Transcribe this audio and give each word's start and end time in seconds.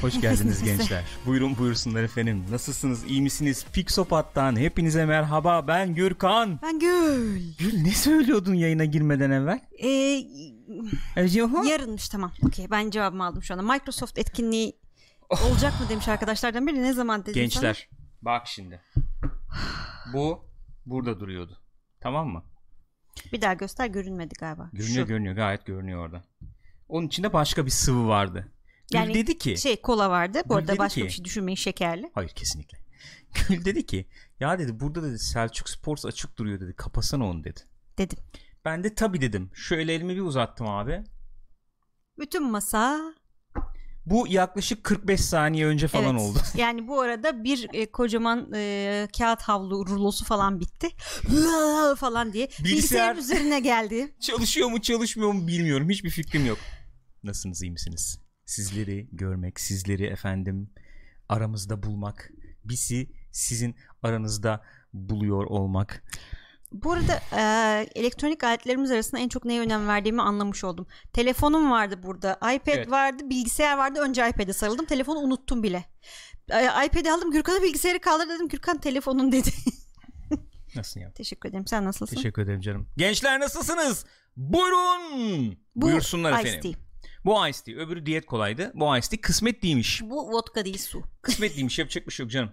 Hoş 0.00 0.20
geldiniz 0.20 0.62
gençler. 0.64 1.04
Buyurun 1.26 1.58
buyursunlar 1.58 2.02
efendim. 2.02 2.44
Nasılsınız? 2.50 3.04
İyi 3.04 3.22
misiniz? 3.22 3.66
Pixopat'tan 3.72 4.56
hepinize 4.56 5.04
merhaba. 5.06 5.66
Ben 5.68 5.94
Gürkan. 5.94 6.58
Ben 6.62 6.78
Gül. 6.78 7.40
Gül 7.58 7.82
ne 7.82 7.90
söylüyordun 7.90 8.54
yayına 8.54 8.84
girmeden 8.84 9.30
evvel? 9.30 9.60
Ee, 9.82 10.22
Eceho? 11.16 11.62
yarınmış 11.64 12.08
tamam. 12.08 12.32
Okey 12.46 12.70
ben 12.70 12.90
cevabımı 12.90 13.24
aldım 13.26 13.42
şu 13.42 13.54
anda. 13.54 13.72
Microsoft 13.72 14.18
etkinliği 14.18 14.72
olacak 15.30 15.80
mı 15.80 15.88
demiş 15.88 16.08
arkadaşlardan 16.08 16.66
biri. 16.66 16.82
Ne 16.82 16.92
zaman 16.92 17.22
dedim 17.22 17.34
Gençler 17.34 17.88
bak 18.22 18.46
şimdi. 18.46 18.80
Bu 20.12 20.44
burada 20.86 21.20
duruyordu. 21.20 21.58
Tamam 22.00 22.28
mı? 22.28 22.42
sana? 22.44 23.32
Bir 23.32 23.40
daha 23.40 23.54
göster 23.54 23.86
görünmedi 23.86 24.34
galiba. 24.40 24.70
Görünüyor 24.72 25.04
Şu. 25.06 25.08
görünüyor 25.08 25.34
gayet 25.34 25.66
görünüyor 25.66 26.04
orada. 26.06 26.24
Onun 26.88 27.06
içinde 27.06 27.32
başka 27.32 27.66
bir 27.66 27.70
sıvı 27.70 28.08
vardı. 28.08 28.52
Gül 28.92 28.98
Yani 28.98 29.14
dedi 29.14 29.38
ki 29.38 29.56
Şey 29.58 29.80
kola 29.82 30.10
vardı. 30.10 30.42
Bu 30.44 30.48
Gül 30.48 30.56
arada 30.58 30.78
başka 30.78 31.00
ki- 31.00 31.06
bir 31.06 31.10
şey 31.12 31.24
düşünmeyin 31.24 31.56
şekerli. 31.56 32.10
Hayır 32.14 32.30
kesinlikle. 32.30 32.78
Gül 33.48 33.64
dedi 33.64 33.86
ki 33.86 34.06
ya 34.40 34.58
dedi 34.58 34.80
burada 34.80 35.02
dedi 35.02 35.18
Selçuk 35.18 35.68
Sports 35.68 36.04
açık 36.06 36.38
duruyor 36.38 36.60
dedi. 36.60 36.74
Kapasana 36.76 37.26
onu 37.26 37.44
dedi. 37.44 37.60
Dedim. 37.98 38.18
Ben 38.64 38.84
de 38.84 38.94
tabi 38.94 39.20
dedim. 39.20 39.50
Şöyle 39.54 39.94
elimi 39.94 40.16
bir 40.16 40.20
uzattım 40.20 40.66
abi. 40.68 41.04
Bütün 42.18 42.50
masa 42.50 43.00
Bu 44.06 44.26
yaklaşık 44.28 44.84
45 44.84 45.20
saniye 45.20 45.66
önce 45.66 45.88
falan 45.88 46.10
evet. 46.16 46.20
oldu. 46.20 46.38
Yani 46.56 46.88
bu 46.88 47.00
arada 47.00 47.44
bir 47.44 47.68
e, 47.72 47.90
kocaman 47.90 48.52
e, 48.54 49.08
kağıt 49.18 49.42
havlu 49.42 49.86
rulosu 49.86 50.24
falan 50.24 50.60
bitti. 50.60 50.88
falan 51.96 52.32
diye. 52.32 52.46
Bilgisayar- 52.46 52.64
Bilgisayarın 52.64 53.18
üzerine 53.18 53.60
geldi. 53.60 54.14
Çalışıyor 54.20 54.68
mu 54.68 54.82
çalışmıyor 54.82 55.32
mu 55.32 55.46
bilmiyorum. 55.46 55.90
Hiçbir 55.90 56.10
fikrim 56.10 56.46
yok. 56.46 56.58
Nasılsınız 57.22 57.62
iyi 57.62 57.70
misiniz? 57.70 58.20
Sizleri 58.48 59.08
görmek, 59.12 59.60
sizleri 59.60 60.06
efendim 60.06 60.70
aramızda 61.28 61.82
bulmak, 61.82 62.30
bizi 62.64 63.10
sizin 63.32 63.76
aranızda 64.02 64.64
buluyor 64.92 65.44
olmak. 65.44 66.04
Bu 66.72 66.92
arada 66.92 67.20
e, 67.36 67.42
elektronik 67.94 68.44
aletlerimiz 68.44 68.90
arasında 68.90 69.20
en 69.20 69.28
çok 69.28 69.44
neye 69.44 69.60
önem 69.60 69.88
verdiğimi 69.88 70.22
anlamış 70.22 70.64
oldum. 70.64 70.86
Telefonum 71.12 71.70
vardı 71.70 72.02
burada, 72.02 72.34
iPad 72.34 72.74
Evet. 72.74 72.90
vardı, 72.90 73.30
bilgisayar 73.30 73.78
vardı. 73.78 74.00
Önce 74.00 74.28
iPad'e 74.28 74.52
sarıldım. 74.52 74.86
Telefonu 74.86 75.18
unuttum 75.18 75.62
bile. 75.62 75.84
E, 76.50 76.86
iPad'i 76.86 77.12
aldım. 77.12 77.30
Gürkan'a 77.30 77.62
bilgisayarı 77.62 78.00
kaldır 78.00 78.28
dedim. 78.28 78.48
Gürkan 78.48 78.80
telefonun 78.80 79.32
dedi. 79.32 79.50
Nasılsın 80.76 81.00
ya? 81.00 81.12
Teşekkür 81.12 81.48
ederim. 81.48 81.66
Sen 81.66 81.84
nasılsın? 81.84 82.16
Teşekkür 82.16 82.42
ederim 82.42 82.60
canım. 82.60 82.88
Gençler 82.96 83.40
nasılsınız? 83.40 84.04
Buyurun. 84.36 85.58
Bu 85.74 85.86
Buyursunlar 85.86 86.40
Ice 86.40 86.48
efendim. 86.48 86.72
Tea. 86.72 86.87
Bu 87.28 87.48
Ice 87.48 87.58
Tea. 87.64 87.74
Öbürü 87.74 88.06
diyet 88.06 88.26
kolaydı. 88.26 88.72
Bu 88.74 88.96
Ice 88.96 89.08
Tea 89.08 89.20
kısmet 89.20 89.62
değilmiş. 89.62 90.02
Bu 90.02 90.32
vodka 90.32 90.64
değil 90.64 90.78
su. 90.78 91.02
Kısmet 91.22 91.56
değilmiş. 91.56 91.78
Yapacak 91.78 92.06
bir 92.06 92.12
şey 92.12 92.24
yok 92.24 92.30
canım. 92.30 92.52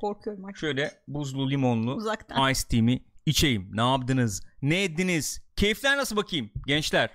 Korkuyorum 0.00 0.44
artık. 0.44 0.58
Şöyle 0.58 0.90
buzlu 1.08 1.50
limonlu 1.50 1.94
Uzaktan. 1.94 2.50
Ice 2.50 2.60
Tea'mi 2.68 3.04
içeyim. 3.26 3.76
Ne 3.76 3.80
yaptınız? 3.80 4.42
Ne 4.62 4.82
ettiniz? 4.82 5.42
Keyifler 5.56 5.96
nasıl 5.96 6.16
bakayım 6.16 6.50
gençler? 6.66 7.10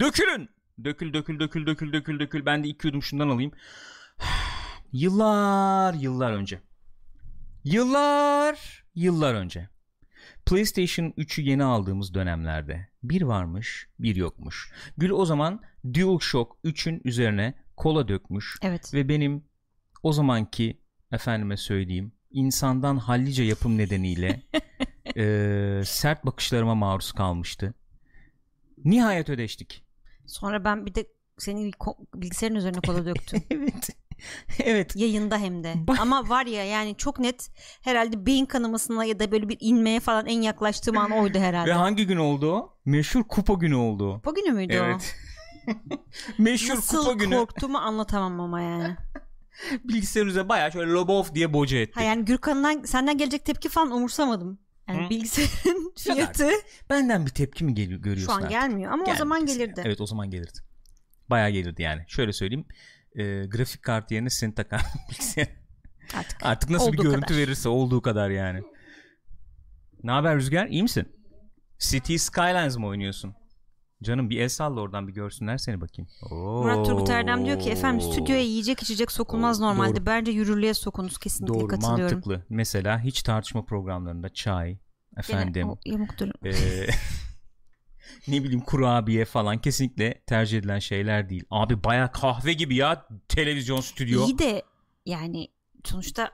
Dökülün. 0.00 0.48
Dökül 0.84 1.12
dökül 1.12 1.40
dökül 1.40 1.66
dökül 1.66 1.92
dökül 1.92 2.20
dökül. 2.20 2.46
Ben 2.46 2.64
de 2.64 2.68
iki 2.68 2.86
yudum 2.86 3.02
şundan 3.02 3.28
alayım. 3.28 3.52
Yıllar 4.92 5.94
yıllar 5.94 6.32
önce. 6.32 6.60
Yıllar 7.64 8.84
yıllar 8.94 9.34
önce. 9.34 9.68
PlayStation 10.46 11.06
3'ü 11.06 11.42
yeni 11.42 11.64
aldığımız 11.64 12.14
dönemlerde 12.14 12.88
bir 13.02 13.22
varmış 13.22 13.88
bir 13.98 14.16
yokmuş. 14.16 14.72
Gül 14.98 15.10
o 15.10 15.24
zaman 15.24 15.62
DualShock 15.94 16.56
3'ün 16.64 17.00
üzerine 17.04 17.54
kola 17.76 18.08
dökmüş 18.08 18.56
Evet. 18.62 18.94
ve 18.94 19.08
benim 19.08 19.44
o 20.02 20.12
zamanki 20.12 20.80
efendime 21.12 21.56
söyleyeyim 21.56 22.12
insandan 22.30 22.96
hallice 22.96 23.42
yapım 23.42 23.78
nedeniyle 23.78 24.42
eee, 25.16 25.82
sert 25.84 26.26
bakışlarıma 26.26 26.74
maruz 26.74 27.12
kalmıştı. 27.12 27.74
Nihayet 28.84 29.28
ödeştik. 29.28 29.84
Sonra 30.26 30.64
ben 30.64 30.86
bir 30.86 30.94
de 30.94 31.06
senin 31.38 31.72
bilgisayarın 32.14 32.54
üzerine 32.56 32.80
kola 32.86 33.06
döktüm. 33.06 33.42
evet. 33.50 33.88
evet. 34.64 34.96
Yayında 34.96 35.38
hem 35.38 35.64
de. 35.64 35.74
Ama 36.00 36.28
var 36.28 36.46
ya 36.46 36.64
yani 36.64 36.96
çok 36.96 37.18
net 37.18 37.50
herhalde 37.82 38.26
beyin 38.26 38.46
kanamasına 38.46 39.04
ya 39.04 39.18
da 39.18 39.32
böyle 39.32 39.48
bir 39.48 39.56
inmeye 39.60 40.00
falan 40.00 40.26
en 40.26 40.40
yaklaştığım 40.42 40.98
an 40.98 41.10
oydu 41.10 41.38
herhalde. 41.38 41.70
Ve 41.70 41.74
hangi 41.74 42.06
gün 42.06 42.16
oldu 42.16 42.52
o? 42.52 42.78
Meşhur 42.84 43.24
kupa 43.24 43.54
günü 43.54 43.74
oldu. 43.74 44.22
Bu 44.24 44.34
günü 44.34 44.50
müydü 44.52 44.72
Evet. 44.74 45.14
o? 45.26 45.29
Meşhur 46.38 46.74
Nasıl 46.76 46.98
kupa 46.98 47.12
günü. 47.12 47.34
korktuğumu 47.36 47.78
anlatamam 47.78 48.40
ama 48.40 48.60
yani. 48.60 48.96
Bilgisayarın 49.84 50.28
üzerine 50.30 50.48
bayağı 50.48 50.72
şöyle 50.72 50.90
lobov 50.92 51.24
diye 51.34 51.52
boca 51.52 51.78
ettik. 51.78 51.96
Ha 51.96 52.02
yani 52.02 52.24
Gürkan'dan 52.24 52.82
senden 52.82 53.18
gelecek 53.18 53.44
tepki 53.44 53.68
falan 53.68 53.90
umursamadım. 53.90 54.58
Yani 54.88 55.06
Hı? 55.06 55.10
bilgisayarın 55.10 55.92
fiyatı 55.98 56.50
Benden 56.90 57.26
bir 57.26 57.30
tepki 57.30 57.64
mi 57.64 57.74
geliyor 57.74 58.00
görüyorsun 58.00 58.26
şu 58.26 58.32
an 58.32 58.36
artık? 58.36 58.50
gelmiyor 58.50 58.92
ama 58.92 59.02
o 59.02 59.06
Gelmedi 59.06 59.18
zaman 59.18 59.40
kesin. 59.46 59.58
gelirdi. 59.58 59.82
Evet 59.84 60.00
o 60.00 60.06
zaman 60.06 60.30
gelirdi. 60.30 60.58
Bayağı 61.30 61.50
gelirdi 61.50 61.82
yani. 61.82 62.04
Şöyle 62.08 62.32
söyleyeyim. 62.32 62.64
e, 63.14 63.22
grafik 63.46 63.82
kartı 63.82 64.14
yerine 64.14 64.30
seni 64.30 64.54
takan 64.54 64.80
bilgisayar. 65.10 65.48
Artık. 66.18 66.38
Artık 66.42 66.70
nasıl 66.70 66.92
bir 66.92 66.98
görüntü 66.98 67.26
kadar. 67.26 67.36
verirse 67.40 67.68
olduğu 67.68 68.02
kadar 68.02 68.30
yani. 68.30 68.62
Ne 70.02 70.10
haber 70.10 70.36
Rüzgar? 70.36 70.66
İyi 70.66 70.82
misin? 70.82 71.08
City 71.78 72.16
Skylines 72.16 72.76
mı 72.76 72.86
oynuyorsun? 72.86 73.34
Canım 74.02 74.30
bir 74.30 74.40
el 74.40 74.48
salla 74.48 74.80
oradan 74.80 75.08
bir 75.08 75.12
görsünler 75.12 75.58
seni 75.58 75.80
bakayım. 75.80 76.10
Oo. 76.30 76.62
Murat 76.62 76.86
Turgut 76.86 77.10
Erdem 77.10 77.44
diyor 77.46 77.58
ki 77.58 77.70
efendim 77.70 78.00
stüdyoya 78.00 78.40
yiyecek 78.42 78.82
içecek 78.82 79.12
sokulmaz 79.12 79.60
normalde. 79.60 79.96
doğru. 79.96 80.06
Bence 80.06 80.32
yürürlüğe 80.32 80.74
sokunuz 80.74 81.18
kesinlikle 81.18 81.54
Doğru 81.54 81.68
katılıyorum. 81.68 82.02
mantıklı. 82.18 82.42
Mesela 82.48 83.00
hiç 83.00 83.22
tartışma 83.22 83.64
programlarında 83.64 84.28
çay, 84.28 84.68
Gene 84.68 84.80
efendim 85.18 85.68
o 85.70 85.78
yamuk 85.86 86.18
durum. 86.18 86.32
eee, 86.44 86.88
ne 88.28 88.42
bileyim 88.44 88.60
kurabiye 88.60 89.24
falan 89.24 89.58
kesinlikle 89.60 90.22
tercih 90.26 90.58
edilen 90.58 90.78
şeyler 90.78 91.28
değil. 91.28 91.44
Abi 91.50 91.84
baya 91.84 92.12
kahve 92.12 92.52
gibi 92.52 92.76
ya 92.76 93.06
televizyon 93.28 93.80
stüdyo. 93.80 94.26
İyi 94.26 94.38
de 94.38 94.62
yani 95.06 95.48
sonuçta 95.84 96.30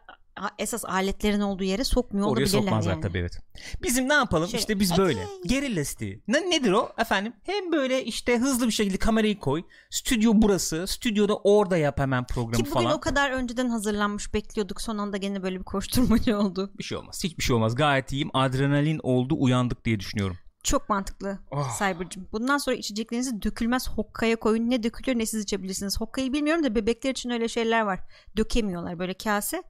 esas 0.59 0.85
aletlerin 0.85 1.41
olduğu 1.41 1.65
yere 1.65 1.85
sokmuyor 1.85 2.27
Oraya 2.27 2.31
olabilirler 2.43 2.61
sokmazlar 2.63 2.93
yani. 2.93 3.01
tabii 3.03 3.19
evet. 3.19 3.39
Bizim 3.83 4.09
ne 4.09 4.13
yapalım? 4.15 4.49
Şey, 4.49 4.61
işte 4.61 4.81
biz 4.81 4.93
"Ey!" 4.93 4.99
böyle. 4.99 5.27
Gerilla 5.47 5.85
stil. 5.85 6.21
Ne, 6.29 6.51
nedir 6.51 6.73
o? 6.73 6.93
Efendim 6.99 7.33
hem 7.43 7.73
böyle 7.73 8.05
işte 8.05 8.39
hızlı 8.39 8.67
bir 8.67 8.73
şekilde 8.73 8.97
kamerayı 8.97 9.41
koy. 9.41 9.63
Stüdyo 9.91 10.33
burası. 10.35 10.87
Stüdyoda 10.87 11.37
orada 11.37 11.77
yap 11.77 11.99
hemen 12.01 12.27
programı 12.27 12.57
Ki 12.57 12.61
bugün 12.71 12.73
falan. 12.75 12.93
o 12.93 13.01
kadar 13.01 13.31
önceden 13.31 13.69
hazırlanmış 13.69 14.35
bekliyorduk. 14.35 14.81
Son 14.83 14.99
anda 14.99 15.17
gene 15.17 15.43
böyle 15.43 15.59
bir 15.59 15.65
koşturmacı 15.65 16.39
oldu. 16.39 16.71
Bir 16.79 16.85
şey 16.85 16.99
olmaz. 16.99 17.21
Hiçbir 17.25 17.43
şey 17.43 17.57
olmaz. 17.57 17.75
Gayet 17.75 18.13
iyiyim. 18.13 18.31
Adrenalin 18.35 19.01
oldu. 19.03 19.35
Uyandık 19.39 19.85
diye 19.85 20.01
düşünüyorum. 20.01 20.37
Çok 20.63 20.89
mantıklı 20.89 21.39
Oh. 21.51 21.79
Cyber'cığım. 21.79 22.29
Bundan 22.33 22.59
sonra 22.59 22.77
içeceklerinizi 22.77 23.43
dökülmez 23.43 23.89
hokkaya 23.89 24.37
koyun. 24.37 24.71
Ne 24.71 24.83
dökülür 24.83 25.19
ne 25.19 25.27
siz 25.27 25.43
içebilirsiniz. 25.43 26.01
Hokkayı 26.01 26.33
bilmiyorum 26.33 26.65
da 26.65 26.75
bebekler 26.75 27.11
için 27.11 27.31
öyle 27.31 27.49
şeyler 27.49 27.81
var. 27.83 28.01
Dökemiyorlar 28.37 28.99
böyle 28.99 29.15
kase. 29.15 29.63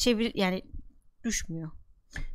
Çevir 0.00 0.32
yani 0.34 0.62
düşmüyor. 1.24 1.70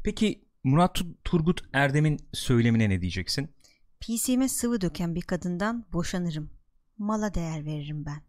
Peki 0.04 0.46
Murat 0.64 0.96
Tu- 0.96 1.16
Turgut 1.24 1.62
Erdem'in 1.74 2.20
söylemine 2.34 2.90
ne 2.90 3.02
diyeceksin? 3.02 3.56
PC'me 4.00 4.50
sıvı 4.50 4.82
döken 4.82 5.16
bir 5.16 5.22
kadından 5.22 5.86
boşanırım. 5.94 6.50
Mala 6.98 7.34
değer 7.34 7.66
veririm 7.66 8.06
ben. 8.06 8.22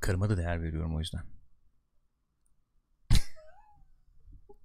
Karıma 0.00 0.30
da 0.30 0.36
değer 0.36 0.62
veriyorum 0.62 0.96
o 0.96 0.98
yüzden. 0.98 1.20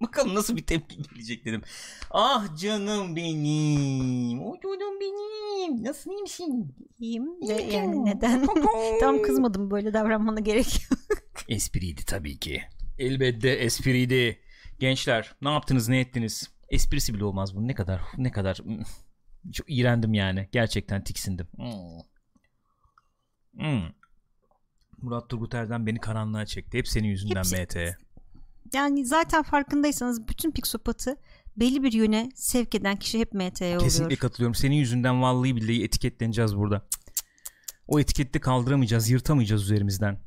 Bakalım 0.00 0.34
nasıl 0.34 0.56
bir 0.56 0.66
tepki 0.66 1.02
gelecek 1.02 1.44
dedim. 1.44 1.62
Ah 2.10 2.56
canım 2.56 3.16
benim. 3.16 4.42
O 4.42 4.60
canım 4.62 5.00
benim. 5.00 5.84
Nasıl 5.84 6.10
iyi 6.10 6.22
misin? 6.22 6.74
İyiyim 6.98 7.40
ve 7.48 7.62
yani 7.62 8.04
neden? 8.04 8.46
Tam 9.00 9.22
kızmadım 9.22 9.70
böyle 9.70 9.92
davranmana 9.92 10.40
gerek 10.40 10.82
yok. 10.90 11.00
Espriydi 11.48 12.04
tabii 12.04 12.38
ki. 12.38 12.62
Elbette 12.98 13.50
espriydi. 13.50 14.40
Gençler 14.78 15.34
ne 15.42 15.50
yaptınız 15.50 15.88
ne 15.88 16.00
ettiniz? 16.00 16.50
Esprisi 16.68 17.14
bile 17.14 17.24
olmaz 17.24 17.56
bu. 17.56 17.68
Ne 17.68 17.74
kadar 17.74 18.00
ne 18.16 18.30
kadar 18.32 18.58
hmm, 18.58 18.82
çok 19.52 19.66
iğrendim 19.70 20.14
yani. 20.14 20.48
Gerçekten 20.52 21.04
tiksindim. 21.04 21.46
Hmm. 21.56 22.00
Hmm. 23.56 23.88
Murat 25.02 25.28
Turgut 25.28 25.54
Erdem 25.54 25.86
beni 25.86 26.00
karanlığa 26.00 26.46
çekti. 26.46 26.78
Hep 26.78 26.88
senin 26.88 27.08
yüzünden 27.08 27.42
Hepsi- 27.42 27.62
MT. 27.62 27.76
Yani 28.74 29.06
zaten 29.06 29.42
farkındaysanız 29.42 30.28
bütün 30.28 30.50
Pixopat'ı 30.50 31.16
belli 31.56 31.82
bir 31.82 31.92
yöne 31.92 32.28
sevk 32.34 32.74
eden 32.74 32.96
kişi 32.96 33.18
hep 33.18 33.32
MT 33.32 33.62
oluyor. 33.62 33.80
Kesinlikle 33.80 34.16
katılıyorum. 34.16 34.54
Senin 34.54 34.76
yüzünden 34.76 35.22
vallahi 35.22 35.56
billahi 35.56 35.84
etiketleneceğiz 35.84 36.56
burada. 36.56 36.88
O 37.88 38.00
etikette 38.00 38.40
kaldıramayacağız, 38.40 39.10
yırtamayacağız 39.10 39.62
üzerimizden. 39.62 40.18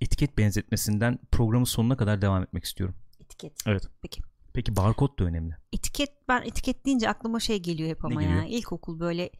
Etiket 0.00 0.38
benzetmesinden 0.38 1.18
programın 1.32 1.64
sonuna 1.64 1.96
kadar 1.96 2.22
devam 2.22 2.42
etmek 2.42 2.64
istiyorum. 2.64 2.94
Etiket. 3.20 3.52
Evet. 3.66 3.88
Peki. 4.02 4.22
Peki 4.52 4.76
barkod 4.76 5.18
da 5.18 5.24
önemli. 5.24 5.56
Etiket 5.72 6.10
ben 6.28 6.42
etiket 6.42 6.86
deyince 6.86 7.08
aklıma 7.08 7.40
şey 7.40 7.58
geliyor 7.62 7.90
hep 7.90 8.04
ama 8.04 8.20
Ne 8.20 8.24
ya. 8.24 8.30
geliyor? 8.30 8.46
İlkokul 8.48 9.00
böyle 9.00 9.30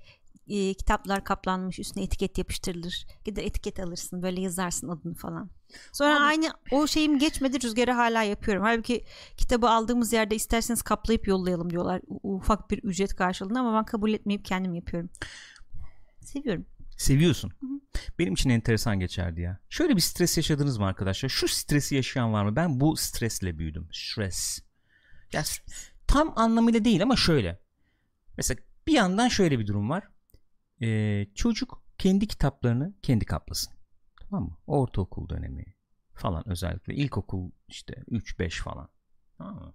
e, 0.49 0.75
kitaplar 0.75 1.25
kaplanmış 1.25 1.79
üstüne 1.79 2.05
etiket 2.05 2.39
yapıştırılır. 2.39 3.07
Gider 3.25 3.45
etiket 3.45 3.81
alırsın 3.81 4.23
böyle 4.23 4.41
yazarsın 4.41 4.89
adını 4.89 5.15
falan. 5.15 5.51
Sonra 5.93 6.17
Abi- 6.17 6.23
aynı 6.25 6.51
o 6.73 6.87
şeyim 6.87 7.19
geçmedi 7.19 7.63
rüzgarı 7.63 7.93
hala 7.93 8.23
yapıyorum. 8.23 8.63
Halbuki 8.63 9.05
kitabı 9.37 9.69
aldığımız 9.71 10.13
yerde 10.13 10.35
isterseniz 10.35 10.83
kaplayıp 10.83 11.29
yollayalım 11.29 11.71
diyorlar. 11.71 12.01
Ufak 12.23 12.71
bir 12.71 12.79
ücret 12.79 13.15
karşılığında 13.17 13.61
ama 13.61 13.79
ben 13.79 13.85
kabul 13.85 14.13
etmeyip 14.13 14.45
kendim 14.45 14.75
yapıyorum. 14.75 15.11
Seviyorum. 16.21 16.67
Seviyorsun. 17.01 17.53
Benim 18.19 18.35
için 18.35 18.51
enteresan 18.51 19.01
geçerdi 19.01 19.41
ya. 19.41 19.59
Şöyle 19.69 19.97
bir 19.97 20.01
stres 20.01 20.37
yaşadınız 20.37 20.79
mı 20.79 20.87
arkadaşlar? 20.87 21.29
Şu 21.29 21.49
stresi 21.49 21.95
yaşayan 21.95 22.33
var 22.33 22.45
mı? 22.45 22.57
Ben 22.57 22.81
bu 22.81 22.97
stresle 22.97 23.59
büyüdüm. 23.59 23.89
Stres. 23.93 24.61
Ya 25.33 25.43
tam 26.07 26.33
anlamıyla 26.39 26.85
değil 26.85 27.03
ama 27.03 27.17
şöyle. 27.17 27.61
Mesela 28.37 28.61
bir 28.87 28.93
yandan 28.93 29.29
şöyle 29.29 29.59
bir 29.59 29.67
durum 29.67 29.91
var. 29.91 30.09
Ee, 30.83 31.27
çocuk 31.35 31.83
kendi 31.99 32.27
kitaplarını 32.27 32.95
kendi 33.03 33.25
kaplasın. 33.25 33.73
Tamam 34.21 34.45
mı? 34.45 34.57
Ortaokul 34.67 35.29
dönemi 35.29 35.65
falan 36.15 36.49
özellikle. 36.49 36.95
ilkokul 36.95 37.51
işte 37.69 38.05
3-5 38.11 38.63
falan. 38.63 38.89
Tamam 39.39 39.55
mı? 39.55 39.75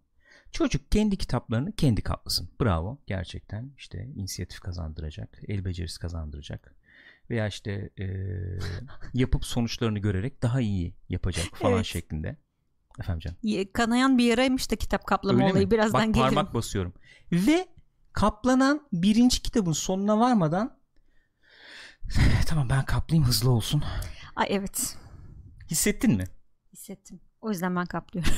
Çocuk 0.51 0.92
kendi 0.92 1.18
kitaplarını 1.18 1.75
kendi 1.75 2.01
kaplasın. 2.01 2.50
Bravo. 2.62 3.01
Gerçekten 3.07 3.74
işte 3.77 4.06
inisiyatif 4.16 4.60
kazandıracak. 4.60 5.39
El 5.48 5.66
becerisi 5.66 6.00
kazandıracak. 6.00 6.75
Veya 7.30 7.48
işte 7.48 7.89
eee, 7.98 8.60
yapıp 9.13 9.45
sonuçlarını 9.45 10.00
görerek 10.00 10.42
daha 10.42 10.62
iyi 10.62 10.95
yapacak 11.10 11.45
falan 11.57 11.74
Evet. 11.74 11.86
şeklinde. 11.86 12.38
Efendim 13.00 13.19
canım. 13.19 13.68
Kanayan 13.74 14.18
bir 14.18 14.24
yaraymış 14.25 14.72
da 14.72 14.75
kitap 14.75 15.06
kaplama 15.07 15.39
Öyle 15.39 15.51
olayı. 15.51 15.66
mi? 15.66 15.72
Birazdan 15.72 16.07
Bak 16.07 16.13
gelirim. 16.13 16.36
parmak 16.36 16.54
basıyorum. 16.54 16.94
Ve 17.31 17.68
kaplanan 18.13 18.88
birinci 18.94 19.42
kitabın 19.42 19.72
sonuna 19.72 20.19
varmadan 20.19 20.80
tamam 22.48 22.69
ben 22.69 22.86
kaplayayım 22.86 23.27
hızlı 23.27 23.51
olsun. 23.51 23.83
Ay 24.36 24.48
evet. 24.50 24.98
Hissettin 25.72 26.16
mi? 26.18 26.24
Hissettim. 26.74 27.19
O 27.42 27.50
yüzden 27.50 27.75
ben 27.75 27.86
kaplıyorum. 27.86 28.31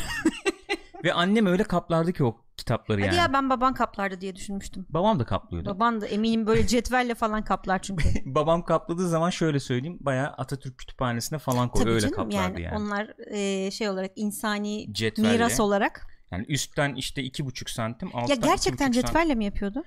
Ve 1.04 1.14
annem 1.14 1.46
öyle 1.46 1.64
kaplardı 1.64 2.14
ki 2.14 2.24
o 2.24 2.46
kitapları 2.68 3.02
Hadi 3.02 3.08
yani. 3.16 3.18
ya 3.18 3.34
ben 3.34 3.50
baban 3.50 3.74
kaplardı 3.74 4.22
diye 4.22 4.36
düşünmüştüm. 4.36 4.86
Babam 4.90 5.20
da 5.20 5.26
kaplıyordu. 5.26 5.70
Baban 5.70 6.02
da 6.02 6.08
eminim 6.08 6.48
böyle 6.48 6.68
cetvelle 6.68 7.16
falan 7.16 7.44
kaplar 7.44 7.82
çünkü. 7.82 8.10
Babam 8.26 8.66
kapladığı 8.66 9.10
zaman 9.10 9.30
şöyle 9.30 9.60
söyleyeyim 9.60 9.98
bayağı 10.02 10.28
Atatürk 10.28 10.78
kütüphanesine 10.78 11.40
falan 11.40 11.70
koy 11.70 11.82
Tabii 11.82 11.92
öyle 11.92 12.02
canım 12.02 12.16
kaplardı 12.16 12.62
yani, 12.62 12.62
yani. 12.62 12.76
onlar 12.84 13.14
e, 13.32 13.72
şey 13.72 13.90
olarak 13.90 14.12
insani 14.16 14.94
Cetvelle. 14.94 15.32
miras 15.32 15.60
olarak. 15.60 16.08
Yani 16.32 16.46
üstten 16.48 16.96
işte 16.96 17.24
iki 17.24 17.46
buçuk 17.46 17.70
santim 17.70 18.08
alttan 18.16 18.28
Ya 18.30 18.36
gerçekten 18.36 18.58
buçuk 18.72 18.80
santim. 18.80 19.02
cetvelle 19.02 19.36
mi 19.36 19.46
yapıyordu? 19.46 19.84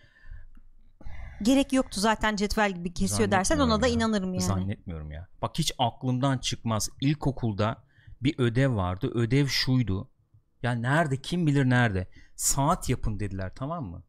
Gerek 1.43 1.73
yoktu 1.73 2.01
zaten 2.01 2.37
cetvel 2.37 2.73
gibi 2.73 2.95
kesiyor 2.95 3.31
dersen 3.31 3.59
ona 3.59 3.83
da 3.83 3.87
ya. 3.87 3.93
inanırım 3.95 4.35
yani. 4.35 4.43
Zannetmiyorum 4.43 5.13
ya. 5.13 5.29
Bak 5.43 5.51
hiç 5.59 5.73
aklımdan 5.79 6.39
çıkmaz. 6.39 6.89
İlkokulda 7.01 7.83
bir 8.23 8.35
ödev 8.39 8.77
vardı. 8.77 9.11
Ödev 9.15 9.47
şuydu. 9.47 10.11
Ya 10.63 10.73
nerede 10.73 11.17
kim 11.17 11.47
bilir 11.47 11.65
nerede. 11.71 12.09
Saat 12.41 12.89
yapın 12.89 13.21
dediler 13.21 13.53
tamam 13.55 13.85
mı? 13.85 14.03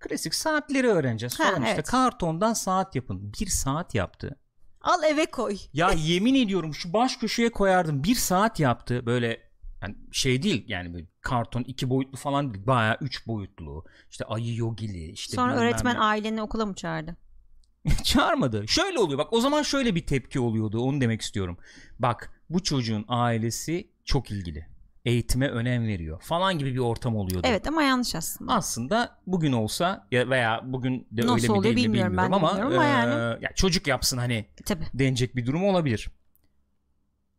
Klasik 0.00 0.34
saatleri 0.34 0.88
öğreneceğiz 0.88 1.40
Ha, 1.40 1.44
falan 1.44 1.62
işte. 1.62 1.74
evet. 1.74 1.86
Kartondan 1.86 2.52
saat 2.52 2.96
yapın. 2.96 3.32
Bir 3.40 3.46
saat 3.46 3.94
yaptı. 3.94 4.38
Al 4.80 5.02
eve 5.02 5.26
koy. 5.26 5.56
Ya 5.72 5.90
yemin 5.96 6.34
ediyorum 6.34 6.74
şu 6.74 6.92
baş 6.92 7.16
köşeye 7.16 7.52
koyardım. 7.52 8.04
Bir 8.04 8.14
saat 8.14 8.60
yaptı. 8.60 9.06
Böyle 9.06 9.50
yani 9.82 9.96
şey 10.12 10.42
değil 10.42 10.64
yani 10.68 10.94
böyle 10.94 11.06
karton 11.20 11.62
iki 11.62 11.90
boyutlu 11.90 12.16
falan 12.16 12.54
değil. 12.54 12.66
Bayağı 12.66 12.98
üç 13.00 13.26
boyutlu. 13.26 13.84
İşte 14.10 14.24
ayı 14.24 14.54
yogili. 14.54 15.10
işte 15.10 15.36
Sonra 15.36 15.56
öğretmen 15.56 15.94
ne. 15.94 16.00
aileni 16.00 16.42
okula 16.42 16.66
mı 16.66 16.74
çağırdı? 16.74 17.16
Çağırmadı. 18.04 18.68
Şöyle 18.68 18.98
oluyor 18.98 19.18
bak 19.18 19.32
o 19.32 19.40
zaman 19.40 19.62
şöyle 19.62 19.94
bir 19.94 20.06
tepki 20.06 20.40
oluyordu 20.40 20.80
onu 20.80 21.00
demek 21.00 21.22
istiyorum. 21.22 21.58
Bak 21.98 22.42
bu 22.50 22.62
çocuğun 22.62 23.04
ailesi 23.08 23.90
çok 24.04 24.30
ilgili. 24.30 24.69
Eğitime 25.04 25.48
önem 25.48 25.86
veriyor 25.86 26.20
falan 26.20 26.58
gibi 26.58 26.74
bir 26.74 26.78
ortam 26.78 27.16
oluyordu. 27.16 27.46
Evet 27.50 27.68
ama 27.68 27.82
yanlış 27.82 28.14
aslında. 28.14 28.52
Aslında 28.52 29.18
bugün 29.26 29.52
olsa 29.52 30.06
ya 30.10 30.30
veya 30.30 30.60
bugün 30.64 31.08
de 31.12 31.22
Nasıl 31.22 31.34
öyle 31.34 31.46
mi 31.46 31.52
oluyor 31.52 31.64
değil 31.76 31.86
mi 31.88 31.92
bilmiyorum, 31.92 32.12
bilmiyorum, 32.12 32.34
ama, 32.34 32.48
bilmiyorum 32.50 32.74
ama 32.74 32.84
yani. 32.84 33.44
ya 33.44 33.50
çocuk 33.54 33.86
yapsın 33.86 34.18
hani 34.18 34.34
E, 34.34 34.62
Tabii. 34.66 34.86
denecek 34.94 35.36
bir 35.36 35.46
durum 35.46 35.64
olabilir. 35.64 36.10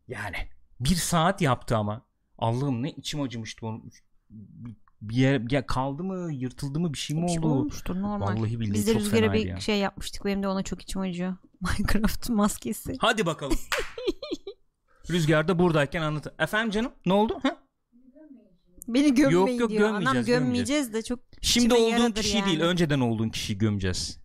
Yani 0.08 0.36
bir 0.80 0.94
saat 0.94 1.40
yaptı 1.40 1.76
ama 1.76 2.02
Allah'ım 2.38 2.82
ne 2.82 2.90
içim 2.90 3.20
acımıştı 3.22 3.66
onun. 3.66 3.90
Bir 5.02 5.16
yer 5.16 5.50
ya 5.50 5.66
kaldı 5.66 6.04
mı 6.04 6.32
yırtıldı 6.32 6.80
mı 6.80 6.92
bir 6.92 6.98
şey 6.98 7.16
mi 7.16 7.22
Bir 7.22 7.28
şey 7.28 7.38
oldu? 7.38 7.46
olmuştur 7.48 7.94
normal. 8.02 8.26
Vallahi 8.36 8.60
billahi 8.60 8.74
Biz 8.74 8.86
de 8.86 8.92
çok 8.92 9.00
Rüzgar'a 9.02 9.32
bir 9.32 9.46
ya. 9.46 9.60
şey 9.60 9.78
yapmıştık. 9.78 10.24
Benim 10.24 10.42
de 10.42 10.48
ona 10.48 10.62
çok 10.62 10.82
içim 10.82 11.00
acıyor. 11.00 11.36
Minecraft 11.60 12.28
maskesi. 12.30 12.96
Hadi 13.00 13.26
bakalım. 13.26 13.56
Rüzgar 15.12 15.48
da 15.48 15.58
buradayken 15.58 16.02
anlat. 16.02 16.26
Efendim 16.38 16.70
canım 16.70 16.92
ne 17.06 17.12
oldu? 17.12 17.40
Ha? 17.42 17.56
Beni 18.88 19.14
gömmeyin 19.14 19.58
Yok, 19.58 19.60
yok, 19.60 19.70
diyor. 19.70 19.88
Anam 19.88 20.02
gömmeyeceğiz, 20.02 20.26
gömmeyeceğiz 20.26 20.92
de 20.92 21.02
çok 21.02 21.20
Şimdi 21.40 21.74
olduğun 21.74 22.12
kişi 22.12 22.36
yani. 22.36 22.46
değil 22.46 22.60
önceden 22.60 23.00
olduğun 23.00 23.28
kişiyi 23.28 23.58
gömeceğiz. 23.58 24.22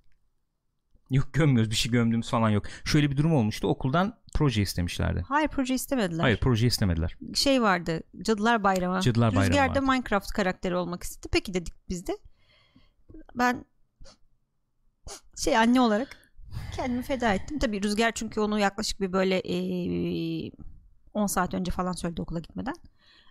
Yok 1.10 1.34
gömmüyoruz 1.34 1.72
bir 1.72 1.75
şey 1.75 1.92
gömdüğümüz 1.92 2.30
falan 2.30 2.50
yok. 2.50 2.66
Şöyle 2.86 3.12
bir 3.12 3.18
durum 3.18 3.36
olmuştu 3.36 3.68
okuldan 3.68 4.13
proje 4.34 4.62
istemişlerdi. 4.62 5.24
Hayır 5.28 5.48
proje 5.48 5.74
istemediler. 5.74 6.22
Hayır 6.24 6.39
proje 6.42 6.68
istemediler. 6.68 7.18
Şey 7.36 7.62
vardı. 7.62 8.01
Cadılar 8.22 8.63
Bayramı. 8.63 9.01
Cadılar 9.01 9.36
Bayramı 9.36 9.50
Rüzgar 9.50 9.69
da 9.75 9.80
vardı. 9.80 9.81
Minecraft 9.81 10.31
karakteri 10.31 10.75
olmak 10.75 11.04
istedi. 11.04 11.28
Peki 11.31 11.54
dedik 11.54 11.74
biz 11.90 12.07
de. 12.07 12.18
Ben 13.36 13.66
şey 15.44 15.57
anne 15.57 15.81
olarak 15.81 16.18
kendimi 16.75 17.01
feda 17.04 17.33
ettim. 17.33 17.60
Tabii 17.60 17.83
Rüzgar 17.83 18.12
çünkü 18.12 18.40
onu 18.40 18.60
yaklaşık 18.60 19.01
bir 19.01 19.13
böyle 19.13 19.42
eee, 19.42 20.51
10 21.18 21.28
saat 21.28 21.54
önce 21.54 21.72
falan 21.72 21.92
söyledi 21.94 22.22
okula 22.22 22.40
gitmeden. 22.40 22.75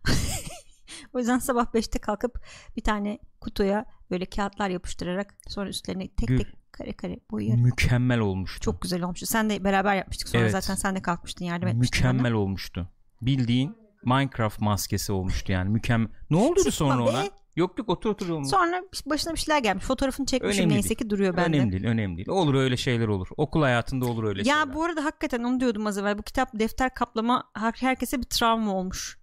o 1.12 1.18
yüzden 1.18 1.38
sabah 1.38 1.66
5'te 1.66 1.98
kalkıp 1.98 2.40
bir 2.76 2.82
tane 2.82 3.18
kutuya 3.40 3.84
böyle 4.10 4.26
kağıtlar 4.26 4.68
yapıştırarak 4.68 5.34
sonra 5.48 5.68
üstlerine 5.68 6.08
tek 6.08 6.28
Gül. 6.28 6.38
tek 6.38 6.72
kare 6.72 6.92
kare 6.92 7.20
boyayarak. 7.30 7.64
Mükemmel 7.64 8.18
olmuştu. 8.18 8.60
Çok 8.60 8.82
güzel 8.82 9.02
olmuştu. 9.02 9.26
Sen 9.26 9.50
de 9.50 9.64
beraber 9.64 9.94
yapmıştık. 9.96 10.28
Sonra 10.28 10.42
Evet. 10.42 10.52
zaten 10.52 10.74
sen 10.74 10.96
de 10.96 11.02
kalkmıştın 11.02 11.44
yardım 11.44 11.68
etmiştin 11.68 11.98
mükemmel 12.06 12.32
bana. 12.32 12.40
olmuştu. 12.40 12.88
Bildiğin 13.22 13.76
Minecraft 14.04 14.60
maskesi 14.60 15.12
olmuştu 15.12 15.52
yani 15.52 15.70
mükemmel. 15.70 16.08
Ne 16.30 16.36
oldu 16.36 16.70
sonra 16.70 17.02
ona? 17.04 17.24
Yok 17.56 17.74
otur 17.86 18.10
otur 18.10 18.28
olmuş. 18.28 18.48
Sonra 18.48 18.82
başına 19.06 19.34
bir 19.34 19.38
şeyler 19.38 19.58
gelmiş. 19.62 19.84
Fotoğrafını 19.84 20.26
çekmişim 20.26 20.60
Önemli 20.64 20.74
neyse 20.74 20.88
değil. 20.88 20.98
ki 20.98 21.10
duruyor 21.10 21.36
bende. 21.36 21.56
Önemli 21.56 21.72
değil, 21.72 21.84
önemli 21.84 22.16
değil. 22.16 22.28
Olur 22.28 22.54
öyle 22.54 22.76
şeyler 22.76 23.08
olur. 23.08 23.28
Okul 23.36 23.62
hayatında 23.62 24.06
olur 24.06 24.24
öyle 24.24 24.38
ya 24.38 24.44
şeyler. 24.44 24.74
bu 24.74 24.84
arada 24.84 25.04
hakikaten 25.04 25.42
onu 25.44 25.60
diyordum 25.60 25.86
az 25.86 25.98
evvel. 25.98 26.18
Bu 26.18 26.22
kitap 26.22 26.48
defter 26.58 26.94
kaplama 26.94 27.44
her- 27.54 27.74
herkese 27.80 28.18
bir 28.18 28.24
travma 28.26 28.74
olmuş. 28.74 29.18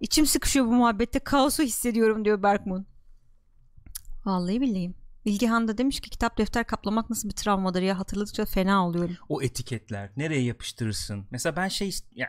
İçim 0.00 0.26
sıkışıyor 0.26 0.66
bu 0.66 0.72
muhabbette. 0.72 1.18
Kaosu 1.18 1.62
hissediyorum 1.62 2.24
diyor 2.24 2.42
Berkmun. 2.42 2.86
Vallahi 4.24 4.60
billahi. 4.60 4.94
Bilgehan 5.26 5.68
da 5.68 5.78
demiş 5.78 6.00
ki 6.00 6.10
kitap 6.10 6.38
defter 6.38 6.66
kaplamak 6.66 7.10
nasıl 7.10 7.28
bir 7.28 7.34
travmadır 7.34 7.82
ya 7.82 7.98
hatırladıkça 7.98 8.44
fena 8.46 8.86
oluyorum. 8.88 9.16
O 9.28 9.42
etiketler 9.42 10.10
nereye 10.16 10.42
yapıştırırsın? 10.42 11.26
Mesela 11.30 11.56
ben 11.56 11.68
şey 11.68 11.90
ya, 12.14 12.28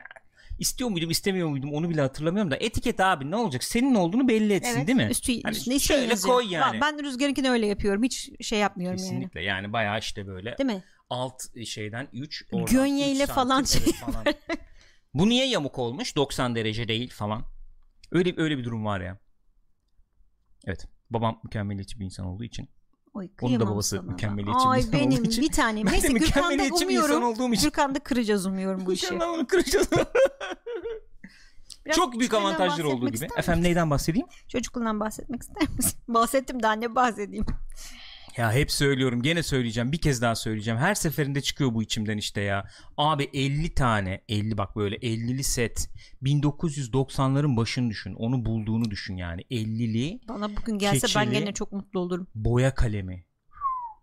istiyor 0.60 0.90
muydum 0.90 1.10
istemiyor 1.10 1.48
muydum 1.48 1.74
onu 1.74 1.90
bile 1.90 2.02
hatırlamıyorum 2.02 2.52
da 2.52 2.58
etiket 2.60 3.00
abi 3.00 3.32
ne 3.32 3.36
olacak? 3.36 3.64
Senin 3.64 3.96
olduğunu 3.96 4.28
belli 4.28 4.54
etsin 4.54 4.88
değil 4.88 4.96
mi? 4.98 5.08
Üstü, 5.12 5.42
Hani 5.44 5.56
üstüne 5.56 5.80
şöyle 5.80 6.08
yazıyor. 6.08 6.36
koy 6.36 6.46
yani. 6.54 6.78
Va- 6.78 6.82
Ben 6.82 7.04
Rüzgar'ınkini 7.04 7.50
öyle 7.50 7.68
yapıyorum. 7.68 8.04
Hiç 8.04 8.30
şey 8.42 8.60
yapmıyorum 8.60 8.98
yani. 8.98 9.08
Kesinlikle 9.10 9.42
yani 9.42 9.74
bayağı 9.74 10.00
işte 10.00 10.28
böyle 10.28 10.58
Değil 10.58 10.70
mi? 10.72 10.84
alt 11.10 11.66
şeyden 11.66 12.08
3 12.14 12.46
Gönyeyle 12.72 13.26
falan 13.26 13.64
şey 13.64 13.94
falan. 13.94 14.26
Bu 15.14 15.30
niye 15.30 15.48
yamuk 15.48 15.80
olmuş? 15.80 16.16
90 16.16 16.56
derece 16.56 16.88
değil 16.88 17.10
falan. 17.10 17.44
Öyle 18.12 18.34
öyle 18.38 18.58
bir 18.58 18.64
durum 18.64 18.86
var 18.86 19.02
ya. 19.02 19.18
Evet. 20.66 20.86
Babam 21.10 21.40
mükemmeliyetçi 21.44 22.00
bir 22.00 22.06
insan 22.06 22.26
olduğu 22.26 22.44
için. 22.44 22.70
Oy, 23.16 23.30
Onun 23.42 23.60
da 23.60 23.68
babası 23.68 23.90
sana. 23.98 24.02
mükemmeliyetçi 24.02 24.66
bir 24.66 24.72
Ay 24.72 24.80
insan 24.80 24.94
benim 24.94 25.20
olduğu 25.20 25.24
için. 25.30 25.44
bir 25.44 25.52
tanem. 25.52 25.86
Neyse 25.92 26.08
Gürkan'da 26.08 26.64
bir 26.64 26.72
umuyorum. 26.72 27.24
olduğum 27.24 27.54
için. 27.54 27.64
Gürkan'da 27.64 28.00
kıracağız 28.00 28.46
umuyorum 28.46 28.86
bu 28.86 28.94
işi. 28.94 29.06
Mükemmel 29.06 29.28
onu 29.30 29.48
kıracağız. 29.48 29.90
Biraz 31.86 31.96
Çok 31.98 32.20
büyük 32.20 32.34
avantajları 32.34 32.90
olduğu 32.90 33.10
gibi. 33.10 33.28
Efendim 33.38 33.64
neyden 33.64 33.90
bahsedeyim? 33.90 34.28
Çocukluğundan 34.48 35.00
bahsetmek 35.00 35.42
ister 35.42 35.70
misin? 35.78 36.00
Bahsettim 36.08 36.64
de 36.64 36.68
anne 36.68 36.96
bahsedeyim. 36.96 37.46
Ya 38.38 38.54
hep 38.54 38.72
söylüyorum 38.72 39.22
gene 39.22 39.44
söyleyeceğim 39.44 39.92
bir 39.92 39.98
kez 40.02 40.22
daha 40.22 40.36
söyleyeceğim 40.36 40.80
her 40.80 40.96
seferinde 40.96 41.42
çıkıyor 41.42 41.74
bu 41.74 41.84
içimden 41.84 42.18
işte 42.18 42.42
ya 42.42 42.68
abi 42.98 43.30
50 43.34 43.74
tane 43.74 44.22
50 44.30 44.58
bak 44.58 44.76
böyle 44.76 44.96
50'li 44.96 45.44
set 45.44 45.90
1990'ların 46.24 47.58
başını 47.58 47.90
düşün 47.90 48.14
onu 48.14 48.46
bulduğunu 48.46 48.92
düşün 48.92 49.18
yani 49.18 49.42
50'li 49.42 50.20
Bana 50.28 50.50
bugün 50.58 50.78
gelse 50.78 51.08
ben 51.20 51.26
Keçeli. 51.26 51.40
gene 51.40 51.54
çok 51.54 51.72
mutlu 51.72 52.00
olurum. 52.00 52.28
boya 52.36 52.76
kalemi 52.76 53.26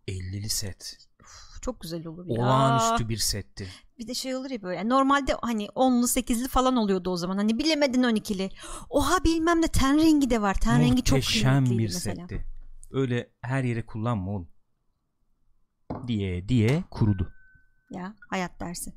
50'li 0.08 0.48
set 0.48 0.96
Uf, 1.22 1.62
Çok 1.62 1.80
güzel 1.80 2.06
olur 2.06 2.26
ya. 2.26 2.32
olağanüstü 2.42 3.08
bir 3.08 3.16
setti 3.16 3.66
Bir 3.98 4.06
de 4.08 4.14
şey 4.14 4.34
olur 4.36 4.50
ya 4.50 4.62
böyle. 4.62 4.88
Normalde 4.88 5.36
hani 5.42 5.66
10'lu 5.66 6.04
8'li 6.06 6.48
falan 6.48 6.76
oluyordu 6.76 7.10
o 7.10 7.16
zaman. 7.16 7.36
Hani 7.36 7.58
bilemedin 7.58 8.02
12'li. 8.02 8.50
Oha 8.90 9.24
bilmem 9.24 9.62
ne 9.62 9.68
ten 9.68 9.98
rengi 9.98 10.30
de 10.30 10.42
var. 10.42 10.54
Ten 10.60 10.80
rengi 10.80 11.02
çok 11.02 11.18
muhteşem 11.18 11.52
kıymetliydi 11.64 11.78
bir 11.78 11.94
mesela. 11.94 12.26
setti 12.28 12.44
öyle 12.92 13.30
her 13.40 13.64
yere 13.64 13.86
kullanma 13.86 14.30
oğlum 14.30 14.48
diye 16.06 16.48
diye 16.48 16.84
kurudu. 16.90 17.32
Ya 17.90 18.16
hayat 18.30 18.60
dersi. 18.60 18.94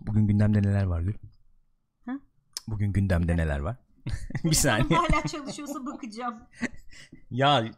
Bugün 0.00 0.26
gündemde 0.26 0.62
neler 0.62 0.84
var 0.84 1.00
Gül? 1.00 1.14
Ha? 2.06 2.12
Bugün 2.66 2.92
gündemde 2.92 3.36
neler 3.36 3.58
var? 3.58 3.76
bir 4.44 4.52
saniye. 4.52 4.98
Hala 4.98 5.26
çalışıyorsa 5.26 5.86
bakacağım. 5.86 6.42
Ya 7.30 7.70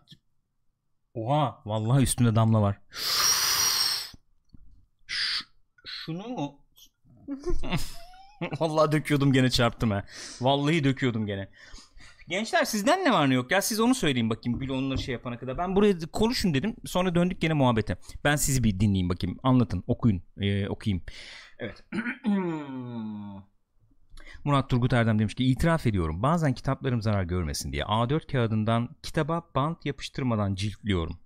Oha 1.15 1.63
vallahi 1.65 2.03
üstünde 2.03 2.35
damla 2.35 2.63
var. 2.63 2.81
Şunu 5.87 6.29
mu? 6.29 6.59
vallahi 8.61 8.93
döküyordum 8.93 9.33
gene 9.33 9.51
çarptım 9.51 9.91
ha. 9.91 10.05
Vallahi 10.41 10.85
döküyordum 10.85 11.27
gene. 11.27 11.49
Gençler 12.33 12.65
sizden 12.65 13.05
ne 13.05 13.13
var 13.13 13.31
ne 13.31 13.35
yok 13.35 13.51
ya 13.51 13.63
siz 13.63 13.81
onu 13.81 13.95
söyleyin 13.95 14.31
bakayım 14.31 14.59
Gül 14.59 14.69
onları 14.69 14.99
şey 14.99 15.13
yapana 15.13 15.39
kadar. 15.39 15.59
Ben 15.59 15.77
buraya 15.77 15.95
konuşun 16.13 16.55
dedim 16.55 16.77
sonra 16.85 17.15
döndük 17.15 17.41
gene 17.41 17.53
muhabbete. 17.53 17.97
Ben 18.25 18.37
sizi 18.37 18.65
bir 18.65 18.81
dinleyeyim 18.81 19.09
bakayım 19.09 19.39
anlatın 19.43 19.85
okuyun 19.87 20.23
ee, 20.41 20.69
okuyayım. 20.69 21.05
Evet. 21.59 21.85
Murat 24.45 24.71
Turgut 24.71 24.93
Erdem 24.93 25.19
demiş 25.19 25.35
ki 25.35 25.45
itiraf 25.45 25.87
ediyorum 25.87 26.23
bazen 26.23 26.55
kitaplarım 26.55 27.03
zarar 27.03 27.25
görmesin 27.25 27.73
diye 27.73 27.83
A4 27.83 28.33
kağıdından 28.33 28.89
kitaba 29.03 29.51
bant 29.55 29.87
yapıştırmadan 29.87 30.55
ciltliyorum. 30.55 31.19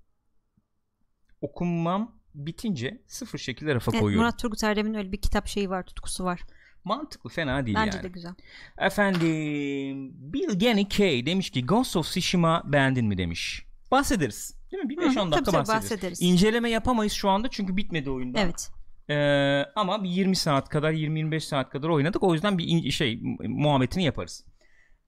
Okunmam 1.41 2.21
bitince 2.35 3.03
sıfır 3.07 3.39
şekilde 3.39 3.75
rafa 3.75 3.93
Evet, 3.93 4.01
koyuyorum. 4.01 4.27
Murat 4.27 4.39
Turgut 4.39 4.65
Erdem'in 4.65 4.95
öyle 4.95 5.13
bir 5.13 5.21
kitap 5.21 5.47
şeyi 5.47 5.71
var 5.71 5.87
tutkusu 5.87 6.25
var. 6.25 6.41
Mantıklı 6.87 7.31
fena 7.31 7.67
değil 7.67 7.77
Bence 7.77 7.97
yani. 7.97 8.05
de 8.05 8.09
güzel. 8.09 8.35
Efendim 8.79 10.13
Bill 10.33 10.59
Genny 10.59 10.89
K 10.89 11.27
demiş 11.27 11.51
ki 11.51 11.67
Ghost 11.67 11.97
of 11.97 12.07
Tsushima 12.07 12.63
beğendin 12.73 13.07
mi 13.07 13.19
demiş. 13.19 13.67
Bahsederiz. 13.91 14.57
Değil 14.73 14.83
mi? 14.83 14.89
Bir 14.89 14.97
Hı, 14.97 15.01
5-10 15.03 15.15
tabii, 15.15 15.31
dakika 15.31 15.45
tabii, 15.45 15.57
bahsederiz. 15.59 15.91
bahsederiz. 15.91 16.23
İnceleme 16.23 16.71
yapamayız 16.71 17.13
şu 17.13 17.29
anda 17.29 17.49
çünkü 17.51 17.77
bitmedi 17.77 18.11
oyunda. 18.11 18.41
Evet. 18.41 18.71
Ee, 19.11 19.63
ama 19.77 20.05
bir 20.05 20.09
20 20.09 20.37
saat 20.37 20.69
kadar 20.69 20.93
20-25 20.93 21.41
saat 21.41 21.71
kadar 21.71 21.89
oynadık. 21.89 22.23
O 22.23 22.35
yüzden 22.35 22.59
bir 22.59 22.91
şey 22.91 23.21
mu- 23.23 23.39
muhabbetini 23.49 24.05
yaparız. 24.05 24.45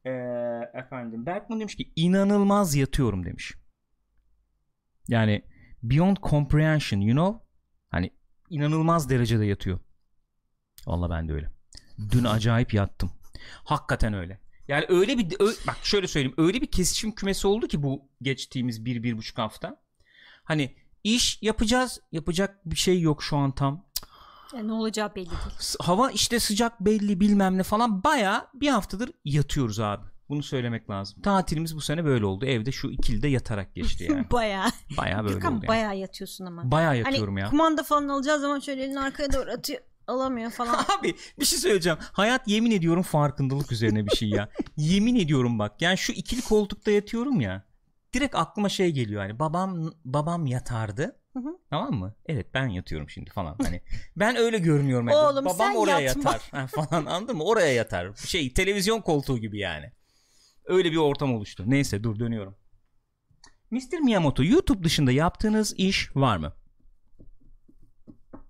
Ee, 0.05 0.11
efendim 0.75 1.27
Berkman 1.27 1.61
demiş 1.61 1.75
ki 1.77 1.93
inanılmaz 1.97 2.75
yatıyorum 2.75 3.25
demiş. 3.25 3.53
Yani 5.09 5.43
beyond 5.83 6.17
comprehension 6.23 7.01
you 7.01 7.13
know. 7.17 7.47
Hani 7.91 8.11
inanılmaz 8.51 9.11
derecede 9.11 9.47
yatıyor. 9.47 9.79
Valla 10.87 11.11
ben 11.11 11.29
de 11.29 11.33
öyle. 11.33 11.58
Dün 12.13 12.25
acayip 12.25 12.75
yattım. 12.75 13.11
Hakikaten 13.65 14.15
öyle. 14.15 14.41
Yani 14.69 14.85
öyle 14.89 15.19
bir 15.19 15.37
ö- 15.41 15.67
bak 15.67 15.77
şöyle 15.83 16.09
söyleyeyim. 16.09 16.35
Öyle 16.39 16.61
bir 16.61 16.67
kesişim 16.67 17.13
kümesi 17.13 17.47
oldu 17.47 17.69
ki 17.69 17.83
bu 17.83 18.09
geçtiğimiz 18.23 18.85
bir 18.85 19.03
bir 19.03 19.17
buçuk 19.19 19.39
hafta. 19.39 19.81
Hani 20.45 20.77
iş 21.05 21.43
yapacağız. 21.43 22.01
Yapacak 22.13 22.61
bir 22.67 22.77
şey 22.77 23.01
yok 23.01 23.23
şu 23.23 23.37
an 23.37 23.53
tam. 23.53 23.85
Ya 24.55 24.63
ne 24.63 24.73
olacağı 24.73 25.15
belli 25.15 25.31
değil. 25.31 25.77
Hava 25.81 26.11
işte 26.11 26.41
sıcak 26.41 26.81
belli 26.81 27.21
bilmem 27.21 27.59
ne 27.59 27.63
falan. 27.63 28.05
Baya 28.05 28.47
bir 28.55 28.69
haftadır 28.69 29.11
yatıyoruz 29.25 29.81
abi. 29.81 30.05
Bunu 30.29 30.43
söylemek 30.43 30.91
lazım. 30.91 31.23
Tatilimiz 31.23 31.77
bu 31.77 31.81
sene 31.81 32.05
böyle 32.05 32.27
oldu. 32.27 32.47
Evde 32.47 32.73
şu 32.73 32.91
ikilide 32.91 33.29
yatarak 33.29 33.75
geçti 33.75 34.05
yani. 34.11 34.27
bayağı. 34.33 34.69
Baya 34.97 35.23
böyle 35.25 35.35
Gürkan 35.35 35.53
oldu 35.53 35.61
yani. 35.63 35.69
bayağı 35.69 35.97
yatıyorsun 35.97 36.47
ama. 36.47 36.71
Baya 36.71 36.95
yatıyorum 36.95 37.35
hani 37.35 37.41
ya. 37.41 37.51
kumanda 37.51 37.83
falan 37.83 38.09
alacağı 38.09 38.41
zaman 38.41 38.59
şöyle 38.59 38.85
elini 38.85 39.01
arkaya 39.01 39.33
doğru 39.33 39.51
atıyor. 39.51 39.81
Alamıyor 40.09 40.51
falan. 40.57 40.85
Abi 40.99 41.15
bir 41.41 41.45
şey 41.45 41.59
söyleyeceğim. 41.59 41.99
Hayat 42.13 42.49
yemin 42.49 42.71
ediyorum 42.71 43.03
farkındalık 43.03 43.73
üzerine 43.73 44.07
bir 44.07 44.17
şey 44.17 44.29
ya. 44.29 44.49
yemin 44.77 45.17
ediyorum 45.17 45.59
bak. 45.59 45.83
Yani 45.83 45.99
şu 45.99 46.13
ikili 46.13 46.43
koltukta 46.43 46.91
yatıyorum 46.91 47.41
ya. 47.41 47.63
Direkt 48.15 48.35
aklıma 48.35 48.69
şey 48.69 48.93
geliyor 48.93 49.23
hani 49.23 49.39
babam 49.39 49.93
babam 50.05 50.47
yatardı. 50.47 51.21
Hı 51.33 51.39
hı. 51.39 51.59
Tamam 51.71 51.95
mı? 51.95 52.15
Evet 52.27 52.47
ben 52.55 52.67
yatıyorum 52.67 53.11
şimdi 53.11 53.31
falan. 53.31 53.57
Hani 53.63 53.83
ben 54.17 54.37
öyle 54.37 54.59
görünüyorum. 54.59 55.09
evde. 55.09 55.17
Oğlum, 55.17 55.45
babam 55.45 55.57
sen 55.57 55.75
oraya 55.75 56.01
yatma. 56.01 56.23
yatar 56.33 56.49
ha, 56.51 56.67
falan 56.67 57.07
anladın 57.07 57.37
mı? 57.37 57.45
Oraya 57.45 57.73
yatar. 57.73 58.15
Şey 58.15 58.53
televizyon 58.53 59.01
koltuğu 59.01 59.39
gibi 59.39 59.59
yani. 59.59 59.93
Öyle 60.65 60.93
bir 60.93 60.97
ortam 60.97 61.35
oluştu. 61.35 61.65
Neyse 61.67 62.05
dur 62.05 62.19
dönüyorum. 62.19 62.57
Mr. 63.71 63.99
Miyamoto 64.01 64.45
YouTube 64.45 64.85
dışında 64.85 65.13
yaptığınız 65.13 65.75
iş 65.77 66.17
var 66.17 66.37
mı? 66.37 66.53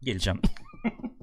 Geleceğim. 0.02 0.40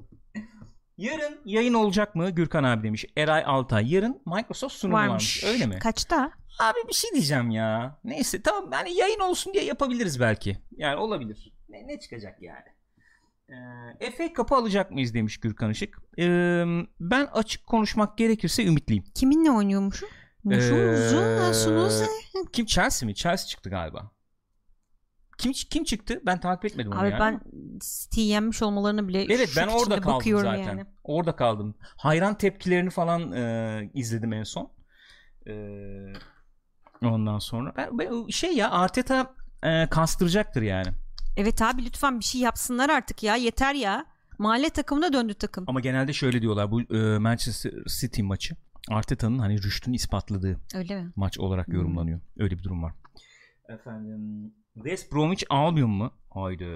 Yarın 0.98 1.40
yayın 1.44 1.74
olacak 1.74 2.14
mı? 2.14 2.30
Gürkan 2.30 2.64
abi 2.64 2.82
demiş. 2.82 3.04
Eray 3.16 3.42
Altay. 3.46 3.94
Yarın 3.94 4.22
Microsoft 4.26 4.74
sunumu 4.74 4.96
varmış. 4.96 5.44
Varmış. 5.44 5.44
Öyle 5.44 5.66
mi? 5.66 5.78
Kaçta? 5.78 6.32
Abi 6.58 6.78
bir 6.88 6.94
şey 6.94 7.10
diyeceğim 7.12 7.50
ya. 7.50 7.98
Neyse 8.04 8.42
tamam 8.42 8.70
yani 8.72 8.94
yayın 8.94 9.20
olsun 9.20 9.52
diye 9.54 9.64
yapabiliriz 9.64 10.20
belki. 10.20 10.58
Yani 10.76 10.96
olabilir. 10.96 11.52
Ne, 11.68 11.86
ne 11.86 12.00
çıkacak 12.00 12.42
yani? 12.42 12.64
Ee, 14.00 14.10
FA 14.10 14.32
kapı 14.32 14.54
alacak 14.54 14.90
mıyız 14.90 15.14
demiş 15.14 15.40
Gürkan 15.40 15.70
Işık. 15.70 15.98
Ee, 16.18 16.64
ben 17.00 17.26
açık 17.32 17.66
konuşmak 17.66 18.18
gerekirse 18.18 18.64
ümitliyim. 18.64 19.04
Kiminle 19.14 19.50
oynuyormuşum? 19.50 20.08
Ee. 20.50 22.06
Kim 22.52 22.66
Chelsea 22.66 23.06
mi? 23.06 23.14
Chelsea 23.14 23.46
çıktı 23.46 23.70
galiba. 23.70 24.10
Kim 25.38 25.52
kim 25.52 25.84
çıktı? 25.84 26.20
Ben 26.26 26.40
takip 26.40 26.64
etmedim 26.64 26.92
onu 26.92 27.00
Abi 27.00 27.10
yani. 27.10 27.20
ben 27.20 27.40
City 27.80 28.20
yenmiş 28.20 28.62
olmalarını 28.62 29.08
bile 29.08 29.22
Evet 29.24 29.54
ben 29.56 29.68
orada 29.68 30.00
kaldım 30.00 30.38
zaten. 30.40 30.56
Yani. 30.56 30.84
Orada 31.04 31.36
kaldım. 31.36 31.74
Hayran 31.80 32.38
tepkilerini 32.38 32.90
falan 32.90 33.32
e, 33.32 33.90
izledim 33.94 34.32
en 34.32 34.42
son. 34.44 34.72
E, 35.46 35.52
ondan 37.02 37.38
sonra 37.38 37.72
ben, 37.76 37.98
ben- 37.98 38.28
şey 38.28 38.52
ya 38.56 38.70
Arteta 38.70 39.34
e, 39.62 39.86
kastıracaktır 39.90 40.62
yani. 40.62 40.88
Evet 41.36 41.62
abi 41.62 41.84
lütfen 41.84 42.18
bir 42.20 42.24
şey 42.24 42.40
yapsınlar 42.40 42.90
artık 42.90 43.22
ya 43.22 43.36
yeter 43.36 43.74
ya. 43.74 44.06
Mahalle 44.38 44.70
takımına 44.70 45.12
döndü 45.12 45.34
takım. 45.34 45.64
Ama 45.66 45.80
genelde 45.80 46.12
şöyle 46.12 46.42
diyorlar 46.42 46.70
bu 46.70 46.80
e, 46.82 47.18
Manchester 47.18 47.72
City 48.00 48.22
maçı 48.22 48.54
Arteta'nın 48.90 49.38
hani 49.38 49.62
rüştünü 49.62 49.94
ispatladığı 49.96 50.60
Öyle 50.74 51.02
mi? 51.02 51.12
maç 51.16 51.38
olarak 51.38 51.66
Hmm. 51.66 51.74
yorumlanıyor. 51.74 52.20
Öyle 52.38 52.58
bir 52.58 52.62
durum 52.64 52.82
var. 52.82 52.92
Efendim 53.68 54.52
West 54.76 55.12
Bromwich 55.12 55.44
Albion 55.50 55.90
mu? 55.90 56.12
Haydi. 56.30 56.66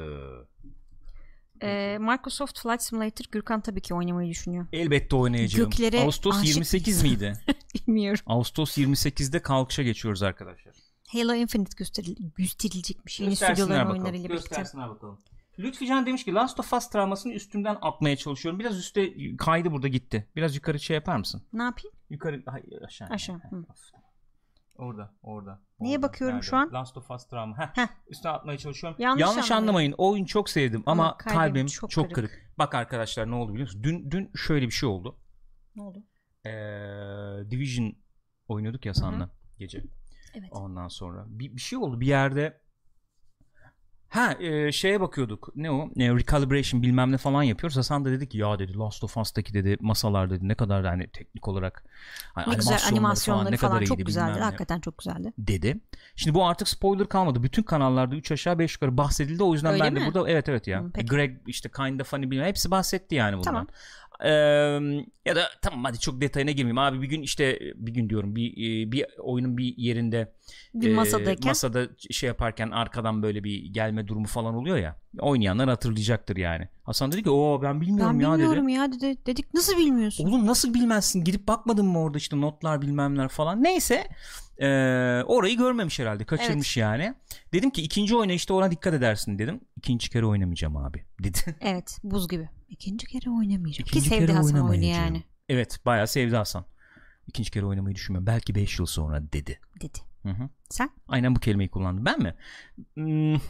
Ee, 1.62 1.98
Microsoft 2.00 2.62
Flight 2.62 2.82
Simulator 2.82 3.24
Gürkan 3.32 3.60
tabii 3.60 3.80
ki 3.80 3.94
oynamayı 3.94 4.30
düşünüyor. 4.30 4.66
Elbette 4.72 5.16
oynayacağım. 5.16 5.70
Göklere 5.70 6.00
Ağustos 6.04 6.36
aşık 6.36 6.48
28 6.48 7.02
miydi? 7.02 7.32
Bilmiyorum. 7.86 8.20
Ağustos 8.26 8.78
28'de 8.78 9.42
kalkışa 9.42 9.82
geçiyoruz 9.82 10.22
arkadaşlar. 10.22 10.74
Halo 11.08 11.34
Infinite 11.34 11.70
gösteril 11.76 12.16
gösterilecekmiş. 12.36 13.20
Yeni 13.20 13.36
stüdyoların 13.36 13.90
oyunlarıyla 13.90 14.28
birlikte. 14.28 14.34
Göstersinler 14.34 14.88
bakalım. 14.88 15.18
Lütfi 15.58 15.86
Can 15.86 16.06
demiş 16.06 16.24
ki 16.24 16.34
Last 16.34 16.60
of 16.60 16.72
Us 16.72 16.90
travmasını 16.90 17.32
üstümden 17.32 17.78
atmaya 17.82 18.16
çalışıyorum. 18.16 18.60
Biraz 18.60 18.78
üstte 18.78 19.36
kaydı 19.36 19.72
burada 19.72 19.88
gitti. 19.88 20.28
Biraz 20.36 20.56
yukarı 20.56 20.80
şey 20.80 20.94
yapar 20.94 21.16
mısın? 21.16 21.42
Ne 21.52 21.62
yapayım? 21.62 21.94
Yukarı 22.10 22.42
hayır, 22.46 22.82
aşağı. 22.82 23.08
Aşağı, 23.08 23.36
hı. 23.36 23.64
Orada, 24.80 25.14
orada. 25.22 25.60
Neye 25.80 25.96
orada. 25.96 26.08
bakıyorum 26.08 26.42
şu 26.42 26.56
an? 26.56 26.70
Last 26.72 26.96
of 26.96 27.10
Us 27.10 27.26
travma. 27.28 27.58
Heh, 27.58 27.70
Heh. 27.74 27.88
Üstüne 28.08 28.32
atmaya 28.32 28.58
çalışıyorum. 28.58 28.96
Yanlış 29.00 29.20
Yanlış, 29.20 29.50
anlamayın. 29.50 29.62
anlamayın. 29.62 29.94
O 29.98 30.10
oyunu 30.12 30.26
çok 30.26 30.50
sevdim 30.50 30.82
ama, 30.86 31.02
Ama 31.02 31.16
kalbim 31.16 31.36
kalbim, 31.38 31.66
çok, 31.66 31.90
çok 31.90 32.14
kırık. 32.14 32.30
kırık. 32.30 32.52
Bak 32.58 32.74
arkadaşlar 32.74 33.30
ne 33.30 33.34
oldu 33.34 33.52
biliyor 33.52 33.68
musunuz? 33.68 33.84
Dün 33.84 34.10
dün 34.10 34.30
şöyle 34.36 34.66
bir 34.66 34.70
şey 34.72 34.88
oldu. 34.88 35.18
Ne 35.76 35.82
oldu? 35.82 36.04
Ee, 36.44 36.50
Division 37.50 37.92
oynuyorduk 38.48 38.86
ya 38.86 38.94
San'la 38.94 39.30
gece. 39.58 39.84
Evet. 40.34 40.48
Ondan 40.52 40.88
sonra 40.88 41.24
bir, 41.28 41.56
bir 41.56 41.60
şey 41.60 41.78
oldu 41.78 42.00
bir 42.00 42.06
yerde 42.06 42.60
Ha 44.10 44.32
e, 44.40 44.72
şeye 44.72 45.00
bakıyorduk. 45.00 45.48
Ne 45.56 45.70
o? 45.70 45.88
E, 45.96 46.08
recalibration 46.14 46.82
bilmem 46.82 47.12
ne 47.12 47.16
falan 47.18 47.42
yapıyoruz. 47.42 47.76
Hasan 47.76 48.04
da 48.04 48.10
dedi 48.10 48.28
ki 48.28 48.38
ya 48.38 48.58
dedi 48.58 48.78
Last 48.78 49.04
of 49.04 49.16
Us'taki 49.16 49.54
dedi 49.54 49.76
masalar 49.80 50.30
dedi 50.30 50.48
ne 50.48 50.54
kadar 50.54 50.84
hani 50.86 51.08
teknik 51.08 51.48
olarak 51.48 51.84
hani 52.34 52.52
Ne 52.52 52.54
güzel 52.56 52.72
animasyonları 52.72 52.96
animasyonları 52.96 53.56
falan, 53.56 53.76
iyiydi 53.76 53.88
çok 53.88 53.98
bilmem 53.98 54.06
güzeldi. 54.06 54.38
ne 54.38 54.42
Hakikaten 54.44 54.80
çok 54.80 54.98
güzeldi. 54.98 55.32
dedi. 55.38 55.80
Şimdi 56.16 56.34
bu 56.34 56.46
artık 56.46 56.68
spoiler 56.68 57.08
kalmadı. 57.08 57.42
Bütün 57.42 57.62
kanallarda 57.62 58.14
3 58.16 58.32
aşağı 58.32 58.58
5 58.58 58.74
yukarı 58.74 58.96
bahsedildi. 58.96 59.42
O 59.42 59.52
yüzden 59.54 59.72
Öyle 59.72 59.84
ben 59.84 59.96
de 59.96 60.00
mi? 60.00 60.06
burada 60.06 60.30
evet 60.30 60.48
evet 60.48 60.66
ya. 60.66 60.80
Hı, 60.82 60.90
peki. 60.94 61.06
Greg 61.06 61.36
işte 61.46 61.68
kinda 61.76 62.04
funny 62.04 62.30
bilmem 62.30 62.46
hepsi 62.46 62.70
bahsetti 62.70 63.14
yani 63.14 63.32
bundan. 63.32 63.44
Tamam. 63.44 63.66
Ee, 64.24 64.30
ya 65.24 65.36
da 65.36 65.48
tamam 65.62 65.84
hadi 65.84 65.98
çok 65.98 66.20
detayına 66.20 66.50
girmeyeyim 66.50 66.78
abi 66.78 67.02
bir 67.02 67.06
gün 67.06 67.22
işte 67.22 67.58
bir 67.74 67.92
gün 67.94 68.08
diyorum 68.10 68.36
bir 68.36 68.50
e, 68.52 68.92
bir 68.92 69.06
oyunun 69.18 69.58
bir 69.58 69.76
yerinde 69.76 70.32
Bir 70.74 70.90
e, 70.90 70.94
masadayken. 70.94 71.50
masada 71.50 71.88
şey 72.10 72.26
yaparken 72.26 72.70
arkadan 72.70 73.22
böyle 73.22 73.44
bir 73.44 73.64
gelme 73.64 74.08
durumu 74.08 74.26
falan 74.26 74.54
oluyor 74.54 74.76
ya 74.76 74.96
oynayanlar 75.20 75.68
hatırlayacaktır 75.68 76.36
yani. 76.36 76.68
Hasan 76.84 77.12
dedi 77.12 77.22
ki 77.22 77.30
o 77.30 77.62
ben 77.62 77.80
bilmiyorum 77.80 78.20
ben 78.20 78.24
ya 78.24 78.32
bilmiyorum 78.32 78.64
dedi. 78.68 78.72
ya 78.72 78.92
dedi. 78.92 79.26
Dedik 79.26 79.54
nasıl 79.54 79.76
bilmiyorsun? 79.78 80.26
Oğlum 80.26 80.46
nasıl 80.46 80.74
bilmezsin 80.74 81.24
gidip 81.24 81.48
bakmadın 81.48 81.86
mı 81.86 82.00
orada 82.02 82.18
işte 82.18 82.40
notlar 82.40 82.82
bilmemler 82.82 83.28
falan. 83.28 83.62
Neyse 83.62 84.08
e, 84.58 84.66
orayı 85.26 85.56
görmemiş 85.56 85.98
herhalde 85.98 86.24
kaçırmış 86.24 86.76
yani. 86.76 87.14
Dedim 87.52 87.70
ki 87.70 87.82
ikinci 87.82 88.16
oyuna 88.16 88.32
işte 88.32 88.52
ona 88.52 88.70
dikkat 88.70 88.94
edersin 88.94 89.38
dedim. 89.38 89.60
İkinci 89.76 90.10
kere 90.10 90.26
oynamayacağım 90.26 90.76
abi 90.76 91.04
dedi. 91.22 91.38
Evet 91.60 91.98
buz 92.04 92.28
gibi. 92.28 92.48
İkinci 92.70 93.06
kere 93.06 93.30
oynamayacağım. 93.30 93.86
İkinci 93.88 94.02
Ki 94.02 94.08
sevdi 94.08 94.26
kere 94.26 94.36
Hasan 94.36 94.68
oyunu 94.68 94.84
yani. 94.84 95.22
Evet 95.48 95.80
bayağı 95.86 96.08
sevdi 96.08 96.36
Hasan. 96.36 96.64
İkinci 97.26 97.50
kere 97.50 97.66
oynamayı 97.66 97.94
düşünmüyorum. 97.94 98.26
Belki 98.26 98.54
5 98.54 98.78
yıl 98.78 98.86
sonra 98.86 99.32
dedi. 99.32 99.60
Dedi. 99.80 99.98
Hı 100.22 100.28
hı. 100.28 100.48
Sen? 100.70 100.90
Aynen 101.08 101.34
bu 101.34 101.40
kelimeyi 101.40 101.68
kullandım. 101.68 102.04
Ben 102.04 102.22
mi? 102.22 102.34
Hmm, 102.94 103.40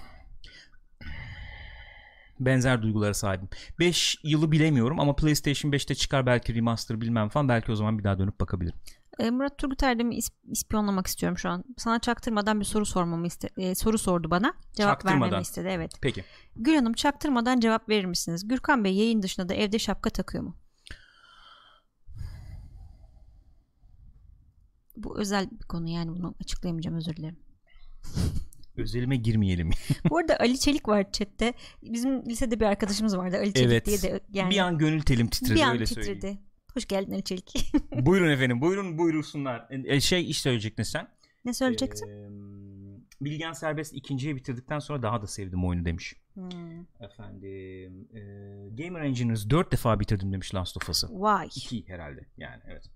benzer 2.41 2.83
duygulara 2.83 3.15
sahibim. 3.15 3.49
5 3.79 4.19
yılı 4.23 4.53
bilemiyorum 4.53 5.01
ama 5.01 5.17
PlayStation 5.17 5.73
5'te 5.73 5.95
çıkar 5.95 6.27
belki 6.27 6.55
remaster 6.55 7.01
bilmem 7.01 7.29
falan 7.29 7.49
belki 7.49 7.73
o 7.73 7.77
zaman 7.77 7.99
bir 7.99 8.05
daha 8.05 8.19
dönüp 8.19 8.41
bakabilirim. 8.41 8.79
E, 9.21 9.31
Murat 9.31 9.59
Turgut 9.59 9.83
Erdem'i 9.83 10.17
is- 10.17 10.33
ispiyonlamak 10.51 11.07
istiyorum 11.07 11.39
şu 11.39 11.49
an. 11.49 11.65
Sana 11.77 11.99
çaktırmadan 11.99 12.61
bir 12.61 12.65
soru 12.65 12.87
sormamı 12.87 13.27
iste 13.27 13.49
e, 13.57 13.75
soru 13.75 13.99
sordu 13.99 14.31
bana. 14.31 14.55
Cevap 14.73 15.05
vermemi 15.07 15.43
istedi 15.43 15.69
evet. 15.71 15.93
Peki. 16.01 16.25
Gül 16.57 16.75
Hanım 16.75 16.93
çaktırmadan 16.93 17.61
cevap 17.61 17.89
verir 17.89 18.05
misiniz? 18.05 18.49
Gürkan 18.49 18.85
Bey 18.85 18.95
yayın 18.95 19.23
dışında 19.23 19.49
da 19.49 19.55
evde 19.55 19.79
şapka 19.79 20.11
takıyor 20.11 20.45
mu? 20.45 20.57
Bu 24.97 25.19
özel 25.21 25.51
bir 25.51 25.67
konu 25.67 25.89
yani 25.89 26.11
bunu 26.11 26.35
açıklayamayacağım 26.41 26.97
özür 26.97 27.17
dilerim. 27.17 27.39
Özelime 28.77 29.17
girmeyelim. 29.17 29.71
Bu 30.11 30.19
arada 30.19 30.37
Ali 30.41 30.59
Çelik 30.59 30.89
var 30.89 31.13
chatte. 31.13 31.55
Bizim 31.83 32.25
lisede 32.27 32.61
bir 32.61 32.65
arkadaşımız 32.65 33.17
vardı 33.17 33.37
Ali 33.37 33.55
Çelik 33.55 33.67
Evet. 33.67 33.87
diye 33.87 34.03
de 34.03 34.21
yani 34.33 34.51
bir 34.51 34.59
an 34.59 34.79
gönül 34.79 35.01
telim 35.03 35.29
titredi 35.29 35.55
bir 35.55 35.63
an 35.63 35.73
öyle 35.73 35.85
titredi. 35.85 36.07
söyleyeyim. 36.07 36.39
Hoş 36.75 36.87
geldin 36.87 37.13
Ali 37.13 37.25
Çelik. 37.25 37.73
buyurun 38.07 38.31
efendim 38.31 38.61
buyurun 38.61 38.99
buyursunlar. 38.99 39.67
E, 39.71 40.01
şey 40.01 40.31
iş 40.31 40.41
söyleyecektin 40.41 40.83
sen. 40.83 41.09
ne 41.45 41.55
söyleyeceksin? 41.55 42.09
Ee, 42.09 42.31
Bilgen 43.21 43.53
Serbest 43.53 43.95
ikinciyi 43.95 44.37
bitirdikten 44.37 44.79
sonra 44.79 45.03
daha 45.03 45.23
da 45.23 45.27
sevdim 45.27 45.65
oyunu 45.65 45.85
demiş. 45.85 46.15
Hmm. 46.35 46.81
Efendim 47.01 48.09
e, 48.15 48.21
Gamer 48.85 49.01
Engineers 49.01 49.51
4 49.51 49.73
defa 49.73 50.01
bitirdim 50.01 50.33
demiş 50.33 50.55
Last 50.55 50.77
of 50.77 50.89
Us'ı. 50.89 51.09
Vay. 51.11 51.47
2 51.47 51.89
herhalde 51.89 52.27
yani 52.37 52.63
evet. 52.67 52.91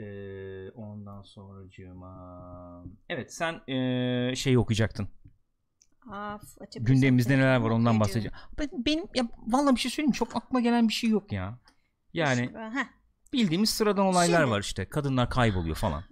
Ee, 0.00 0.70
ondan 0.70 1.22
sonracığıma 1.22 2.84
evet 3.08 3.34
sen 3.34 3.68
e, 3.72 4.36
şeyi 4.36 4.58
okuyacaktın. 4.58 5.08
Af, 6.10 6.42
Gündemimizde 6.80 7.38
neler 7.38 7.56
var 7.56 7.70
ondan 7.70 8.00
bahsedeceğim. 8.00 8.36
Ben, 8.58 8.68
benim 8.86 9.04
ya 9.14 9.28
vallahi 9.46 9.74
bir 9.74 9.80
şey 9.80 9.90
söyleyeyim 9.90 10.12
çok 10.12 10.36
aklıma 10.36 10.60
gelen 10.60 10.88
bir 10.88 10.92
şey 10.92 11.10
yok 11.10 11.32
ya. 11.32 11.58
Yani 12.14 12.50
Heh. 12.54 12.84
bildiğimiz 13.32 13.70
sıradan 13.70 14.06
olaylar 14.06 14.40
Şimdi- 14.40 14.50
var 14.50 14.60
işte. 14.60 14.88
Kadınlar 14.88 15.30
kayboluyor 15.30 15.76
falan. 15.76 16.04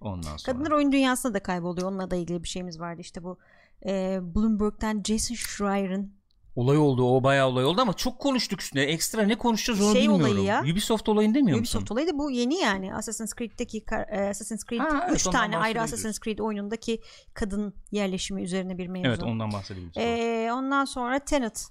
Ondan 0.00 0.36
sonra. 0.36 0.52
Kadınlar 0.52 0.70
oyun 0.70 0.92
dünyasında 0.92 1.34
da 1.34 1.42
kayboluyor. 1.42 1.88
Onunla 1.88 2.10
da 2.10 2.16
ilgili 2.16 2.42
bir 2.42 2.48
şeyimiz 2.48 2.80
vardı. 2.80 3.00
İşte 3.00 3.22
bu 3.22 3.38
e, 3.86 4.18
Bloomberg'den 4.22 5.02
Jason 5.06 5.34
Schreier'ın 5.34 6.16
Olay 6.56 6.78
oldu 6.78 7.16
o 7.16 7.22
bayağı 7.22 7.48
olay 7.48 7.64
oldu 7.64 7.80
ama 7.80 7.92
çok 7.94 8.18
konuştuk 8.18 8.60
üstüne. 8.62 8.82
Ekstra 8.82 9.22
ne 9.22 9.38
konuşacağız 9.38 9.80
onu 9.80 9.92
Şey 9.92 10.02
bilmiyorum. 10.02 10.32
olayı 10.32 10.44
ya. 10.44 10.62
Ubisoft 10.72 11.08
olayını 11.08 11.34
demiyor 11.34 11.58
musun? 11.58 11.78
Ubisoft 11.78 11.92
olayı 11.92 12.06
da 12.08 12.18
bu 12.18 12.30
yeni 12.30 12.54
yani. 12.54 12.94
Assassin's 12.94 13.34
Creed'deki 13.34 13.84
e, 14.10 14.20
Assassin's 14.20 14.64
Creed 14.64 14.80
Ha, 14.80 15.04
evet, 15.08 15.20
3 15.20 15.26
ondan 15.26 15.40
tane 15.40 15.58
ayrı. 15.58 15.80
Assassin's 15.82 16.20
Creed 16.20 16.38
oyunundaki 16.38 17.00
kadın 17.34 17.74
yerleşimi 17.90 18.42
üzerine 18.42 18.78
bir 18.78 18.86
mevzu. 18.86 19.08
Evet 19.08 19.22
ondan 19.22 19.52
bahsedebiliriz. 19.52 19.96
E, 19.96 20.50
ondan 20.52 20.84
sonra 20.84 21.18
Tenet 21.18 21.66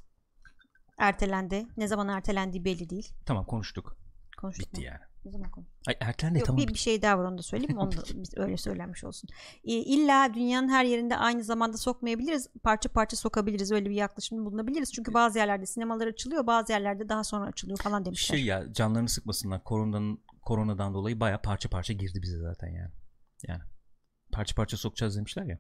ertelendi. 0.98 1.68
Ne 1.78 1.88
zaman 1.88 2.08
ertelendiği 2.08 2.66
belli 2.66 2.90
değil. 2.90 3.14
Tamam 3.26 3.46
konuştuk. 3.46 3.98
Konuştuk 4.38 4.68
Bitti 4.68 4.82
mu? 4.82 4.88
yani. 4.88 5.00
Ne 5.26 5.32
zaman 5.32 5.52
konuştuk? 5.52 5.76
Ay 5.88 5.96
ertelendi 6.00 6.40
Yok, 6.40 6.48
tamam. 6.48 6.62
bir, 6.62 6.68
bir 6.68 6.80
şey 6.80 7.02
daha 7.02 7.20
var 7.20 7.24
onu 7.24 7.38
da 7.38 7.42
söyleyeyim. 7.42 7.78
Onu 7.78 7.92
da 7.92 8.02
biz 8.16 8.38
öyle 8.38 8.58
söylenmiş 8.58 9.04
olsun. 9.04 9.30
E, 9.64 9.74
illa 9.74 10.34
dünyanın 10.34 10.70
her 10.70 10.86
yerinde 10.86 11.18
aynı 11.18 11.44
zamanda 11.44 11.78
sokmayabiliriz. 11.78 12.50
Parça 12.64 12.90
parça 12.90 13.18
sokabiliriz. 13.18 13.72
Öyle 13.72 13.90
bir 13.90 13.96
yaklaşımda 13.96 14.46
bulunabiliriz. 14.46 14.94
Çünkü 14.94 15.14
bazı 15.14 15.40
yerlerde 15.40 15.66
sinemalar 15.66 16.08
açılıyor. 16.08 16.48
Bazı 16.48 16.74
yerlerde 16.74 17.10
daha 17.10 17.24
sonra 17.24 17.46
açılıyor 17.46 17.78
falan 17.78 18.06
demişler. 18.06 18.38
Şey 18.38 18.46
ya 18.46 18.74
canlarını 18.74 19.10
sıkmasınlar. 19.10 19.64
Koronadan, 19.64 20.20
koronadan 20.42 20.94
dolayı 20.94 21.20
baya 21.20 21.42
parça 21.42 21.70
parça 21.70 21.94
girdi 21.94 22.22
bize 22.22 22.38
zaten 22.40 22.68
yani. 22.68 22.92
Yani 23.48 23.62
parça 24.32 24.56
parça 24.56 24.78
sokacağız 24.78 25.18
demişler 25.18 25.44
ya. 25.46 25.60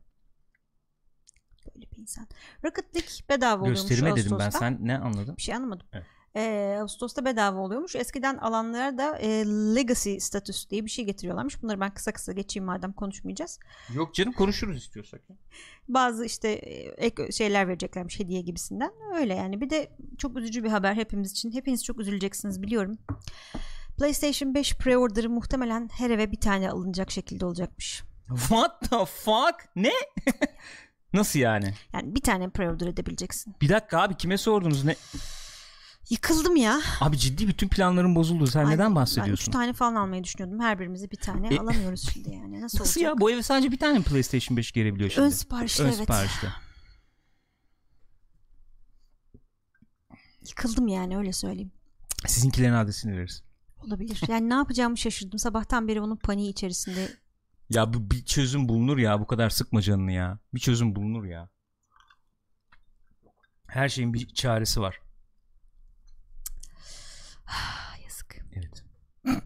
Böyle 1.76 1.92
bir 1.92 1.98
insan. 1.98 2.28
Rocket 2.66 2.96
League 2.96 3.10
bedava 3.30 3.62
oluyormuş 3.62 3.90
Gösterime 3.90 4.16
dedim 4.16 4.32
ben. 4.32 4.46
Ağustos'ta. 4.46 4.60
Sen 4.60 4.78
ne 4.82 4.98
anladın? 4.98 5.38
Bir 5.38 5.42
şey 5.42 5.56
anlamadım. 5.56 5.88
Evet. 5.94 6.06
Ee, 6.38 6.78
Ağustos'ta 6.82 7.26
bedava 7.26 7.60
oluyormuş. 7.60 7.96
Eskiden 7.96 8.38
alanlara 8.38 8.98
da 8.98 9.18
e, 9.18 9.28
legacy 9.76 10.18
statüs 10.18 10.70
diye 10.70 10.86
bir 10.86 10.90
şey 10.90 11.06
getiriyorlarmış. 11.06 11.64
Bunları 11.64 11.80
ben 11.80 11.94
kısa 11.94 12.12
kısa 12.12 12.32
geçeyim 12.32 12.66
madem 12.66 12.94
konuşmayacağız. 12.94 13.60
Yok 13.94 14.16
canım 14.16 14.34
konuşuruz 14.34 14.78
istiyorsak. 14.78 15.22
Bazı 15.88 16.26
işte 16.26 16.50
e, 16.50 17.06
ek 17.06 17.32
şeyler 17.32 17.68
vereceklermiş 17.68 18.20
hediye 18.20 18.42
gibisinden. 18.42 18.92
Öyle 19.16 19.36
yani. 19.36 19.62
Bir 19.62 19.70
de 19.70 19.92
çok 20.18 20.38
üzücü 20.38 20.64
bir 20.64 20.70
haber 20.70 20.94
hepimiz 20.96 21.32
için. 21.32 21.52
Hepiniz 21.52 21.86
çok 21.86 22.00
üzüleceksiniz 22.00 22.62
biliyorum. 22.62 22.98
PlayStation 23.98 24.54
5 24.54 24.74
pre-order'ı 24.74 25.30
muhtemelen 25.30 25.90
her 25.98 26.10
eve 26.10 26.32
bir 26.32 26.40
tane 26.40 26.70
alınacak 26.70 27.12
şekilde 27.12 27.46
olacakmış. 27.46 28.04
What 28.28 28.90
the 28.90 29.06
fuck? 29.06 29.56
Ne? 29.76 29.92
Nasıl 31.15 31.39
yani? 31.39 31.73
Yani 31.93 32.15
bir 32.15 32.21
tane 32.21 32.45
pre-order 32.45 32.89
edebileceksin. 32.89 33.56
Bir 33.62 33.69
dakika 33.69 34.01
abi 34.01 34.17
kime 34.17 34.38
sordunuz 34.38 34.84
ne? 34.84 34.95
Yıkıldım 36.10 36.56
ya. 36.56 36.82
Abi 36.99 37.17
ciddi 37.17 37.47
bütün 37.47 37.67
planların 37.69 38.15
bozuldu. 38.15 38.47
Sen 38.47 38.65
Ay, 38.65 38.73
neden 38.73 38.86
Ben 38.86 38.91
üç 38.91 38.95
bahsediyorsun? 38.95 39.51
tane 39.51 39.73
falan 39.73 39.95
almayı 39.95 40.23
düşünüyordum. 40.23 40.60
Her 40.60 40.80
birimize 40.80 41.12
bir 41.12 41.17
tane 41.17 41.56
E- 41.56 41.60
alamıyoruz 41.60 42.10
şimdi 42.13 42.30
yani. 42.36 42.62
Nasıl, 42.62 42.80
Nasıl 42.80 42.99
olacak? 43.01 43.15
ya? 43.15 43.21
Bu 43.21 43.32
eve 43.32 43.43
sadece 43.43 43.71
bir 43.71 43.78
tane 43.80 44.01
PlayStation 44.01 44.58
5 44.58 44.71
gelebiliyor 44.71 45.10
şimdi. 45.10 45.25
Ön 45.25 45.30
siparişli 45.30 45.84
Ön 45.84 45.88
evet. 45.88 45.97
siparişte. 45.97 46.47
Yıkıldım 50.49 50.88
yani 50.88 51.17
öyle 51.17 51.34
söyleyeyim. 51.34 51.71
Sizinkilerin 52.28 52.73
adresini 52.73 53.17
veririz. 53.17 53.43
Olabilir. 53.88 54.21
Yani 54.28 54.49
ne 54.49 54.54
yapacağımı 54.54 54.97
şaşırdım. 54.97 55.39
Sabahtan 55.39 55.88
beri 55.88 56.01
onun 56.01 56.15
paniği 56.15 56.49
içerisinde. 56.51 57.10
Ya 57.69 57.93
bu 57.93 58.12
bir 58.12 58.25
çözüm 58.25 58.69
bulunur 58.69 58.97
ya. 58.97 59.19
Bu 59.19 59.28
kadar 59.28 59.49
sıkma 59.49 59.82
canını 59.82 60.12
ya. 60.12 60.39
Bir 60.54 60.60
çözüm 60.60 60.95
bulunur 60.95 61.25
ya. 61.25 61.49
Her 63.67 63.89
şeyin 63.89 64.13
bir 64.13 64.28
çaresi 64.34 64.82
var. 64.82 65.01
Yazık. 68.04 68.45
Evet. 68.54 68.84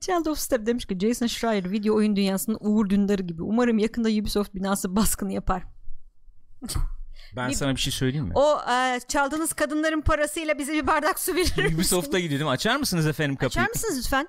Child 0.00 0.26
of 0.26 0.38
Step 0.38 0.66
demiş 0.66 0.84
ki 0.84 0.98
Jason 0.98 1.26
Schreier 1.26 1.70
video 1.70 1.96
oyun 1.96 2.16
dünyasının 2.16 2.58
Uğur 2.60 2.90
Dündarı 2.90 3.22
gibi. 3.22 3.42
Umarım 3.42 3.78
yakında 3.78 4.08
Ubisoft 4.08 4.54
binası 4.54 4.96
baskını 4.96 5.32
yapar. 5.32 5.64
Ben 7.36 7.48
Bir- 7.50 7.54
sana 7.54 7.74
bir 7.76 7.80
şey 7.80 7.92
söyleyeyim 7.92 8.26
mi? 8.26 8.32
O 8.34 8.60
e, 8.72 9.00
çaldığınız 9.08 9.52
kadınların 9.52 10.00
parasıyla 10.00 10.58
bize 10.58 10.72
bir 10.72 10.86
bardak 10.86 11.20
su 11.20 11.34
verir 11.34 11.40
misiniz? 11.56 11.74
Ubisoft'a 11.74 12.18
gidelim. 12.18 12.48
Açar 12.48 12.76
mısınız 12.76 13.06
efendim 13.06 13.36
kapıyı? 13.36 13.48
Açar 13.64 13.68
mısınız 13.68 13.98
lütfen? 13.98 14.28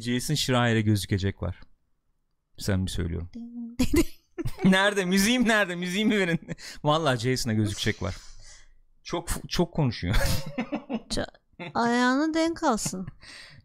Jason 0.00 0.34
Schreier'e 0.34 0.80
gözükecek 0.80 1.42
var. 1.42 1.60
Sen 2.58 2.86
bir 2.86 2.90
söylüyorum. 2.90 3.30
nerede? 4.64 5.04
Müziğim 5.04 5.48
nerede? 5.48 5.74
Müziğimi 5.76 6.18
verin. 6.18 6.40
Vallahi 6.84 7.18
Jason'a 7.18 7.52
gözükecek 7.52 8.02
var. 8.02 8.16
Çok 9.02 9.28
çok 9.48 9.74
konuşuyor. 9.74 10.14
Ayağını 11.74 12.34
denk 12.34 12.62
alsın. 12.62 13.06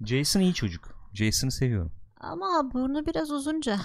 Jason 0.06 0.40
iyi 0.40 0.54
çocuk. 0.54 1.10
Jason'ı 1.14 1.52
seviyorum. 1.52 1.92
Ama 2.20 2.70
burnu 2.74 3.06
biraz 3.06 3.32
uzunca. 3.32 3.80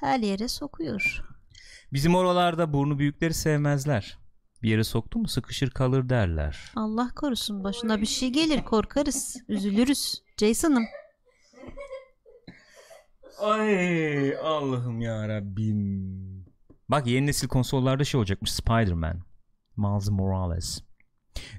Her 0.00 0.18
yere 0.18 0.48
sokuyor. 0.48 1.22
Bizim 1.92 2.14
oralarda 2.14 2.72
burnu 2.72 2.98
büyükleri 2.98 3.34
sevmezler. 3.34 4.18
Bir 4.62 4.70
yere 4.70 4.84
soktu 4.84 5.18
mu 5.18 5.28
sıkışır 5.28 5.70
kalır 5.70 6.08
derler. 6.08 6.72
Allah 6.76 7.10
korusun 7.16 7.64
başına 7.64 8.00
bir 8.00 8.06
şey 8.06 8.30
gelir 8.30 8.64
korkarız. 8.64 9.36
Üzülürüz. 9.48 10.22
Jason'ım. 10.38 10.84
Ay 13.40 14.36
Allah'ım 14.36 15.00
ya 15.00 15.28
Rabbim. 15.28 16.46
Bak 16.88 17.06
yeni 17.06 17.26
nesil 17.26 17.48
konsollarda 17.48 18.04
şey 18.04 18.18
olacakmış. 18.18 18.52
Spider-Man. 18.52 19.22
Miles 19.76 20.10
Morales. 20.10 20.80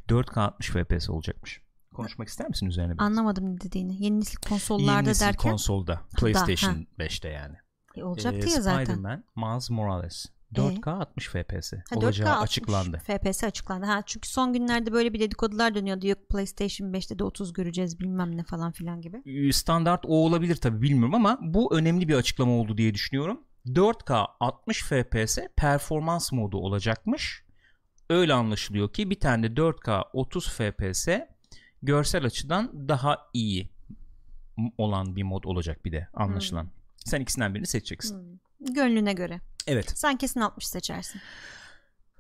4K 0.10 0.40
60 0.40 0.70
FPS 0.70 1.10
olacakmış. 1.10 1.62
Konuşmak 1.94 2.28
ister 2.28 2.50
misin 2.50 2.66
üzerine? 2.66 2.94
biraz? 2.94 3.06
Anlamadım 3.06 3.56
ne 3.56 3.62
dediğini. 3.62 4.04
Yeni 4.04 4.20
nesil 4.20 4.38
konsollarda 4.50 4.92
Yeni 4.92 5.08
nesil 5.08 5.26
derken 5.26 5.52
konsolda. 5.52 6.02
PlayStation 6.18 6.88
5'te 7.00 7.30
yani. 7.30 7.56
E, 7.96 8.04
olacaktı 8.04 8.48
Ee, 8.48 8.52
ya 8.52 8.62
zaten. 8.62 8.84
Spider-Man 8.84 9.24
Miles 9.36 9.70
Morales. 9.70 10.26
4K 10.56 10.90
60 10.90 11.28
FPS 11.28 11.74
Ha, 11.74 11.96
olacağı 11.96 12.28
4K 12.28 12.32
60 12.32 12.44
açıklandı. 12.44 13.02
FPS 13.06 13.44
açıklandı. 13.44 13.86
Ha, 13.86 14.04
çünkü 14.06 14.30
son 14.30 14.54
günlerde 14.54 14.92
böyle 14.92 15.14
bir 15.14 15.20
dedikodular 15.20 15.76
dönüyordu. 15.76 16.08
Yok 16.08 16.30
PlayStation 16.30 16.88
5'te 16.88 17.20
de 17.20 17.24
30 17.24 17.54
göreceğiz 17.54 18.00
bilmem 18.00 18.38
ne 18.38 18.44
falan 18.44 18.72
filan 18.72 19.02
gibi. 19.02 19.54
Standart 19.54 20.06
o 20.06 20.26
olabilir 20.26 20.56
tabi 20.56 20.82
bilmiyorum 20.82 21.14
ama 21.16 21.40
bu 21.42 21.76
önemli 21.76 22.08
bir 22.08 22.16
açıklama 22.16 22.52
oldu 22.52 22.78
diye 22.78 22.94
düşünüyorum. 22.94 23.42
4K 23.68 24.28
60 24.40 24.84
FPS 24.84 25.40
performans 25.56 26.32
modu 26.32 26.58
olacakmış. 26.58 27.44
Öyle 28.10 28.34
anlaşılıyor 28.34 28.94
ki 28.94 29.10
bir 29.10 29.20
tane 29.20 29.44
de 29.56 29.62
4K 29.62 30.04
30 30.14 30.50
FPS 30.50 31.08
görsel 31.82 32.26
açıdan 32.26 32.90
daha 32.90 33.18
iyi 33.34 33.70
olan 34.78 35.16
bir 35.16 35.24
mod 35.24 35.44
olacak 35.44 35.86
bir 35.86 35.92
de 35.92 36.08
anlaşılan. 36.14 36.70
Sen 37.06 37.22
ikisinden 37.22 37.54
birini 37.54 37.68
seçeceksin. 37.68 38.18
Hmm. 38.60 38.74
Gönlüne 38.74 39.14
göre. 39.14 39.40
Evet. 39.68 39.92
Sen 39.96 40.18
kesin 40.18 40.40
60 40.40 40.68
seçersin. 40.68 41.22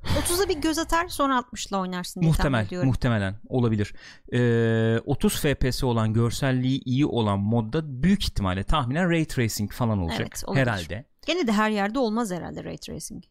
30'a 0.04 0.50
bir 0.50 0.58
göz 0.58 0.78
atar 0.80 1.08
sonra 1.08 1.40
60'la 1.40 1.78
oynarsın 1.80 2.22
diye 2.22 2.32
Muhtemel, 2.32 2.66
ediyorum. 2.66 2.88
muhtemelen 2.90 3.36
olabilir. 3.50 3.94
Ee, 4.34 5.00
30 5.06 5.40
FPS 5.42 5.84
olan 5.84 6.14
görselliği 6.14 6.82
iyi 6.84 7.06
olan 7.06 7.40
modda 7.40 8.04
büyük 8.04 8.24
ihtimalle 8.24 8.64
tahminen 8.64 9.10
ray 9.10 9.26
tracing 9.26 9.72
falan 9.72 10.00
olacak 10.00 10.20
Evet, 10.22 10.44
olabilir. 10.48 10.62
herhalde. 10.68 11.06
Gene 11.28 11.48
de 11.48 11.52
her 11.52 11.70
yerde 11.70 12.00
olmaz 12.00 12.32
herhalde 12.32 12.64
Ray 12.64 12.78
Tracing. 12.78 13.24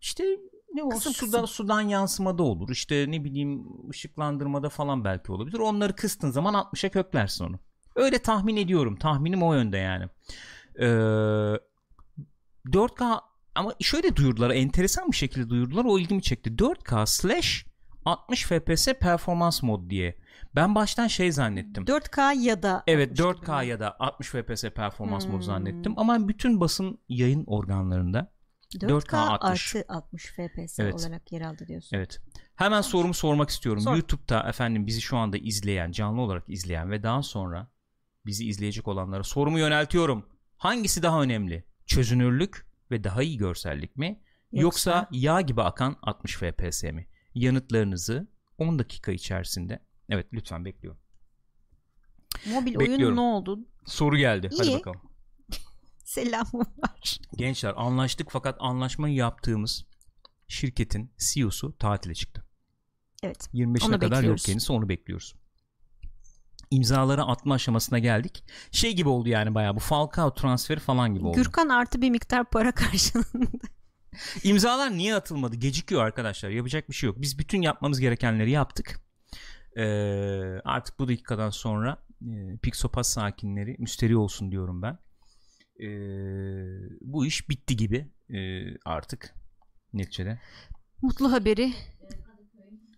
işte 0.00 0.24
ne 0.74 0.82
o 0.82 0.88
Kısım 0.88 1.12
suda, 1.12 1.30
kısım. 1.30 1.46
sudan 1.46 1.80
yansımada 1.80 2.42
olur. 2.42 2.68
İşte 2.70 3.04
ne 3.08 3.24
bileyim 3.24 3.64
ışıklandırmada 3.90 4.68
falan 4.68 5.04
belki 5.04 5.32
olabilir. 5.32 5.58
Onları 5.58 5.96
kıstığın 5.96 6.30
zaman 6.30 6.54
60'a 6.54 6.88
köklersin 6.90 7.44
onu. 7.44 7.58
Öyle 7.96 8.18
tahmin 8.18 8.56
ediyorum. 8.56 8.96
Tahminim 8.96 9.42
o 9.42 9.54
yönde 9.54 9.76
yani. 9.76 10.04
Ee, 10.80 10.84
4K 12.66 13.20
ama 13.54 13.74
şöyle 13.80 14.16
duyurdular. 14.16 14.50
Enteresan 14.50 15.10
bir 15.10 15.16
şekilde 15.16 15.48
duyurdular. 15.50 15.84
O 15.84 15.98
ilgimi 15.98 16.22
çekti. 16.22 16.50
4K 16.50 17.06
slash 17.06 17.66
60 18.04 18.44
FPS 18.44 18.88
performans 19.00 19.62
mod 19.62 19.90
diye. 19.90 20.16
Ben 20.54 20.74
baştan 20.74 21.06
şey 21.06 21.32
zannettim. 21.32 21.84
4K 21.84 22.40
ya 22.40 22.62
da 22.62 22.82
Evet 22.86 23.10
60 23.10 23.18
gibi 23.36 23.46
4K 23.46 23.60
mi? 23.60 23.66
ya 23.68 23.80
da 23.80 23.96
60 24.00 24.28
FPS 24.28 24.64
performans 24.64 25.24
modu 25.26 25.36
Hmm. 25.36 25.42
zannettim. 25.42 25.94
Ama 25.96 26.28
bütün 26.28 26.60
basın 26.60 26.98
yayın 27.08 27.44
organlarında 27.46 28.32
4K, 28.74 29.16
60. 29.16 29.76
artı 29.76 29.92
60 29.92 30.26
FPS 30.26 30.78
Evet. 30.78 30.94
olarak 30.94 31.32
yer 31.32 31.40
aldı 31.40 31.66
diyorsun. 31.68 31.96
Evet. 31.96 32.18
Hemen 32.56 32.80
sorumu 32.80 33.14
sormak 33.14 33.50
istiyorum. 33.50 33.82
Sor. 33.82 33.94
YouTube'da 33.96 34.48
efendim 34.48 34.86
bizi 34.86 35.00
şu 35.00 35.16
anda 35.16 35.36
izleyen, 35.36 35.90
canlı 35.92 36.20
olarak 36.20 36.44
izleyen 36.48 36.90
ve 36.90 37.02
daha 37.02 37.22
sonra 37.22 37.68
bizi 38.26 38.48
izleyecek 38.48 38.88
olanlara 38.88 39.22
sorumu 39.22 39.58
yöneltiyorum. 39.58 40.26
Hangisi 40.60 41.02
daha 41.02 41.22
önemli? 41.22 41.64
Çözünürlük 41.86 42.66
ve 42.90 43.04
daha 43.04 43.22
iyi 43.22 43.36
görsellik 43.38 43.96
mi? 43.96 44.22
Yoksa, 44.52 44.90
Yoksa- 44.90 45.08
yağ 45.12 45.40
gibi 45.40 45.62
akan 45.62 45.96
60 46.02 46.36
FPS 46.36 46.82
mi? 46.82 47.06
Yanıtlarınızı 47.34 48.28
10 48.58 48.78
dakika 48.78 49.12
içerisinde 49.12 49.82
Evet 50.08 50.26
lütfen 50.32 50.64
bekliyorum. 50.64 51.00
Mobil 52.46 52.66
Bekliyorum. 52.74 53.04
oyun 53.04 53.16
ne 53.16 53.20
oldu? 53.20 53.58
Soru 53.86 54.16
geldi. 54.16 54.48
Hadi 54.58 54.68
İyi. 54.68 54.78
bakalım. 54.78 55.00
Selamım 56.04 56.60
var. 56.82 57.18
Gençler 57.36 57.74
anlaştık 57.76 58.28
fakat 58.30 58.56
anlaşmayı 58.60 59.14
yaptığımız 59.14 59.84
şirketin 60.48 61.12
CEO'su 61.18 61.76
tatile 61.78 62.14
çıktı. 62.14 62.44
Evet. 63.22 63.48
25'ine 63.54 63.84
Onu 63.86 63.92
kadar 63.92 64.06
yok 64.06 64.12
bekliyoruz. 64.16 64.42
kendisi 64.46 64.72
onu 64.72 64.88
bekliyoruz. 64.88 65.34
İmzaları 66.70 67.22
atma 67.22 67.54
aşamasına 67.54 67.98
geldik. 67.98 68.44
Şey 68.70 68.96
gibi 68.96 69.08
oldu 69.08 69.28
yani 69.28 69.54
bayağı 69.54 69.76
bu 69.76 69.80
Falcao 69.80 70.34
transferi 70.34 70.80
falan 70.80 71.14
gibi 71.14 71.26
oldu. 71.26 71.36
Gürkan 71.36 71.68
artı 71.68 72.02
bir 72.02 72.10
miktar 72.10 72.44
para 72.50 72.72
karşılığında. 72.74 73.58
İmzalar 74.44 74.90
niye 74.90 75.14
atılmadı? 75.14 75.56
Gecikiyor 75.56 76.04
arkadaşlar. 76.04 76.50
Yapacak 76.50 76.88
bir 76.88 76.94
şey 76.94 77.06
yok. 77.06 77.16
Biz 77.20 77.38
bütün 77.38 77.62
yapmamız 77.62 78.00
gerekenleri 78.00 78.50
yaptık. 78.50 79.00
Ee, 79.76 79.82
artık 80.64 80.98
bu 80.98 81.08
dakikadan 81.08 81.50
sonra 81.50 82.02
e, 82.22 82.56
Pixopas 82.62 83.08
sakinleri 83.08 83.76
müsteri 83.78 84.16
olsun 84.16 84.50
diyorum 84.50 84.82
ben. 84.82 84.98
Ee, 85.80 85.88
bu 87.00 87.26
iş 87.26 87.48
bitti 87.48 87.76
gibi 87.76 88.08
e, 88.30 88.38
artık 88.84 89.34
neticede. 89.92 90.40
Mutlu 91.02 91.32
haberi. 91.32 91.72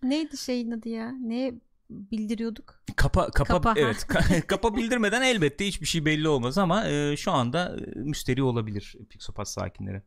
Neydi 0.03 0.37
şeyin 0.37 0.71
adı 0.71 0.89
ya? 0.89 1.11
Ne 1.11 1.53
bildiriyorduk? 2.11 2.83
Kapa 2.95 3.31
kapa, 3.31 3.53
Kapa, 3.53 3.73
evet 3.77 4.05
ka- 4.09 4.41
kapa 4.47 4.75
bildirmeden 4.75 5.21
elbette 5.21 5.67
hiçbir 5.67 5.85
şey 5.85 6.05
belli 6.05 6.27
olmaz 6.27 6.57
ama 6.57 6.87
e, 6.87 7.17
şu 7.17 7.31
anda 7.31 7.77
e, 7.77 7.99
müsteri 7.99 8.43
olabilir 8.43 8.95
Pixopas 9.09 9.53
sakinleri. 9.53 10.01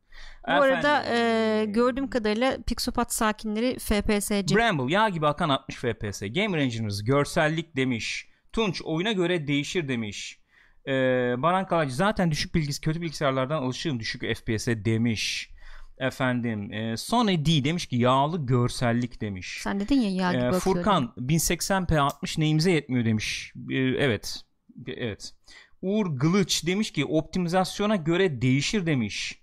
Bu 0.48 0.52
arada 0.52 1.02
Efendim, 1.02 1.68
e, 1.68 1.72
gördüğüm 1.72 2.10
kadarıyla 2.10 2.58
Pixopat 2.66 3.12
sakinleri 3.12 3.78
FPSC. 3.78 4.56
Bramble 4.56 4.92
yağ 4.92 5.08
gibi 5.08 5.26
akan 5.26 5.48
60 5.48 5.76
FPS. 5.76 6.20
Game 6.20 6.58
Ranger'ınız 6.58 7.04
görsellik 7.04 7.76
demiş. 7.76 8.28
Tunç 8.52 8.82
oyuna 8.84 9.12
göre 9.12 9.46
değişir 9.46 9.88
demiş. 9.88 10.40
Ee, 10.86 10.92
Baran 11.38 11.66
Kalacı 11.66 11.94
zaten 11.94 12.30
düşük 12.30 12.54
bilgisi 12.54 12.80
kötü 12.80 13.00
bilgisayarlardan 13.00 13.62
alışığım 13.62 14.00
düşük 14.00 14.36
FPS'e 14.36 14.84
demiş. 14.84 15.50
Efendim 15.98 16.72
e, 16.72 16.96
Sony 16.96 17.44
D 17.46 17.64
demiş 17.64 17.86
ki 17.86 17.96
yağlı 17.96 18.46
görsellik 18.46 19.20
demiş. 19.20 19.58
Sen 19.62 19.80
dedin 19.80 20.00
ya 20.00 20.10
yağ 20.10 20.32
gibi 20.32 20.42
Ee, 20.42 20.46
akıyor 20.46 20.60
Furkan 20.60 21.12
1080p 21.18 21.98
60 21.98 22.38
neyimize 22.38 22.70
yetmiyor 22.72 23.04
demiş. 23.04 23.52
Ee, 23.70 23.74
evet. 23.76 24.40
Evet. 24.86 25.34
Uğur 25.82 26.06
Gılıç 26.06 26.66
demiş 26.66 26.90
ki 26.90 27.04
optimizasyona 27.04 27.96
göre 27.96 28.42
değişir 28.42 28.86
demiş. 28.86 29.42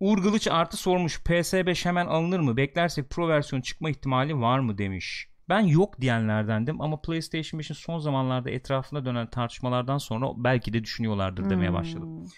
Uğur 0.00 0.18
Gılıç 0.18 0.48
artı 0.48 0.76
sormuş 0.76 1.16
PS5 1.18 1.84
hemen 1.84 2.06
alınır 2.06 2.40
mı? 2.40 2.56
Beklersek 2.56 3.10
Pro 3.10 3.28
versiyon 3.28 3.62
çıkma 3.62 3.90
ihtimali 3.90 4.40
var 4.40 4.58
mı 4.58 4.78
demiş. 4.78 5.28
Ben 5.48 5.60
yok 5.60 6.00
diyenlerdendim 6.00 6.80
ama 6.80 7.00
PlayStation 7.00 7.60
5'in 7.60 7.74
son 7.74 7.98
zamanlarda 7.98 8.50
etrafında 8.50 9.04
dönen 9.04 9.30
tartışmalardan 9.30 9.98
sonra 9.98 10.26
belki 10.36 10.72
de 10.72 10.84
düşünüyorlardır 10.84 11.50
demeye 11.50 11.68
Hmm. 11.68 11.74
başladım. 11.76 12.28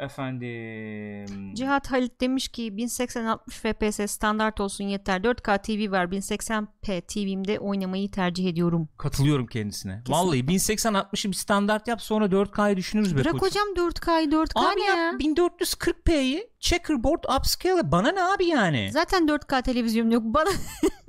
Efendim. 0.00 1.54
Cihat 1.54 1.90
Halit 1.90 2.20
demiş 2.20 2.48
ki 2.48 2.72
1080-60 2.72 3.38
FPS 3.50 4.12
standart 4.12 4.60
olsun 4.60 4.84
yeter. 4.84 5.20
4K 5.20 5.62
TV 5.62 5.92
var 5.92 6.04
1080p 6.06 7.00
TV'mde 7.00 7.58
oynamayı 7.58 8.10
tercih 8.10 8.48
ediyorum. 8.48 8.88
Katılıyorum 8.98 9.46
kendisine. 9.46 9.92
Kesinlikle. 9.92 10.14
Vallahi 10.14 10.40
1080-60'ı 10.40 11.30
bir 11.30 11.36
standart 11.36 11.88
yap 11.88 12.02
sonra 12.02 12.24
4K'yı 12.26 12.76
düşünürüz 12.76 13.16
be 13.16 13.20
Bırak 13.20 13.32
koçum. 13.32 13.46
hocam 13.46 13.90
4K'yı 13.90 14.30
4K 14.30 14.50
Abi 14.54 14.80
ne 14.80 14.84
ya, 14.84 14.96
ya? 14.96 15.10
1440p'yi 15.10 16.50
checkerboard 16.60 17.24
upscale 17.38 17.92
bana 17.92 18.12
ne 18.12 18.22
abi 18.22 18.46
yani? 18.46 18.90
Zaten 18.92 19.26
4K 19.26 19.62
televizyon 19.62 20.10
yok 20.10 20.22
bana. 20.24 20.50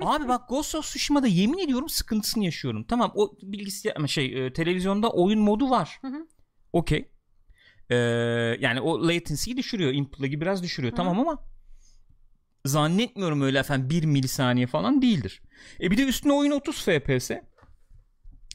abi 0.00 0.28
bak 0.28 0.48
Ghost 0.48 0.74
of 0.74 0.84
Tsushima'da 0.84 1.26
yemin 1.26 1.58
ediyorum 1.58 1.88
sıkıntısını 1.88 2.44
yaşıyorum. 2.44 2.84
Tamam 2.84 3.12
o 3.14 3.32
bilgisayar 3.42 3.92
ama 3.96 4.06
şey 4.06 4.46
e, 4.46 4.52
televizyonda 4.52 5.10
oyun 5.10 5.40
modu 5.40 5.70
var. 5.70 5.98
Hı 6.02 6.08
hı. 6.08 6.26
Okey. 6.72 7.11
Ee, 7.90 7.96
yani 8.60 8.80
o 8.80 9.08
latency'yi 9.08 9.56
düşürüyor. 9.56 9.92
Input 9.92 10.20
biraz 10.20 10.62
düşürüyor. 10.62 10.92
Hı. 10.92 10.96
Tamam 10.96 11.20
ama 11.20 11.38
zannetmiyorum 12.64 13.42
öyle 13.42 13.58
efendim 13.58 13.90
1 13.90 14.04
milisaniye 14.04 14.66
falan 14.66 15.02
değildir. 15.02 15.42
E 15.80 15.90
bir 15.90 15.98
de 15.98 16.02
üstüne 16.04 16.32
oyun 16.32 16.50
30 16.50 16.84
FPS. 16.84 17.30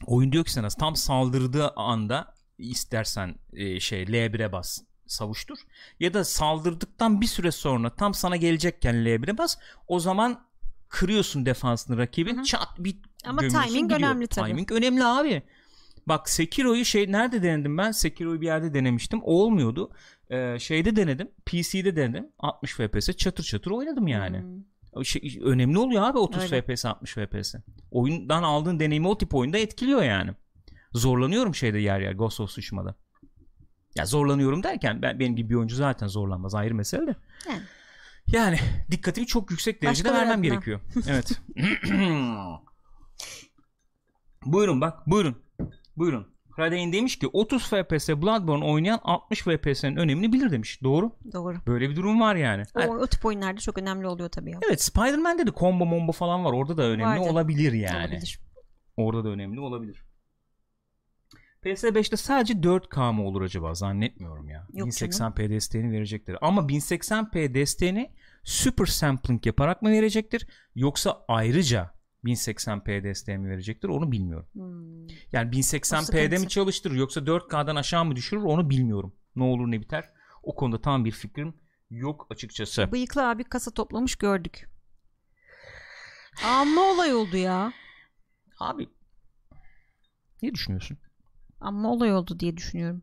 Oyun 0.06 0.32
diyor 0.32 0.44
ki 0.44 0.52
sana 0.52 0.68
tam 0.68 0.96
saldırdığı 0.96 1.68
anda 1.76 2.34
istersen 2.58 3.34
e, 3.52 3.80
şey 3.80 4.02
L1'e 4.02 4.52
bas 4.52 4.78
savuştur 5.06 5.58
ya 6.00 6.14
da 6.14 6.24
saldırdıktan 6.24 7.20
bir 7.20 7.26
süre 7.26 7.50
sonra 7.50 7.94
tam 7.96 8.14
sana 8.14 8.36
gelecekken 8.36 8.94
L1'e 8.94 9.38
bas 9.38 9.56
o 9.86 10.00
zaman 10.00 10.48
kırıyorsun 10.88 11.46
defansını 11.46 11.98
rakibin 11.98 12.36
Hı 12.36 12.40
hı. 12.40 12.44
çat 12.44 12.68
bir 12.78 12.96
Ama 13.24 13.40
timing 13.40 13.92
gidiyor. 13.92 13.98
önemli 14.00 14.26
tabii. 14.26 14.48
Timing 14.48 14.72
önemli 14.72 15.04
abi. 15.04 15.42
Bak 16.08 16.28
Sekiro'yu 16.28 16.84
şey 16.84 17.12
nerede 17.12 17.42
denedim 17.42 17.78
ben? 17.78 17.90
Sekiro'yu 17.90 18.40
bir 18.40 18.46
yerde 18.46 18.74
denemiştim. 18.74 19.20
Olmuyordu. 19.22 19.90
Ee, 20.30 20.58
şeyde 20.58 20.96
denedim. 20.96 21.30
PC'de 21.46 21.96
denedim. 21.96 22.28
60 22.38 22.74
FPS 22.74 23.16
çatır 23.16 23.44
çatır 23.44 23.70
oynadım 23.70 24.06
yani. 24.06 24.42
Hmm. 24.94 25.04
Şey, 25.04 25.38
önemli 25.42 25.78
oluyor 25.78 26.02
abi 26.02 26.18
30 26.18 26.42
Öyle. 26.42 26.62
FPS 26.62 26.84
60 26.84 27.14
FPS. 27.14 27.54
Oyundan 27.90 28.42
aldığın 28.42 28.80
deneyimi 28.80 29.08
o 29.08 29.18
tip 29.18 29.34
oyunda 29.34 29.58
etkiliyor 29.58 30.02
yani. 30.02 30.30
Zorlanıyorum 30.92 31.54
şeyde 31.54 31.78
yer 31.78 32.00
yer 32.00 32.12
Ghost 32.12 32.40
of 32.40 32.50
Tsushima'da. 32.50 32.94
Ya 33.96 34.06
zorlanıyorum 34.06 34.62
derken 34.62 35.02
ben 35.02 35.20
benim 35.20 35.36
gibi 35.36 35.50
bir 35.50 35.54
oyuncu 35.54 35.76
zaten 35.76 36.06
zorlanmaz 36.06 36.54
ayrı 36.54 36.74
mesele 36.74 37.06
de. 37.06 37.16
Yani. 37.48 37.62
Yani 38.32 38.58
dikkatimi 38.90 39.26
çok 39.26 39.50
yüksek 39.50 39.82
derecede 39.82 40.08
Başkaları 40.08 40.28
vermem 40.28 40.42
gerekiyor. 40.42 40.80
Evet. 41.08 41.40
buyurun 44.46 44.80
bak 44.80 45.06
buyurun. 45.06 45.47
Buyurun. 45.98 46.26
Kradeyn 46.56 46.92
demiş 46.92 47.18
ki 47.18 47.26
30 47.32 47.70
FPS 47.70 48.08
Bloodborne 48.08 48.64
oynayan 48.64 49.00
60 49.02 49.42
FPS'nin 49.42 49.96
önemini 49.96 50.32
bilir 50.32 50.50
demiş. 50.52 50.82
Doğru. 50.82 51.12
Doğru. 51.32 51.56
Böyle 51.66 51.90
bir 51.90 51.96
durum 51.96 52.20
var 52.20 52.36
yani. 52.36 52.62
O, 52.74 52.80
Ha, 52.80 52.88
o 52.88 53.06
tip 53.06 53.26
oyunlarda 53.26 53.60
çok 53.60 53.78
önemli 53.78 54.06
oluyor 54.06 54.28
tabii 54.28 54.50
ya. 54.50 54.58
Evet 54.68 54.82
Spider-Man'de 54.82 55.46
de 55.46 55.50
combo 55.56 55.86
mombo 55.86 56.12
falan 56.12 56.44
var. 56.44 56.52
Orada 56.52 56.76
da 56.76 56.82
önemli 56.82 57.20
Vardı. 57.20 57.30
olabilir 57.30 57.72
yani. 57.72 58.06
Olabilir. 58.06 58.40
Orada 58.96 59.24
da 59.24 59.28
önemli 59.28 59.60
olabilir. 59.60 60.02
PS5'te 61.64 62.16
sadece 62.16 62.54
4K 62.54 63.14
mı 63.14 63.22
olur 63.26 63.42
acaba? 63.42 63.74
Zannetmiyorum 63.74 64.48
ya. 64.48 64.66
Yok 64.72 64.88
1080p 64.88 65.50
desteğini 65.50 65.92
verecektir. 65.92 66.36
Ama 66.40 66.60
1080p 66.62 67.54
desteğini 67.54 68.10
super 68.44 68.86
sampling 68.86 69.46
yaparak 69.46 69.82
mı 69.82 69.90
verecektir? 69.90 70.48
Yoksa 70.74 71.24
ayrıca 71.28 71.97
1080p 72.24 73.04
desteği 73.04 73.38
mi 73.38 73.50
verecektir? 73.50 73.88
Onu 73.88 74.12
bilmiyorum. 74.12 74.48
Hmm. 74.52 75.06
Yani 75.32 75.48
O 75.48 75.52
1080p'de 75.52 76.38
mi 76.38 76.48
çalıştırır 76.48 76.94
yoksa 76.94 77.20
4K'dan 77.20 77.76
aşağı 77.76 78.04
mı 78.04 78.16
düşürür? 78.16 78.42
Onu 78.42 78.70
bilmiyorum. 78.70 79.14
Ne 79.36 79.42
olur 79.42 79.70
ne 79.70 79.80
biter? 79.80 80.12
O 80.42 80.54
konuda 80.54 80.80
tam 80.80 81.04
bir 81.04 81.10
fikrim 81.10 81.54
yok 81.90 82.26
açıkçası. 82.30 82.92
Bıyıklı 82.92 83.28
abi 83.28 83.44
kasa 83.44 83.70
toplamış 83.70 84.16
gördük. 84.16 84.68
Amma 86.44 86.80
olay 86.80 87.14
oldu 87.14 87.36
ya. 87.36 87.72
Abi 88.58 88.88
ne 90.42 90.54
düşünüyorsun? 90.54 90.98
Amma 91.60 91.92
olay 91.92 92.14
oldu 92.14 92.40
diye 92.40 92.56
düşünüyorum. 92.56 93.02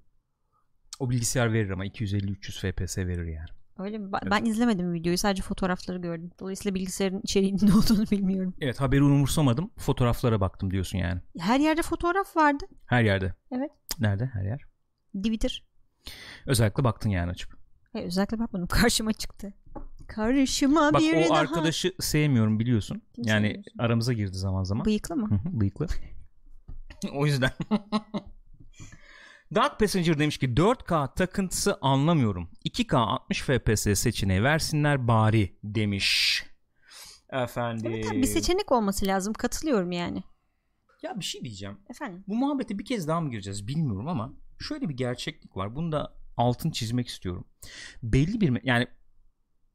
O 0.99 1.09
bilgisayar 1.09 1.53
verir 1.53 1.69
ama 1.69 1.85
250-300 1.85 2.71
FPS 2.71 2.97
verir 2.97 3.27
yani. 3.27 3.49
Öyle 3.79 3.97
mi? 3.97 4.11
Ben, 4.11 4.31
ben 4.31 4.45
izlemedim 4.45 4.93
videoyu. 4.93 5.17
Sadece 5.17 5.41
fotoğrafları 5.43 5.97
gördüm. 5.97 6.31
Dolayısıyla 6.39 6.75
bilgisayarın 6.75 7.21
içeriğinin 7.23 7.57
ne 7.67 7.73
olduğunu 7.73 8.05
bilmiyorum. 8.11 8.53
Evet 8.61 8.81
haberi 8.81 9.03
umursamadım. 9.03 9.71
Fotoğraflara 9.77 10.41
baktım 10.41 10.71
diyorsun 10.71 10.97
yani. 10.97 11.21
Her 11.39 11.59
yerde 11.59 11.81
fotoğraf 11.81 12.35
vardı. 12.37 12.65
Her 12.85 13.03
yerde. 13.03 13.33
Evet. 13.51 13.71
Nerede? 13.99 14.25
Her 14.25 14.43
yer. 14.43 14.61
Twitter. 15.15 15.63
Özellikle 16.45 16.83
baktın 16.83 17.09
yani 17.09 17.31
açıp. 17.31 17.57
E, 17.93 18.01
özellikle 18.01 18.39
bakmadım. 18.39 18.67
Karşıma 18.71 19.13
çıktı. 19.13 19.53
Karışıma 20.07 20.93
Bak 20.93 21.01
bir 21.01 21.25
o 21.25 21.29
daha. 21.29 21.37
arkadaşı 21.37 21.93
sevmiyorum 21.99 22.59
biliyorsun. 22.59 23.01
Kim 23.15 23.23
yani 23.27 23.47
sevmiyorsun? 23.47 23.79
aramıza 23.79 24.13
girdi 24.13 24.37
zaman 24.37 24.63
zaman. 24.63 24.85
Bıyıklı 24.85 25.15
mı? 25.15 25.41
Bıyıklı. 25.45 25.87
o 27.13 27.25
yüzden. 27.25 27.51
Dark 29.55 29.79
Passenger 29.79 30.19
demiş 30.19 30.37
ki 30.37 30.49
4K 30.49 31.15
takıntısı 31.15 31.77
anlamıyorum. 31.81 32.49
2K 32.65 32.95
60 32.95 33.41
FPS 33.41 33.99
seçeneği 33.99 34.43
versinler 34.43 35.07
bari 35.07 35.59
demiş. 35.63 36.43
Efendim. 37.29 37.91
Evet 37.95 38.11
bir 38.11 38.23
seçenek 38.23 38.71
olması 38.71 39.05
lazım. 39.05 39.33
Katılıyorum 39.33 39.91
yani. 39.91 40.23
Ya 41.03 41.19
bir 41.19 41.25
şey 41.25 41.41
diyeceğim. 41.41 41.77
Efendim. 41.89 42.23
Bu 42.27 42.35
muhabbete 42.35 42.79
bir 42.79 42.85
kez 42.85 43.07
daha 43.07 43.21
mı 43.21 43.31
gireceğiz 43.31 43.67
bilmiyorum 43.67 44.07
ama 44.07 44.33
şöyle 44.59 44.89
bir 44.89 44.97
gerçeklik 44.97 45.57
var. 45.57 45.75
Bunu 45.75 45.91
da 45.91 46.13
altın 46.37 46.71
çizmek 46.71 47.07
istiyorum. 47.07 47.45
Belli 48.03 48.41
bir 48.41 48.63
yani 48.63 48.87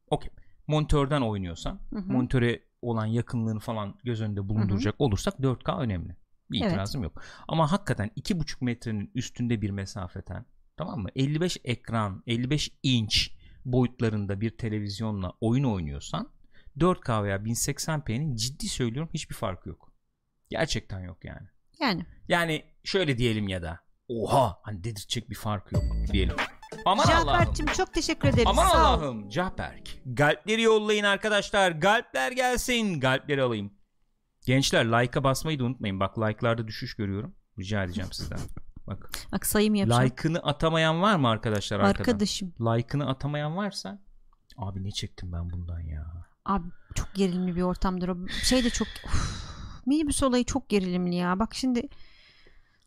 okey 0.09 0.31
monitörden 0.67 1.21
oynuyorsan 1.21 1.79
Hı 1.89 1.99
hı. 1.99 2.11
monitöre 2.11 2.59
olan 2.81 3.05
yakınlığını 3.05 3.59
falan 3.59 3.95
göz 4.03 4.21
önünde 4.21 4.49
bulunduracak 4.49 4.95
olursak 4.99 5.33
4K 5.39 5.79
önemli. 5.79 6.15
Bir 6.51 6.61
Evet. 6.61 6.71
itirazım 6.71 7.03
yok. 7.03 7.21
Ama 7.47 7.71
hakikaten 7.71 8.11
2,5 8.15 8.61
metrenin 8.65 9.11
üstünde 9.15 9.61
bir 9.61 9.69
mesafeten 9.69 10.45
tamam 10.77 10.99
mı? 10.99 11.09
55 11.15 11.57
ekran, 11.63 12.23
55 12.27 12.71
inç 12.83 13.31
boyutlarında 13.65 14.41
bir 14.41 14.57
televizyonla 14.57 15.33
oyun 15.41 15.63
oynuyorsan 15.63 16.29
4K 16.77 17.23
veya 17.23 17.37
1080p'nin 17.37 18.35
ciddi 18.35 18.67
söylüyorum 18.67 19.09
hiçbir 19.13 19.35
farkı 19.35 19.69
yok. 19.69 19.91
Gerçekten 20.49 20.99
yok 20.99 21.25
yani. 21.25 21.47
Yani. 21.79 22.05
Yani 22.27 22.65
şöyle 22.83 23.17
diyelim 23.17 23.47
ya 23.47 23.61
da 23.61 23.79
oha 24.07 24.59
hani 24.63 24.83
dedirtecek 24.83 25.29
bir 25.29 25.35
fark 25.35 25.71
yok 25.71 25.83
diyelim. 26.13 26.35
Aman 26.85 27.05
Allah'ım. 27.05 27.65
Çok 27.77 27.93
teşekkür 27.93 28.27
ederiz. 28.29 28.45
Aman. 28.47 28.65
Allah'ım 28.65 29.29
Cahberk. 29.29 29.89
Galpleri 30.05 30.61
yollayın 30.61 31.03
arkadaşlar. 31.03 31.71
Galpler 31.71 32.31
gelsin. 32.31 32.99
Galpleri 32.99 33.41
alayım. 33.41 33.73
Gençler 34.51 34.85
like'a 34.85 35.23
basmayı 35.23 35.59
da 35.59 35.63
unutmayın. 35.63 35.99
Bak 35.99 36.19
like'larda 36.19 36.67
düşüş 36.67 36.95
görüyorum. 36.95 37.35
Rica 37.59 37.83
edeceğim 37.83 38.11
sizden. 38.11 38.39
Bak. 38.87 39.09
Bak 39.31 39.45
sayım 39.45 39.75
yapacağım. 39.75 40.05
Like'ını 40.05 40.39
atamayan 40.39 41.01
var 41.01 41.15
mı 41.15 41.27
arkadaşlar 41.27 41.79
arkadan? 41.79 41.99
Arkadaşım. 41.99 42.53
Like'ını 42.59 43.09
atamayan 43.09 43.57
varsa 43.57 44.01
abi 44.57 44.83
ne 44.83 44.91
çektim 44.91 45.31
ben 45.33 45.49
bundan 45.49 45.79
ya. 45.79 46.27
Abi 46.45 46.67
çok 46.95 47.13
gerilimli 47.15 47.55
bir 47.55 47.61
ortamdır 47.61 48.07
o. 48.07 48.27
Şey 48.27 48.63
de 48.63 48.69
çok 48.69 48.87
minibüs 49.85 50.23
olayı 50.23 50.43
çok 50.43 50.69
gerilimli 50.69 51.15
ya. 51.15 51.39
Bak 51.39 51.55
şimdi 51.55 51.87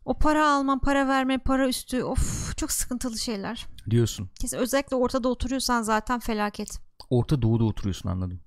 o 0.04 0.18
para 0.18 0.50
alman, 0.50 0.80
para 0.80 1.08
verme, 1.08 1.38
para 1.38 1.68
üstü 1.68 2.02
of 2.02 2.56
çok 2.56 2.72
sıkıntılı 2.72 3.18
şeyler. 3.18 3.66
Diyorsun. 3.90 4.30
Kesin 4.40 4.58
özellikle 4.58 4.96
ortada 4.96 5.28
oturuyorsan 5.28 5.82
zaten 5.82 6.20
felaket. 6.20 6.80
Orta 7.10 7.42
Doğu'da 7.42 7.64
oturuyorsun 7.64 8.08
anladım. 8.08 8.40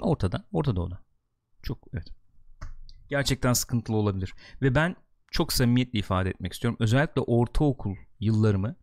Ortada. 0.00 0.44
Orta 0.52 0.76
Doğu'da. 0.76 0.98
Çok 1.62 1.78
evet. 1.94 2.06
Gerçekten 3.08 3.52
sıkıntılı 3.52 3.96
olabilir. 3.96 4.34
Ve 4.62 4.74
ben 4.74 4.96
çok 5.30 5.52
samimiyetle 5.52 5.98
ifade 5.98 6.30
etmek 6.30 6.52
istiyorum. 6.52 6.76
Özellikle 6.80 7.20
ortaokul 7.20 7.96
yıllarımı 8.20 8.76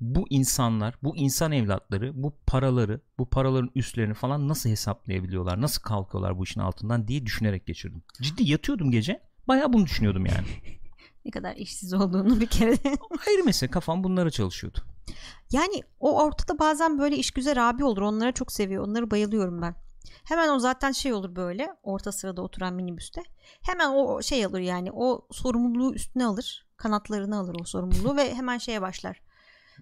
bu 0.00 0.26
insanlar, 0.30 0.94
bu 1.02 1.16
insan 1.16 1.52
evlatları, 1.52 2.22
bu 2.22 2.36
paraları, 2.46 3.00
bu 3.18 3.30
paraların 3.30 3.70
üstlerini 3.74 4.14
falan 4.14 4.48
nasıl 4.48 4.70
hesaplayabiliyorlar? 4.70 5.60
Nasıl 5.60 5.82
kalkıyorlar 5.82 6.38
bu 6.38 6.44
işin 6.44 6.60
altından 6.60 7.08
diye 7.08 7.26
düşünerek 7.26 7.66
geçirdim. 7.66 8.02
Ciddi 8.22 8.50
yatıyordum 8.50 8.90
gece. 8.90 9.20
Bayağı 9.48 9.72
bunu 9.72 9.84
düşünüyordum 9.84 10.26
yani. 10.26 10.46
Ne 11.24 11.30
kadar 11.30 11.56
işsiz 11.56 11.94
olduğunu 11.94 12.40
bir 12.40 12.46
kere 12.46 12.72
de. 12.84 12.96
Ayrı 13.28 13.44
mesele 13.44 13.70
kafam 13.70 14.04
bunlara 14.04 14.30
çalışıyordu. 14.30 14.78
Yani 15.52 15.82
o 16.00 16.22
ortada 16.24 16.58
bazen 16.58 16.98
böyle 16.98 17.16
işgüzar 17.16 17.56
abi 17.56 17.84
olur. 17.84 18.02
Onlara 18.02 18.32
çok 18.32 18.52
seviyor. 18.52 18.88
Onları 18.88 19.10
bayılıyorum 19.10 19.62
ben. 19.62 19.74
Hemen 20.24 20.48
o 20.48 20.58
zaten 20.58 20.92
şey 20.92 21.12
olur 21.12 21.36
böyle 21.36 21.68
orta 21.82 22.12
sırada 22.12 22.42
oturan 22.42 22.74
minibüste. 22.74 23.22
Hemen 23.62 23.90
o 23.90 24.22
şey 24.22 24.44
alır 24.44 24.60
yani 24.60 24.90
o 24.92 25.28
sorumluluğu 25.30 25.94
üstüne 25.94 26.26
alır. 26.26 26.66
Kanatlarını 26.76 27.38
alır 27.38 27.56
o 27.60 27.64
sorumluluğu 27.64 28.16
ve 28.16 28.34
hemen 28.34 28.58
şeye 28.58 28.82
başlar. 28.82 29.22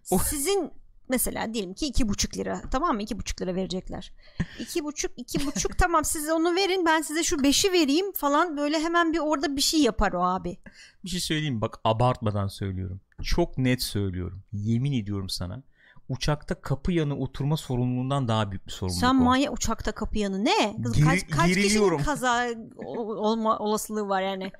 Sizin 0.04 0.72
mesela 1.08 1.54
diyelim 1.54 1.74
ki 1.74 1.86
iki 1.86 2.08
buçuk 2.08 2.36
lira 2.36 2.62
tamam 2.70 2.94
mı 2.96 3.02
iki 3.02 3.18
buçuk 3.18 3.42
lira 3.42 3.54
verecekler. 3.54 4.12
İki 4.58 4.84
buçuk 4.84 5.12
iki 5.16 5.46
buçuk 5.46 5.78
tamam 5.78 6.04
siz 6.04 6.30
onu 6.30 6.56
verin 6.56 6.86
ben 6.86 7.02
size 7.02 7.22
şu 7.22 7.42
beşi 7.42 7.72
vereyim 7.72 8.12
falan 8.12 8.56
böyle 8.56 8.80
hemen 8.80 9.12
bir 9.12 9.18
orada 9.18 9.56
bir 9.56 9.60
şey 9.60 9.80
yapar 9.80 10.12
o 10.12 10.24
abi. 10.24 10.58
Bir 11.04 11.08
şey 11.08 11.20
söyleyeyim 11.20 11.60
bak 11.60 11.80
abartmadan 11.84 12.48
söylüyorum. 12.48 13.00
Çok 13.22 13.58
net 13.58 13.82
söylüyorum. 13.82 14.42
Yemin 14.52 14.92
ediyorum 14.92 15.28
sana. 15.28 15.62
Uçakta 16.10 16.60
kapı 16.60 16.92
yanı 16.92 17.16
oturma 17.18 17.56
sorumluluğundan 17.56 18.28
daha 18.28 18.50
büyük 18.50 18.66
bir 18.66 18.72
sorumluluk 18.72 19.00
Sen 19.00 19.08
o. 19.10 19.14
manyak 19.14 19.52
uçakta 19.52 19.92
kapı 19.92 20.18
yanı 20.18 20.44
ne? 20.44 20.74
Geri- 20.94 21.04
kaç, 21.04 21.30
kaç 21.30 21.54
kişinin 21.54 21.98
kaza 21.98 22.46
ol- 22.84 23.16
olma 23.16 23.58
olasılığı 23.58 24.08
var 24.08 24.22
yani. 24.22 24.52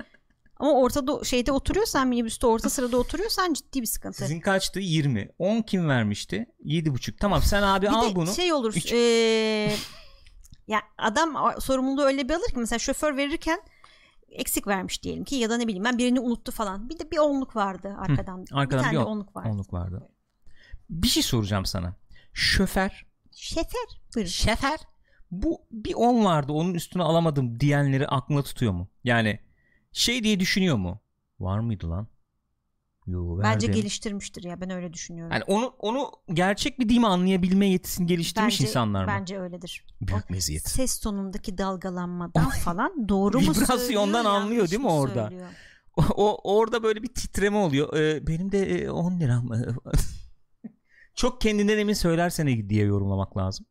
Ama 0.57 0.73
ortada 0.73 1.25
şeyde 1.25 1.53
oturuyorsan 1.53 2.09
minibüste 2.09 2.47
orta 2.47 2.71
sırada 2.71 2.97
oturuyorsan 2.97 3.53
ciddi 3.53 3.81
bir 3.81 3.87
sıkıntı. 3.87 4.19
Sizin 4.19 4.41
kaçtı? 4.41 4.81
20. 4.81 5.29
10 5.39 5.63
kim 5.63 5.89
vermişti? 5.89 6.47
7,5. 6.65 7.17
Tamam 7.21 7.43
sen 7.43 7.63
abi 7.63 7.87
bir 7.87 7.93
al 7.93 8.11
de 8.11 8.15
bunu. 8.17 8.27
şey 8.35 8.53
olur. 8.53 8.75
Üç- 8.77 8.93
eee, 8.93 9.77
ya 10.69 10.81
adam 10.99 11.37
sorumluluğu 11.61 12.03
öyle 12.03 12.29
bir 12.29 12.35
alır 12.35 12.47
ki 12.49 12.55
mesela 12.59 12.79
şoför 12.79 13.17
verirken 13.17 13.61
eksik 14.29 14.67
vermiş 14.67 15.03
diyelim 15.03 15.25
ki 15.25 15.37
ya 15.37 15.51
da 15.51 15.57
ne 15.57 15.67
bileyim 15.67 15.85
ben 15.85 15.99
birini 15.99 16.21
unuttu 16.21 16.53
falan. 16.53 16.89
Bir 16.89 16.99
de 16.99 17.11
bir 17.11 17.19
onluk 17.19 17.57
vardı 17.57 17.97
arkadan. 17.99 18.45
arkadan 18.53 18.79
bir 18.79 18.85
tane 18.85 18.93
bir 18.93 18.97
on- 18.97 19.05
onluk 19.13 19.37
vardı. 19.37 19.49
Onluk 19.53 19.73
vardı. 19.73 20.09
Bir 20.91 21.09
şey 21.09 21.23
soracağım 21.23 21.67
sana. 21.67 21.95
Şoför, 22.33 23.07
Şefer. 23.31 24.01
Buyurun. 24.15 24.31
şoför 24.31 24.77
bu 25.31 25.61
bir 25.71 25.95
10 25.95 26.25
vardı 26.25 26.53
onun 26.53 26.75
üstüne 26.75 27.03
alamadım 27.03 27.61
diyenleri 27.61 28.07
aklına 28.09 28.43
tutuyor 28.43 28.73
mu? 28.73 28.89
Yani 29.05 29.41
şey 29.93 30.25
diye 30.25 30.41
düşünüyor 30.41 30.77
mu? 30.77 31.01
Var 31.41 31.59
mıydı 31.59 31.91
lan? 31.91 32.07
Yo, 33.07 33.39
Bence 33.39 33.67
verdim. 33.67 33.73
geliştirmiştir 33.73 34.45
ya 34.45 34.61
ben 34.61 34.71
öyle 34.71 34.93
düşünüyorum. 34.93 35.33
Yani 35.33 35.45
onu 35.47 35.67
onu 35.79 36.11
gerçek 36.33 36.81
bir 36.81 36.89
değil 36.89 37.01
mi 37.01 37.07
anlayabilme 37.07 37.67
yetisini 37.67 38.07
geliştirmiş 38.07 38.61
insanlar 38.61 39.05
mı? 39.05 39.11
Bence 39.11 39.39
öyledir. 39.41 39.85
Büyük 40.01 40.31
meziyet. 40.31 40.69
ses 40.69 41.01
tonundaki 41.01 41.59
dalgalanmadan 41.59 42.51
falan 42.51 43.09
doğru 43.09 43.41
mu 43.41 43.55
söylüyor? 43.55 43.65
Vibrasyondan 43.69 44.25
anlıyor 44.25 44.71
değil 44.71 44.81
mi 44.83 44.89
orada? 44.89 45.29
söylüyor? 45.29 45.49
O, 45.97 46.03
o- 46.17 46.59
orada 46.59 46.83
böyle 46.83 47.03
bir 47.03 47.15
titreme 47.15 47.57
oluyor. 47.57 47.97
Ee, 47.97 48.27
benim 48.27 48.53
de 48.53 48.83
e, 48.83 48.91
10 48.91 49.21
liram. 49.21 49.51
Çok 51.15 51.41
kendinden 51.41 51.79
emin 51.79 51.93
söylersene 51.95 52.69
diye 52.71 52.85
yorumlamak 52.85 53.37
lazım. 53.37 53.67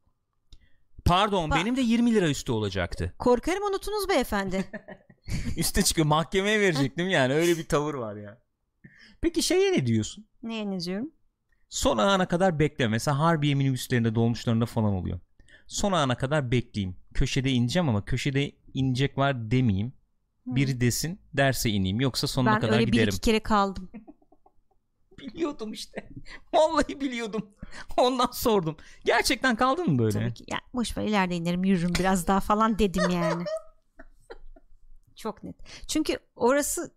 Pardon 1.05 1.49
Ba- 1.49 1.55
benim 1.55 1.75
de 1.75 1.81
20 1.81 2.13
lira 2.13 2.29
üstü 2.29 2.51
olacaktı. 2.51 3.13
Korkarım 3.19 3.63
unutunuz 3.63 4.09
beyefendi. 4.09 4.65
Üste 5.57 5.81
çıkıyor 5.81 6.07
mahkemeye 6.07 6.59
verecektim 6.59 7.09
yani 7.09 7.33
öyle 7.33 7.57
bir 7.57 7.67
tavır 7.67 7.93
var 7.93 8.15
ya. 8.15 8.41
Peki 9.21 9.43
şeye 9.43 9.71
ne 9.73 9.85
diyorsun? 9.85 10.25
Neye 10.43 10.65
yazıyorum? 10.73 11.11
Son 11.69 11.97
ana 11.97 12.27
kadar 12.27 12.59
bekle. 12.59 12.87
Mesela 12.87 13.19
Harbiye 13.19 13.55
minibüslerinde 13.55 14.15
dolmuşlarında 14.15 14.65
falan 14.65 14.93
oluyor. 14.93 15.19
Son 15.67 15.91
ana 15.91 16.15
kadar 16.17 16.51
bekleyeyim. 16.51 16.95
Köşede 17.13 17.51
ineceğim 17.51 17.89
ama 17.89 18.05
köşede 18.05 18.51
inecek 18.73 19.17
var 19.17 19.51
demeyeyim. 19.51 19.93
Biri 20.45 20.81
desin 20.81 21.19
derse 21.33 21.69
ineyim. 21.69 22.01
Yoksa 22.01 22.27
sonuna 22.27 22.53
ben 22.53 22.59
kadar 22.61 22.73
öyle 22.73 22.87
bir 22.87 22.91
giderim. 22.91 23.09
iki 23.09 23.21
kere 23.21 23.39
kaldım. 23.39 23.89
Biliyordum 25.19 25.73
işte. 25.73 26.09
Vallahi 26.53 27.01
biliyordum. 27.01 27.49
Ondan 27.97 28.29
sordum. 28.31 28.77
Gerçekten 29.05 29.55
kaldın 29.55 29.89
mı 29.91 29.99
böyle? 29.99 30.19
Tabii 30.19 30.33
ki. 30.33 30.43
Ya, 30.47 30.57
boş 30.73 30.97
ver 30.97 31.03
ileride 31.03 31.35
inerim 31.35 31.63
yürürüm 31.63 31.93
biraz 31.99 32.27
daha 32.27 32.39
falan 32.39 32.79
dedim 32.79 33.09
yani. 33.09 33.43
Çok 35.15 35.43
net. 35.43 35.55
Çünkü 35.87 36.19
orası 36.35 36.91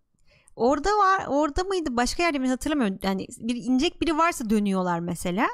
orada 0.55 0.89
var 0.89 1.25
orada 1.27 1.63
mıydı 1.63 1.97
başka 1.97 2.23
yerde 2.23 2.39
mi 2.39 2.49
hatırlamıyorum. 2.49 2.99
Yani 3.03 3.27
bir 3.39 3.55
inecek 3.55 4.01
biri 4.01 4.17
varsa 4.17 4.49
dönüyorlar 4.49 4.99
mesela. 4.99 5.47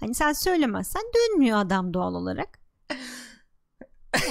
Hani 0.00 0.14
sen 0.14 0.32
söylemezsen 0.32 1.02
dönmüyor 1.14 1.58
adam 1.58 1.94
doğal 1.94 2.14
olarak. 2.14 2.58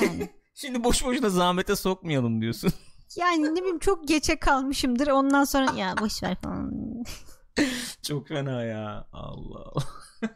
Yani, 0.01 0.29
Şimdi 0.53 0.83
boş 0.83 1.05
boşuna 1.05 1.29
zahmete 1.29 1.75
sokmayalım 1.75 2.41
diyorsun. 2.41 2.73
yani 3.15 3.55
ne 3.55 3.59
bileyim 3.59 3.79
çok 3.79 4.07
geçe 4.07 4.39
kalmışımdır. 4.39 5.07
Ondan 5.07 5.43
sonra 5.43 5.71
ya 5.77 5.95
boş 6.01 6.23
ver 6.23 6.35
falan. 6.35 6.71
Çok 8.01 8.27
fena 8.27 8.63
ya. 8.63 9.07
Allah 9.13 9.59
Allah. 9.59 9.83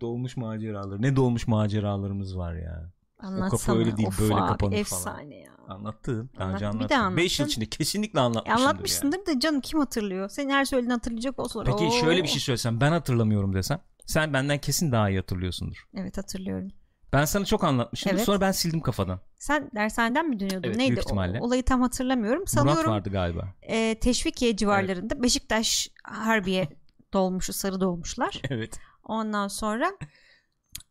dolmuş 0.00 0.36
maceraları. 0.36 1.02
Ne 1.02 1.16
dolmuş 1.16 1.46
maceralarımız 1.48 2.38
var 2.38 2.54
ya. 2.54 2.92
Anlatsana. 3.18 3.76
öyle 3.78 3.96
değil, 3.96 4.08
Of 4.08 4.20
böyle 4.20 4.34
abi, 4.34 4.40
kapanır 4.48 4.58
falan. 4.70 4.80
efsane 4.80 5.36
ya. 5.36 5.52
Anlattın. 5.68 6.30
Daha 6.38 6.50
önce 6.52 6.66
Anlat- 6.66 6.90
bir 6.90 6.94
anlattın. 6.94 7.16
5 7.16 7.38
yıl 7.38 7.44
anlattın. 7.44 7.50
içinde 7.52 7.66
kesinlikle 7.66 8.18
E, 8.18 8.22
anlatmışsındır. 8.22 8.60
yani. 8.60 8.68
anlatmışsındır 8.68 9.26
da 9.26 9.40
canım 9.40 9.60
kim 9.60 9.78
hatırlıyor? 9.80 10.28
Senin 10.28 10.50
her 10.50 10.64
söylediğini 10.64 10.92
hatırlayacak 10.92 11.38
olsa. 11.38 11.64
Peki 11.64 11.84
Oo. 11.84 11.90
şöyle 11.90 12.22
bir 12.22 12.28
şey 12.28 12.40
söylesem 12.40 12.80
ben 12.80 12.92
hatırlamıyorum 12.92 13.54
desem. 13.54 13.80
Sen 14.06 14.32
benden 14.32 14.58
kesin 14.58 14.92
daha 14.92 15.10
iyi 15.10 15.18
hatırlıyorsundur. 15.18 15.84
Evet 15.94 16.18
hatırlıyorum. 16.18 16.68
Ben 17.12 17.24
sana 17.24 17.44
çok 17.44 17.64
anlatmışım. 17.64 18.12
Evet. 18.12 18.24
Sonra 18.24 18.40
ben 18.40 18.52
sildim 18.52 18.80
kafadan. 18.80 19.20
Sen 19.36 19.70
dershaneden 19.74 20.28
mi 20.28 20.40
dönüyordun? 20.40 20.68
Evet, 20.68 20.76
Neydi? 20.76 20.90
büyük 20.90 21.02
ihtimalle. 21.04 21.40
O, 21.40 21.44
olayı 21.44 21.62
tam 21.64 21.80
hatırlamıyorum. 21.82 22.38
Murat 22.38 22.50
Sanıyorum 22.50 22.92
vardı 22.92 23.10
galiba. 23.10 23.54
e, 23.62 23.98
Teşvikiye 24.00 24.56
civarlarında 24.56 25.22
Beşiktaş 25.22 25.88
Harbiye 26.04 26.68
dolmuşu 27.12 27.52
sarı 27.52 27.80
dolmuşlar. 27.80 28.40
Evet. 28.50 28.78
Ondan 29.04 29.48
sonra 29.48 29.92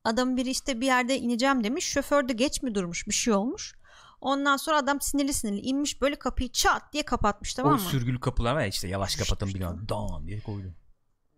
adam 0.03 0.37
biri 0.37 0.49
işte 0.49 0.81
bir 0.81 0.85
yerde 0.85 1.19
ineceğim 1.19 1.63
demiş. 1.63 1.85
Şoför 1.85 2.27
de 2.27 2.33
geç 2.33 2.63
mi 2.63 2.75
durmuş 2.75 3.07
bir 3.07 3.13
şey 3.13 3.33
olmuş. 3.33 3.75
Ondan 4.21 4.57
sonra 4.57 4.77
adam 4.77 5.01
sinirli 5.01 5.33
sinirli 5.33 5.59
inmiş 5.59 6.01
böyle 6.01 6.15
kapıyı 6.15 6.51
çat 6.51 6.93
diye 6.93 7.03
kapatmış 7.03 7.53
tamam 7.53 7.73
o 7.73 7.75
mı? 7.75 7.81
sürgülü 7.81 8.19
kapılar 8.19 8.53
var 8.55 8.61
ya 8.61 8.67
işte 8.67 8.87
yavaş 8.87 9.15
kapatın 9.15 9.45
şşt, 9.45 9.55
biliyorum. 9.55 9.85
Dan 9.89 10.27
diye 10.27 10.39
koydu. 10.39 10.73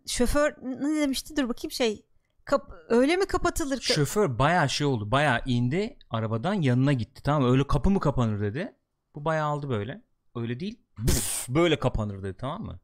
Şoför 0.08 0.54
ne 0.62 1.02
demişti 1.02 1.36
dur 1.38 1.50
bakayım 1.50 1.72
şey 1.72 2.06
kap- 2.46 2.72
öyle 2.90 3.16
mi 3.18 3.26
kapatılır? 3.26 3.82
Şoför 3.82 4.40
bayağı 4.40 4.70
şey 4.70 4.88
oldu. 4.88 5.12
Bayağı 5.12 5.42
indi 5.46 5.98
arabadan 6.10 6.54
yanına 6.54 6.94
gitti. 6.94 7.24
Tamam? 7.24 7.52
Öyle 7.52 7.68
kapı 7.68 7.90
mı 7.90 8.00
kapanır 8.00 8.42
dedi. 8.42 8.76
Bu 9.16 9.26
bayağı 9.26 9.48
aldı 9.48 9.70
böyle. 9.70 10.02
Öyle 10.36 10.60
değil. 10.60 10.80
Buf, 10.98 11.50
böyle 11.50 11.80
kapanır 11.80 12.24
dedi 12.24 12.38
tamam 12.40 12.62
mı? 12.64 12.80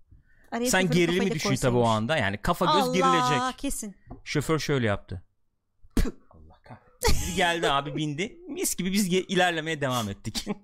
Araya 0.51 0.69
Sen 0.69 0.91
gerilimi 0.91 1.31
düşün 1.31 1.55
tabii 1.55 1.77
o 1.77 1.85
anda. 1.85 2.17
Yani 2.17 2.37
kafa 2.37 2.65
göz 2.65 2.83
Allah 2.83 2.93
gerilecek. 2.93 3.57
kesin. 3.57 3.95
Şoför 4.23 4.59
şöyle 4.59 4.87
yaptı. 4.87 5.23
Püh, 5.95 6.11
Allah 6.29 6.55
kahretsin. 6.63 7.35
Geldi 7.35 7.71
abi 7.71 7.95
bindi. 7.95 8.37
Mis 8.49 8.75
gibi 8.75 8.91
biz 8.91 9.07
ilerlemeye 9.07 9.81
devam 9.81 10.09
ettik. 10.09 10.45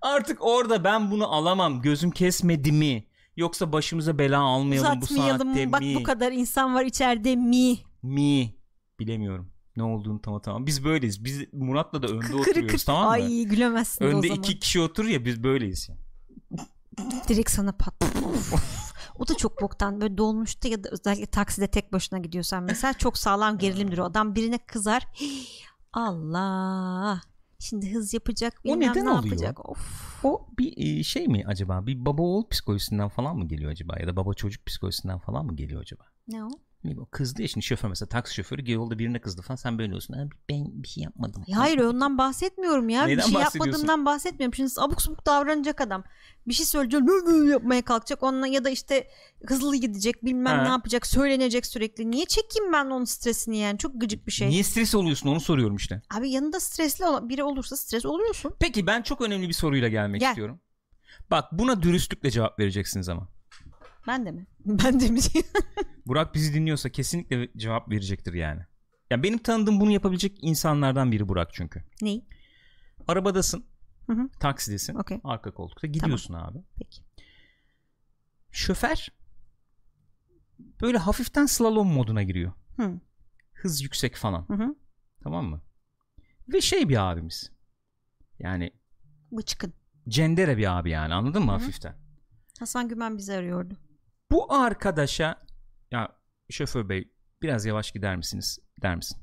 Artık 0.00 0.38
orada 0.44 0.84
ben 0.84 1.10
bunu 1.10 1.34
alamam. 1.34 1.82
Gözüm 1.82 2.10
kesmedi 2.10 2.72
mi? 2.72 3.06
Yoksa 3.36 3.72
başımıza 3.72 4.18
bela 4.18 4.40
almayalım 4.40 5.00
bu 5.00 5.06
saatte 5.06 5.72
Bak 5.72 5.80
mi? 5.80 5.94
bu 5.94 6.02
kadar 6.02 6.32
insan 6.32 6.74
var 6.74 6.84
içeride 6.84 7.36
mi? 7.36 7.76
Mi? 8.02 8.54
Bilemiyorum. 9.00 9.50
Ne 9.76 9.82
olduğunu 9.82 10.20
tam 10.22 10.40
tamam. 10.40 10.66
Biz 10.66 10.84
böyleyiz. 10.84 11.24
Biz 11.24 11.44
Murat'la 11.52 12.02
da 12.02 12.06
önde 12.06 12.26
Kırı 12.26 12.38
oturuyoruz 12.38 12.72
kırı. 12.72 12.84
tamam 12.84 13.04
mı? 13.04 13.10
Ay 13.10 13.44
gülemezsin 13.44 14.04
de 14.04 14.08
o 14.08 14.10
Önde 14.18 14.28
zaman. 14.28 14.42
iki 14.42 14.58
kişi 14.58 14.80
oturur 14.80 15.08
ya 15.08 15.24
biz 15.24 15.42
böyleyiz. 15.42 15.88
yani. 15.88 16.00
Direkt 17.28 17.50
sana 17.50 17.72
patladı. 17.72 18.12
O 19.18 19.28
da 19.28 19.34
çok 19.36 19.62
boktan. 19.62 20.00
Böyle 20.00 20.18
dolmuşta 20.18 20.68
ya 20.68 20.84
da 20.84 20.88
özellikle 20.92 21.26
takside 21.26 21.66
tek 21.66 21.92
başına 21.92 22.18
gidiyorsan 22.18 22.62
mesela 22.62 22.92
çok 22.92 23.18
sağlam 23.18 23.58
gerilimdir 23.58 23.98
o. 23.98 24.04
Adam 24.04 24.34
birine 24.34 24.58
kızar. 24.58 25.06
Allah. 25.92 27.20
Şimdi 27.58 27.94
hız 27.94 28.14
yapacak. 28.14 28.60
O 28.64 28.68
Bilmem 28.68 28.90
neden 28.90 29.04
ne 29.04 29.10
oluyor? 29.10 29.24
yapacak. 29.24 29.68
Of. 29.70 30.24
O 30.24 30.46
bir 30.58 30.72
e, 30.76 31.02
şey 31.02 31.28
mi 31.28 31.44
acaba? 31.46 31.86
Bir 31.86 32.04
baba 32.06 32.22
oğul 32.22 32.48
psikolojisinden 32.48 33.08
falan 33.08 33.36
mı 33.36 33.48
geliyor 33.48 33.70
acaba? 33.70 33.96
Ya 34.00 34.06
da 34.06 34.16
baba 34.16 34.34
çocuk 34.34 34.66
psikolojisinden 34.66 35.18
falan 35.18 35.46
mı 35.46 35.56
geliyor 35.56 35.80
acaba? 35.82 36.04
Ne 36.28 36.44
o? 36.44 36.48
Bileyim, 36.84 37.06
kızdı 37.10 37.42
ya 37.42 37.48
şimdi 37.48 37.66
şoför 37.66 37.88
mesela 37.88 38.08
taksi 38.08 38.34
şoförü 38.34 38.72
yolda 38.72 38.98
birine 38.98 39.20
kızdı 39.20 39.42
falan 39.42 39.56
sen 39.56 39.78
böyle 39.78 39.94
olsun. 39.94 40.14
"Abi 40.14 40.30
Ben 40.50 40.82
bir 40.82 40.88
şey 40.88 41.04
yapmadım. 41.04 41.44
Ya 41.46 41.58
hayır 41.58 41.78
ondan 41.78 42.18
bahsetmiyorum 42.18 42.88
ya. 42.88 43.04
Neyden 43.04 43.26
bir 43.26 43.32
şey 43.32 43.40
yapmadığımdan 43.40 44.06
bahsetmiyorum. 44.06 44.54
Şimdi 44.54 44.70
abuk 44.78 45.02
sabuk 45.02 45.26
davranacak 45.26 45.80
adam. 45.80 46.04
Bir 46.48 46.54
şey 46.54 46.66
söyleyecek 46.66 47.02
yapmaya 47.52 47.82
kalkacak. 47.82 48.22
Onunla 48.22 48.46
ya 48.46 48.64
da 48.64 48.70
işte 48.70 49.08
hızlı 49.46 49.76
gidecek 49.76 50.24
bilmem 50.24 50.58
Ha. 50.58 50.62
ne 50.62 50.68
yapacak 50.68 51.06
söylenecek 51.06 51.66
sürekli. 51.66 52.10
Niye 52.10 52.24
çekeyim 52.26 52.72
ben 52.72 52.84
onun 52.86 53.04
stresini 53.04 53.56
yani? 53.58 53.78
Çok 53.78 54.00
gıcık 54.00 54.26
bir 54.26 54.32
şey. 54.32 54.48
Niye 54.48 54.62
stres 54.62 54.94
oluyorsun 54.94 55.28
onu 55.28 55.40
soruyorum 55.40 55.76
işte. 55.76 56.02
Abi 56.18 56.30
yanında 56.30 56.60
stresli 56.60 57.04
olan 57.04 57.28
biri 57.28 57.42
olursa 57.42 57.76
stres 57.76 58.06
oluyorsun. 58.06 58.54
Peki 58.60 58.86
ben 58.86 59.02
çok 59.02 59.20
önemli 59.20 59.48
bir 59.48 59.52
soruyla 59.52 59.88
gelmek 59.88 60.20
Gel. 60.20 60.28
istiyorum. 60.28 60.60
Bak 61.30 61.44
buna 61.52 61.82
dürüstlükle 61.82 62.30
cevap 62.30 62.58
vereceksiniz 62.58 63.08
ama. 63.08 63.28
Ben 64.06 64.26
de 64.26 64.30
mi? 64.32 64.46
Ben 64.64 65.00
de 65.00 65.08
mi? 65.10 65.20
Burak 66.06 66.34
bizi 66.34 66.54
dinliyorsa 66.54 66.88
kesinlikle 66.88 67.48
cevap 67.56 67.90
verecektir 67.90 68.34
yani. 68.34 68.60
Ya 69.10 69.22
benim 69.22 69.38
tanıdığım 69.38 69.80
bunu 69.80 69.90
yapabilecek 69.90 70.38
insanlardan 70.42 71.12
biri 71.12 71.28
Burak 71.28 71.52
çünkü. 71.54 71.82
Ney? 72.02 72.24
Arabadasın, 73.08 73.64
Hı 74.06 74.12
hı. 74.12 74.28
taksidesin, 74.40 74.94
Okey. 74.94 75.20
arka 75.24 75.54
koltukta 75.54 75.86
gidiyorsun 75.86 76.34
abi. 76.34 76.58
Peki. 76.78 77.02
Şoför 78.52 79.06
böyle 80.82 80.98
hafiften 80.98 81.46
slalom 81.46 81.88
moduna 81.92 82.22
giriyor. 82.22 82.52
Hı. 82.76 83.00
Hız 83.54 83.82
yüksek 83.82 84.16
falan. 84.16 84.44
Hı 84.48 84.54
hı. 84.54 84.74
Tamam 85.22 85.44
mı? 85.46 85.60
Ve 86.48 86.60
şey 86.60 86.88
bir 86.88 87.10
abimiz. 87.12 87.50
Yani 88.38 88.70
Bıçkın. 89.32 89.72
cendere 90.08 90.56
bir 90.56 90.78
abi 90.78 90.90
yani 90.90 91.14
anladın 91.14 91.42
mı 91.42 91.52
Hı 91.52 91.56
hı. 91.56 91.58
hafiften? 91.60 91.96
Hasan 92.58 92.88
Gümen 92.88 93.18
bizi 93.18 93.32
arıyordu. 93.34 93.76
Bu 94.30 94.52
arkadaşa 94.54 95.42
ya 95.90 96.16
şoför 96.50 96.88
bey 96.88 97.12
biraz 97.42 97.66
yavaş 97.66 97.92
gider 97.92 98.16
misiniz 98.16 98.58
der 98.82 98.96
misin? 98.96 99.18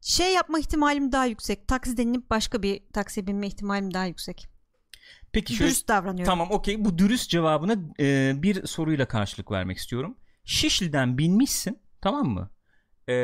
Şey 0.00 0.34
yapma 0.34 0.58
ihtimalim 0.58 1.12
daha 1.12 1.24
yüksek. 1.26 1.68
Taksiden 1.68 2.06
inip 2.06 2.30
başka 2.30 2.62
bir 2.62 2.80
taksiye 2.92 3.26
binme 3.26 3.46
ihtimalim 3.46 3.94
daha 3.94 4.04
yüksek. 4.06 4.46
Peki 5.32 5.54
şöyle 5.54 5.68
Dürüst 5.70 5.88
davranıyorum. 5.88 6.24
tamam 6.24 6.50
okey 6.50 6.84
bu 6.84 6.98
dürüst 6.98 7.30
cevabına 7.30 7.76
e, 8.00 8.32
bir 8.42 8.66
soruyla 8.66 9.08
karşılık 9.08 9.50
vermek 9.50 9.78
istiyorum. 9.78 10.16
Şişli'den 10.44 11.18
binmişsin 11.18 11.82
tamam 12.00 12.26
mı? 12.28 12.50
E, 13.08 13.14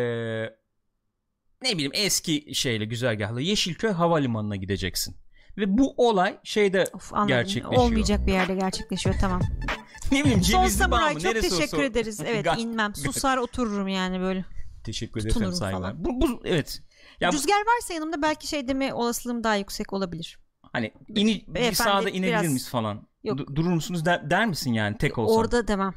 ne 1.62 1.72
bileyim 1.72 1.92
eski 1.94 2.54
şeyle 2.54 2.84
güzergahla 2.84 3.40
Yeşilköy 3.40 3.90
Havalimanı'na 3.90 4.56
gideceksin. 4.56 5.16
Ve 5.58 5.78
bu 5.78 5.94
olay 5.96 6.38
şeyde 6.44 6.84
Of, 6.92 7.14
anladım. 7.14 7.28
gerçekleşiyor. 7.28 7.82
Olmayacak 7.82 8.26
bir 8.26 8.32
yerde 8.32 8.54
gerçekleşiyor 8.54 9.14
tamam. 9.20 9.40
ne 10.12 10.24
bileyim 10.24 10.42
Son 10.42 10.66
Samuray 10.66 11.14
çok 11.14 11.22
neresi 11.24 11.48
teşekkür 11.50 11.76
olsa- 11.76 11.84
ederiz. 11.84 12.20
Evet 12.26 12.46
Ga- 12.46 12.58
inmem. 12.60 12.94
Susar 12.94 13.36
otururum 13.38 13.88
yani 13.88 14.20
böyle. 14.20 14.44
Teşekkür 14.84 15.20
ederim 15.20 15.32
Tutunurum 15.32 15.54
saygılar. 15.54 15.90
falan. 15.92 16.04
Bu, 16.04 16.20
bu 16.20 16.42
evet. 16.44 16.80
Ya 17.20 17.32
Rüzgar 17.32 17.56
varsa 17.76 17.94
yanımda 17.94 18.22
belki 18.22 18.46
şey 18.46 18.68
deme 18.68 18.94
olasılığım 18.94 19.44
daha 19.44 19.56
yüksek 19.56 19.92
olabilir. 19.92 20.38
hani 20.72 20.92
ini, 21.08 21.44
bir 21.48 21.54
Beyefendi 21.54 21.74
sağda 21.76 22.10
inebilir 22.10 22.28
biraz- 22.28 22.46
miyiz 22.46 22.68
falan. 22.68 23.08
Yok. 23.24 23.38
Du- 23.38 23.56
durur 23.56 23.70
musunuz 23.70 24.04
der, 24.04 24.30
der 24.30 24.46
misin 24.46 24.72
yani 24.72 24.98
tek 24.98 25.18
olsan? 25.18 25.36
Orada 25.36 25.68
demem. 25.68 25.94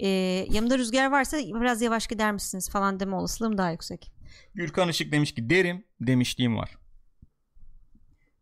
Ee, 0.00 0.08
yanımda 0.50 0.78
rüzgar 0.78 1.10
varsa 1.10 1.36
biraz 1.38 1.82
yavaş 1.82 2.06
gider 2.06 2.32
misiniz 2.32 2.70
falan 2.70 3.00
deme 3.00 3.16
olasılığım 3.16 3.58
daha 3.58 3.70
yüksek. 3.70 4.12
Gürkan 4.54 4.88
Işık 4.88 5.12
demiş 5.12 5.34
ki 5.34 5.50
derim 5.50 5.84
demişliğim 6.00 6.56
var. 6.56 6.78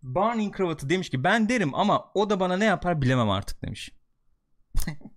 Barney 0.03 0.51
Kravatı 0.51 0.89
demiş 0.89 1.11
ki 1.11 1.25
ben 1.25 1.49
derim 1.49 1.75
ama 1.75 2.11
o 2.15 2.31
da 2.31 2.41
bana 2.41 2.57
ne 2.57 2.65
yapar 2.65 3.03
bilemem 3.03 3.31
artık 3.31 3.63
demiş. 3.63 3.91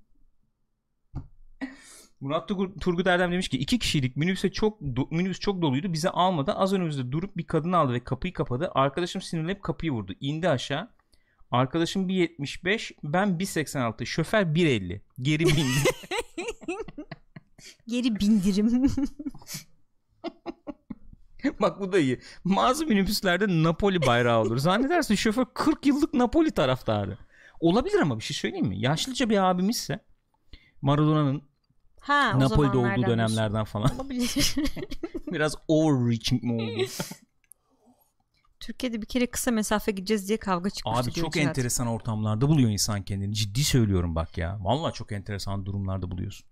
Murat 2.21 2.48
Turgut, 2.48 2.82
Turgut 2.82 3.08
Erdem 3.08 3.32
demiş 3.32 3.50
ki 3.50 3.58
iki 3.58 3.80
kişiydik. 3.80 4.17
Minibüse 4.17 4.52
çok 4.52 4.82
do- 4.82 5.15
minibüs 5.15 5.39
çok 5.39 5.62
doluydu. 5.62 5.93
Bizi 5.93 6.10
almadı. 6.10 6.54
Az 6.54 6.74
önümüzde 6.74 7.12
durup 7.12 7.38
bir 7.38 7.48
kadın 7.48 7.71
aldı 7.71 7.93
ve 7.93 8.04
kapıyı 8.04 8.34
kapadı. 8.34 8.71
Arkadaşım 8.76 9.21
sinirlenip 9.21 9.63
kapıyı 9.63 9.91
vurdu. 9.91 10.13
İndi 10.19 10.50
aşağı. 10.50 10.89
Arkadaşım 11.52 12.10
1.75 12.10 12.91
ben 13.04 13.30
1.86 13.30 14.06
şoför 14.06 14.41
1.50 14.41 15.02
geri 15.21 15.45
bindi 15.45 15.89
Geri 17.88 18.19
bindirim. 18.19 18.88
Bak 21.60 21.79
bu 21.79 21.91
da 21.91 21.99
iyi. 21.99 22.19
Bazı 22.45 22.86
minibüslerde 22.86 23.63
Napoli 23.63 24.01
bayrağı 24.01 24.41
olur. 24.41 24.58
Zannedersin 24.58 25.15
şoför 25.15 25.45
40 25.53 25.86
yıllık 25.86 26.13
Napoli 26.13 26.51
taraftarı. 26.51 27.17
Olabilir 27.60 27.99
ama 27.99 28.19
bir 28.19 28.23
şey 28.23 28.38
söyleyeyim 28.38 28.67
mi? 28.67 28.79
Yaşlıca 28.79 29.29
bir 29.29 29.49
abimizse 29.49 29.99
Maradona'nın 30.81 31.41
ha, 31.99 32.39
Napoli'de 32.39 32.77
olduğu 32.77 33.08
dönemlerden 33.08 33.63
falan 33.63 33.95
Olabilir. 33.95 34.55
biraz 35.27 35.55
overreaching 35.67 36.43
mi 36.43 36.53
oldu? 36.53 36.86
Türkiye'de 38.60 39.01
bir 39.01 39.08
kere 39.08 39.27
kısa 39.27 39.51
mesafe 39.51 39.91
gideceğiz 39.91 40.27
diye 40.27 40.38
kavga 40.38 40.69
çıkmıştı. 40.69 41.01
Abi 41.01 41.12
çok 41.12 41.34
Cihat. 41.34 41.47
enteresan 41.47 41.88
ortamlarda 41.88 42.49
buluyor 42.49 42.69
insan 42.69 43.03
kendini. 43.03 43.36
Ciddi 43.36 43.63
söylüyorum 43.63 44.15
bak 44.15 44.38
ya. 44.38 44.58
Vallahi 44.62 44.93
çok 44.93 45.12
enteresan 45.12 45.65
durumlarda 45.65 46.12
buluyorsun. 46.12 46.47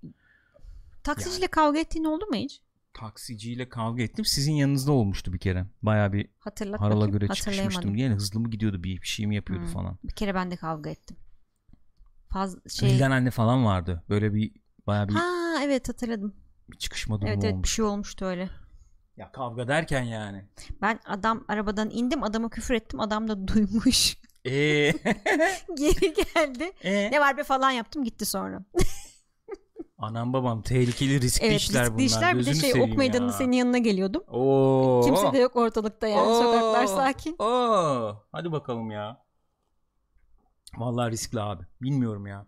Taksiciyle 1.04 1.48
kavga 1.48 1.80
ettiğin 1.80 2.06
oldu 2.06 2.26
mu 2.26 2.36
hiç? 2.36 2.62
Taksiciyle 2.94 3.70
kavga 3.70 4.04
ettim. 4.04 4.26
Sizin 4.26 4.54
yanınızda 4.54 4.92
olmuştu 4.92 5.34
bir 5.34 5.40
kere. 5.40 5.66
Baya 5.82 6.14
bir 6.14 6.30
Hatırlat 6.40 6.82
harala 6.82 6.96
bakayım. 6.96 7.20
göre 7.20 7.28
çıkmıştım. 7.34 7.96
Yani 7.96 8.16
hızlı 8.16 8.40
mı 8.40 8.50
gidiyordu 8.50 8.84
bir, 8.84 9.02
bir 9.02 9.08
şey 9.08 9.28
mi 9.28 9.36
yapıyordu 9.36 9.64
Hmm. 9.66 9.72
falan. 9.74 9.98
Bir 10.04 10.14
kere 10.14 10.36
ben 10.36 10.52
de 10.52 10.56
kavga 10.56 10.90
ettim. 10.90 11.18
Faz 12.30 12.58
şey. 12.70 12.90
Vildan 12.90 13.12
anne 13.12 13.32
falan 13.32 13.66
vardı. 13.66 14.04
Böyle 14.10 14.34
bir 14.34 14.52
baya 14.88 15.08
bir, 15.08 15.14
Ha 15.14 15.56
evet 15.64 15.90
hatırladım. 15.90 16.36
bir 16.72 16.78
çıkışma 16.78 17.16
durumu 17.22 17.30
Evet 17.34 17.44
evet 17.44 17.52
bir 17.52 17.58
olmuş. 17.58 17.76
şey 17.76 17.86
olmuştu 17.86 18.26
öyle. 18.26 18.50
Ya 19.18 19.32
kavga 19.32 19.68
derken 19.68 20.04
yani. 20.04 20.46
Ben 20.82 21.00
adam 21.06 21.46
arabadan 21.48 21.90
indim 21.90 22.24
adama 22.24 22.50
küfür 22.50 22.74
ettim 22.74 23.00
adam 23.00 23.28
da 23.28 23.48
duymuş. 23.48 24.18
Eee? 24.46 24.92
Geri 25.78 26.14
geldi. 26.14 26.72
Ee? 26.84 27.12
Ne 27.12 27.20
var 27.20 27.38
be 27.38 27.44
falan 27.44 27.72
yaptım 27.72 28.04
gitti 28.04 28.26
sonra. 28.26 28.64
Anam 30.04 30.34
babam 30.34 30.62
tehlikeli 30.62 31.22
riskli 31.22 31.46
evet 31.46 31.62
işler 31.62 31.82
riskli 31.82 31.94
bunlar. 31.94 32.06
işler 32.06 32.40
bir 32.40 32.46
de 32.46 32.54
şey 32.54 32.82
ok 32.82 32.98
meydanında 32.98 33.32
ya. 33.32 33.38
senin 33.38 33.52
yanına 33.52 33.78
geliyordum. 33.78 34.24
Oo. 34.28 35.02
Kimse 35.06 35.34
de 35.34 35.38
yok 35.38 35.56
ortalıkta 35.56 36.08
yani 36.08 36.28
Oo. 36.28 36.44
sokaklar 36.44 36.86
sakin. 36.86 37.36
Oo. 37.40 38.24
Hadi 38.32 38.52
bakalım 38.52 38.92
ya. 38.92 39.24
Vallahi 40.78 41.12
riskli 41.12 41.42
abi. 41.42 41.64
Bilmiyorum 41.82 42.28
ya. 42.28 42.46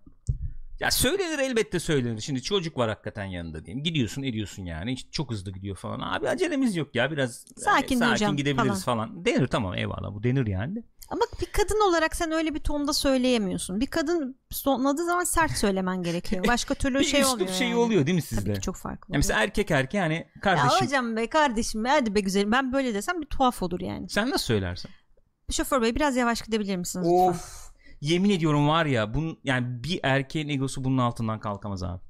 Ya 0.79 0.91
söylenir 0.91 1.39
elbette 1.39 1.79
söylenir. 1.79 2.21
Şimdi 2.21 2.41
çocuk 2.41 2.77
var 2.77 2.89
hakikaten 2.89 3.25
yanında 3.25 3.65
diyeyim. 3.65 3.83
Gidiyorsun 3.83 4.23
ediyorsun 4.23 4.65
yani. 4.65 4.91
Hiç 4.91 5.07
çok 5.11 5.31
hızlı 5.31 5.51
gidiyor 5.51 5.75
falan. 5.75 5.99
Abi 5.99 6.29
acelemiz 6.29 6.75
yok 6.75 6.95
ya 6.95 7.11
biraz 7.11 7.31
Sakin 7.35 7.55
sakin 7.57 7.99
duracağım 8.01 8.37
gidebiliriz 8.37 8.85
falan. 8.85 9.25
Denir 9.25 9.47
tamam 9.47 9.73
eyvallah 9.73 10.13
bu 10.13 10.23
denir 10.23 10.47
yani. 10.47 10.83
Ama 11.09 11.21
bir 11.41 11.45
kadın 11.45 11.89
olarak 11.89 12.15
sen 12.15 12.31
öyle 12.31 12.53
bir 12.53 12.59
tonda 12.59 12.93
söyleyemiyorsun. 12.93 13.79
Bir 13.79 13.87
kadın 13.87 14.37
sonladığı 14.51 15.05
zaman 15.05 15.23
sert 15.23 15.51
söylemen 15.51 16.03
gerekiyor. 16.03 16.45
Başka 16.47 16.73
türlü 16.75 16.99
Bir 16.99 17.03
şey 17.03 17.25
oluyor. 17.25 17.49
şeyi 17.49 17.69
yani. 17.69 17.79
oluyor 17.79 18.05
değil 18.05 18.15
mi 18.15 18.21
Tabii 18.21 18.35
sizde? 18.39 18.53
ki 18.53 18.61
çok 18.61 18.75
farklı. 18.75 19.13
Ya 19.13 19.17
mesela 19.17 19.43
erkek 19.43 19.71
erkeğe 19.71 19.99
hani 20.01 20.13
Ya 20.35 20.41
kardeşim 20.41 20.85
hocam 20.87 21.15
be 21.15 21.27
kardeşim 21.29 21.83
be 21.83 21.89
hadi 21.89 22.15
be 22.15 22.19
güzelim 22.19 22.51
ben 22.51 22.73
böyle 22.73 22.93
desem 22.93 23.21
bir 23.21 23.27
tuhaf 23.27 23.63
olur 23.63 23.79
yani. 23.79 24.09
sen 24.09 24.29
nasıl 24.29 24.45
söylersin? 24.45 24.91
Şoför 25.51 25.81
bey 25.81 25.95
biraz 25.95 26.15
yavaş 26.15 26.41
gidebilir 26.41 26.77
misiniz 26.77 27.07
lütfen? 27.07 27.29
Of. 27.29 27.65
Yemin 28.01 28.29
ediyorum 28.29 28.67
var 28.67 28.85
ya 28.85 29.13
bunun 29.13 29.39
yani 29.43 29.83
bir 29.83 29.99
erkeğin 30.03 30.49
egosu 30.49 30.83
bunun 30.83 30.97
altından 30.97 31.39
kalkamaz 31.39 31.83
abi. 31.83 32.01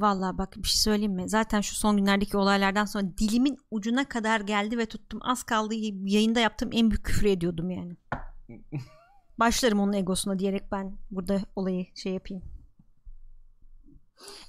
Vallahi 0.00 0.38
bak 0.38 0.56
bir 0.56 0.68
şey 0.68 0.80
söyleyeyim 0.80 1.12
mi? 1.12 1.28
Zaten 1.28 1.60
şu 1.60 1.74
son 1.74 1.96
günlerdeki 1.96 2.36
olaylardan 2.36 2.84
sonra 2.84 3.04
dilimin 3.18 3.58
ucuna 3.70 4.08
kadar 4.08 4.40
geldi 4.40 4.78
ve 4.78 4.86
tuttum. 4.86 5.20
Az 5.22 5.42
kaldı 5.42 5.74
yayında 5.74 6.40
yaptığım 6.40 6.70
en 6.72 6.90
büyük 6.90 7.04
küfür 7.04 7.26
ediyordum 7.26 7.70
yani. 7.70 7.96
Başlarım 9.38 9.80
onun 9.80 9.92
egosuna 9.92 10.38
diyerek 10.38 10.72
ben 10.72 10.98
burada 11.10 11.40
olayı 11.56 11.86
şey 11.94 12.12
yapayım. 12.12 12.42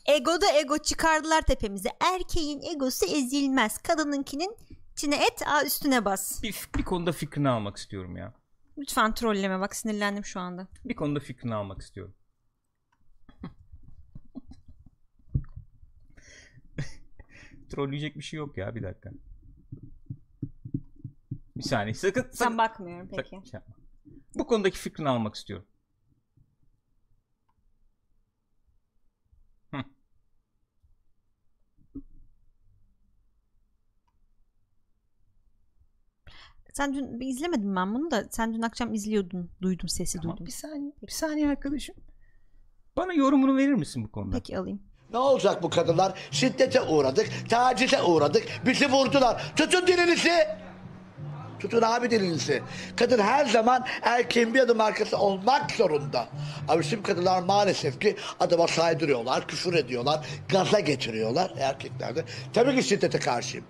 Egoda 0.05 0.45
ego 0.59 0.77
çıkardılar 0.77 1.41
tepemize. 1.41 1.89
Erkeğin 2.13 2.61
egosu 2.61 3.05
ezilmez. 3.05 3.77
Kadınınkinin 3.77 4.57
içine 4.93 5.15
et 5.15 5.41
üstüne 5.65 6.05
bas. 6.05 6.43
Bir, 6.43 6.69
bir 6.77 6.83
konuda 6.83 7.11
fikrini 7.11 7.49
almak 7.49 7.77
istiyorum 7.77 8.17
ya. 8.17 8.33
Lütfen 8.77 9.13
trolleme 9.13 9.59
bak 9.59 9.75
sinirlendim 9.75 10.25
şu 10.25 10.39
anda. 10.39 10.67
Bir 10.85 10.95
konuda 10.95 11.19
fikrini 11.19 11.55
almak 11.55 11.81
istiyorum. 11.81 12.13
Trolleyecek 17.71 18.17
bir 18.17 18.21
şey 18.23 18.37
yok 18.37 18.57
ya 18.57 18.75
bir 18.75 18.83
dakika. 18.83 19.11
Bir 21.57 21.63
saniye 21.63 21.93
sakın 21.93 22.21
sakın, 22.21 22.35
Sen 22.37 22.57
bakmıyorum 22.57 23.09
sakın 23.09 23.23
peki. 23.23 23.49
şey 23.49 23.57
yapma. 23.57 23.75
Bu 24.35 24.47
konudaki 24.47 24.77
fikrini 24.79 25.09
almak 25.09 25.35
istiyorum. 25.35 25.65
Hı. 29.71 29.83
Sen 36.73 36.93
dün 36.93 37.19
bir 37.19 37.27
izlemedim 37.27 37.75
ben 37.75 37.93
bunu 37.93 38.11
da 38.11 38.27
sen 38.31 38.53
dün 38.53 38.61
akşam 38.61 38.93
izliyordun. 38.93 39.51
Duydum 39.61 39.89
sesi 39.89 40.17
Tamam, 40.17 40.31
duydum. 40.37 40.45
bir 40.45 40.51
saniye 40.51 40.91
bir 41.01 41.11
saniye 41.11 41.49
arkadaşım. 41.49 41.95
Bana 42.95 43.13
yorumunu 43.13 43.57
verir 43.57 43.73
misin 43.73 44.03
bu 44.03 44.11
konuda? 44.11 44.35
Peki 44.35 44.57
alayım. 44.57 44.81
Ne 45.13 45.17
olacak 45.17 45.63
bu 45.63 45.69
kadınlar? 45.69 46.13
Şiddete 46.31 46.81
uğradık, 46.81 47.49
tacize 47.49 48.01
uğradık, 48.01 48.47
bizi 48.65 48.91
vurdular. 48.91 49.53
Tutun 49.55 49.87
dilinizi. 49.87 50.47
Tutun 51.59 51.81
abi 51.81 52.11
dilinizi. 52.11 52.63
Kadın 52.95 53.19
her 53.19 53.45
zaman 53.45 53.85
erkeğin 54.01 54.53
bir 54.53 54.59
adım 54.59 54.81
arkası 54.81 55.17
olmak 55.17 55.71
zorunda. 55.71 56.27
Ama 56.67 56.83
şimdi 56.83 57.03
kadınlar 57.03 57.41
maalesef 57.43 58.01
ki 58.01 58.15
adama 58.39 58.67
saydırıyorlar, 58.67 59.47
küfür 59.47 59.73
ediyorlar, 59.73 60.25
gaza 60.49 60.79
getiriyorlar 60.79 61.51
erkeklerde. 61.59 62.23
Tabii 62.53 62.75
ki 62.75 62.83
şiddete 62.83 63.19
karşıyım. 63.19 63.65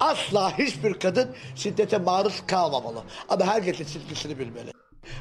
Asla 0.00 0.58
hiçbir 0.58 0.94
kadın 0.94 1.36
şiddete 1.56 1.98
maruz 1.98 2.42
kalmamalı. 2.46 3.02
Ama 3.28 3.46
herkesin 3.46 3.84
çizgisini 3.84 4.38
bilmeli. 4.38 4.72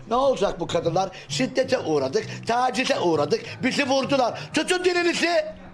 Ne 0.10 0.16
olacak 0.16 0.60
bu 0.60 0.68
kadınlar? 0.68 1.10
Şiddete 1.28 1.80
uğradık, 1.80 2.26
tacize 2.48 3.00
uğradık, 3.00 3.42
bizi 3.64 3.90
vurdular. 3.90 4.40
Tutun 4.54 4.86
dilinizi. 4.86 5.65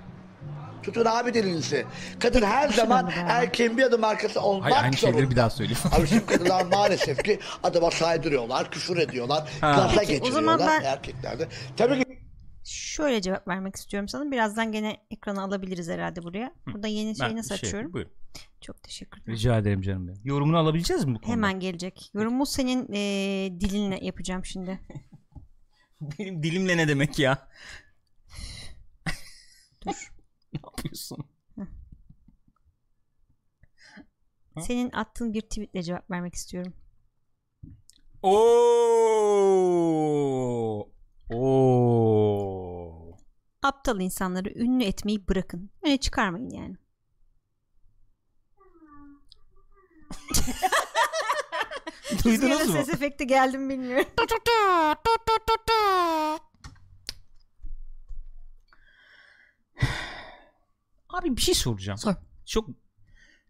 Tutun 0.84 1.06
abi 1.06 1.34
dilinizi. 1.34 1.86
Kadın 2.20 2.42
her 2.42 2.70
zaman 2.70 3.12
erkeğin 3.16 3.78
bir 3.78 3.84
adım 3.84 4.04
arkası 4.04 4.42
olmak 4.42 4.72
Hayır 4.72 4.84
aynı 4.84 4.96
zorunda. 4.96 5.12
şeyleri 5.18 5.32
bir 5.32 5.36
daha 5.36 5.50
söyleyeyim. 5.50 5.80
Ama 5.96 6.06
şimdi 6.06 6.26
kadınlar 6.26 6.66
maalesef 6.66 7.24
ki 7.24 7.40
adama 7.64 7.92
saydırıyorlar, 7.92 8.72
küfür 8.72 8.98
ediyorlar, 8.98 9.50
Ha. 9.62 9.72
gaza 9.72 10.00
Peki, 10.00 10.20
o 10.24 10.32
zaman 10.32 10.58
getiriyorlar 10.58 10.84
ben- 10.84 10.90
erkeklerde. 10.90 11.48
Tabii 11.78 12.04
ki 12.04 12.22
Şöyle 12.64 13.22
cevap 13.22 13.48
vermek 13.48 13.76
istiyorum 13.76 14.08
sana. 14.10 14.32
Birazdan 14.32 14.72
gene 14.72 14.98
ekrana 15.12 15.42
alabiliriz 15.44 15.90
herhalde 15.90 16.24
buraya. 16.24 16.54
Burada 16.74 16.88
yeni 16.88 17.18
şeyi 17.18 17.30
Ben 17.30 17.38
nasıl 17.38 17.56
şey- 17.56 17.68
açıyorum? 17.70 17.94
buyur. 17.94 18.08
Çok 18.62 18.84
teşekkür 18.84 19.22
ederim. 19.22 19.34
Rica 19.34 19.58
ederim 19.58 19.82
canım 19.82 20.08
benim. 20.08 20.22
Yorumunu 20.24 20.58
alabileceğiz 20.58 21.06
mi 21.06 21.16
bu 21.16 21.20
konuda? 21.22 21.32
Hemen 21.32 21.60
gelecek. 21.60 22.10
Yorumu 22.14 22.46
senin 22.46 22.88
eee, 22.94 23.60
dilinle 23.62 24.00
yapacağım 24.06 24.46
şimdi. 24.46 24.80
Benim 26.20 26.44
dilimle 26.44 26.78
ne 26.78 26.88
demek 26.88 27.20
ya? 27.20 27.48
Dur. 29.88 30.11
ne 30.54 30.60
yapıyorsun? 30.64 31.18
Senin 34.60 34.91
attığın 34.91 35.34
bir 35.34 35.41
tweetle 35.41 35.84
cevap 35.84 36.12
vermek 36.12 36.36
istiyorum. 36.36 36.74
Oo! 38.24 38.32
Oo! 41.30 43.18
Aptal 43.64 44.02
insanları 44.02 44.49
ünlü 44.56 44.84
etmeyi 44.84 45.28
bırakın. 45.28 45.70
Öne 45.84 45.97
çıkarmayın 45.97 46.49
yani. 46.49 46.76
Duydunuz 52.24 52.68
mu? 52.68 52.74
ses 52.74 52.89
efekti 52.89 53.28
geldi 53.28 53.58
mi 53.58 53.70
bilmiyorum. 53.74 54.06
Abi 61.14 61.38
bir 61.38 61.41
şey 61.41 61.55
soracağım. 61.55 61.97
Sor. 61.97 62.14
Çok 62.45 62.70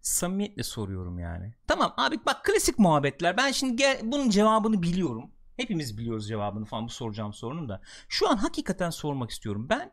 samimiyetle 0.02 0.64
soruyorum 0.64 1.20
yani. 1.20 1.54
Tamam 1.68 1.94
abi 1.98 2.20
bak 2.26 2.46
klasik 2.46 2.80
muhabbetler. 2.80 3.38
Ben 3.38 3.52
şimdi 3.52 3.76
gel, 3.76 4.00
bunun 4.04 4.30
cevabını 4.30 4.84
biliyorum. 4.84 5.32
Hepimiz 5.58 5.98
biliyoruz 5.98 6.28
cevabını 6.28 6.66
falan 6.66 6.86
bu 6.86 6.90
soracağım 6.90 7.34
sorunun 7.34 7.70
da. 7.70 7.82
Şu 8.10 8.30
an 8.30 8.38
hakikaten 8.38 8.90
sormak 8.90 9.32
istiyorum. 9.32 9.68
Ben 9.70 9.92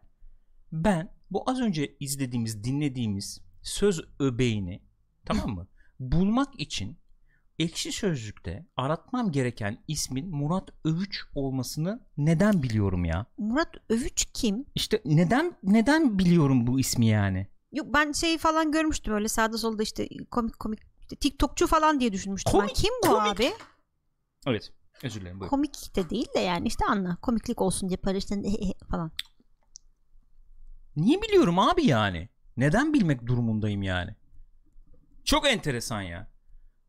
ben 0.73 1.13
bu 1.31 1.51
az 1.51 1.61
önce 1.61 1.97
izlediğimiz, 2.01 2.65
dinlediğimiz 2.65 3.41
söz 3.63 4.01
öbeğini 4.19 4.83
tamam 5.25 5.51
mı? 5.51 5.67
Bulmak 6.01 6.61
için 6.61 6.99
Ekşi 7.59 7.93
Sözlük'te 7.93 8.67
aratmam 8.77 9.33
gereken 9.33 9.85
ismin 9.89 10.31
Murat 10.31 10.69
Övüç 10.85 11.21
olmasını 11.35 12.07
neden 12.17 12.63
biliyorum 12.63 13.05
ya? 13.05 13.27
Murat 13.39 13.75
Övüç 13.89 14.27
kim? 14.35 14.67
İşte 14.75 15.03
neden 15.05 15.57
neden 15.63 16.19
biliyorum 16.19 16.67
bu 16.67 16.81
ismi 16.81 17.07
yani? 17.07 17.47
Yok 17.73 17.87
ben 17.95 18.13
şeyi 18.13 18.39
falan 18.39 18.73
görmüştüm 18.73 19.15
öyle 19.15 19.29
sağda 19.29 19.59
solda 19.59 19.83
işte 19.83 20.09
komik 20.31 20.59
komik 20.59 20.81
işte 21.03 21.17
TikTokçu 21.17 21.67
falan 21.67 22.01
diye 22.01 22.13
düşünmüştüm 22.13 22.53
ben. 22.55 22.59
Komik, 22.61 22.77
Kim 22.77 22.93
bu 23.05 23.09
komik. 23.09 23.33
abi? 23.33 23.53
Evet. 24.47 24.73
Özür 25.03 25.21
dilerim. 25.21 25.41
buyurun. 25.41 25.51
Komik 25.51 25.97
de 25.97 26.11
değil 26.11 26.27
de 26.35 26.39
yani 26.41 26.69
işte 26.69 26.85
anla. 26.85 27.17
Komiklik 27.17 27.61
olsun 27.63 27.89
diye 27.89 27.97
paylaştın 27.97 28.45
falan. 28.91 29.13
Niye 30.97 31.23
biliyorum 31.23 31.59
abi 31.59 31.87
yani? 31.87 32.29
Neden 32.57 32.93
bilmek 32.93 33.27
durumundayım 33.27 33.83
yani? 33.83 34.15
Çok 35.25 35.47
enteresan 35.47 36.03
ya. 36.03 36.31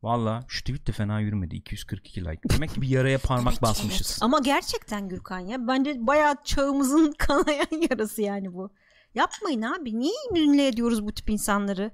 Valla 0.03 0.45
şu 0.47 0.61
tweet 0.63 0.88
de 0.88 0.91
fena 0.91 1.19
yürümedi. 1.19 1.55
242 1.55 2.25
like. 2.25 2.41
Demek 2.49 2.73
ki 2.73 2.82
bir 2.82 2.88
yaraya 2.88 3.17
parmak 3.23 3.61
basmışız. 3.61 4.17
Ama 4.21 4.39
gerçekten 4.39 5.09
Gürkan 5.09 5.39
ya 5.39 5.67
bence 5.67 6.07
bayağı 6.07 6.36
çağımızın 6.43 7.11
kanayan 7.17 7.89
yarası 7.89 8.21
yani 8.21 8.53
bu. 8.53 8.71
Yapmayın 9.16 9.62
abi. 9.62 9.99
Niye 9.99 10.14
ünlü 10.36 10.62
ediyoruz 10.62 11.05
bu 11.05 11.12
tip 11.12 11.30
insanları? 11.30 11.91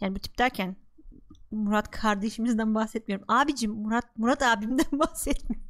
Yani 0.00 0.14
bu 0.14 0.18
tip 0.18 0.38
derken 0.38 0.76
Murat 1.50 1.90
kardeşimizden 1.90 2.74
bahsetmiyorum. 2.74 3.24
Abicim 3.28 3.72
Murat 3.72 4.16
Murat 4.16 4.42
abimden 4.42 4.86
bahsetmiyorum. 4.98 5.68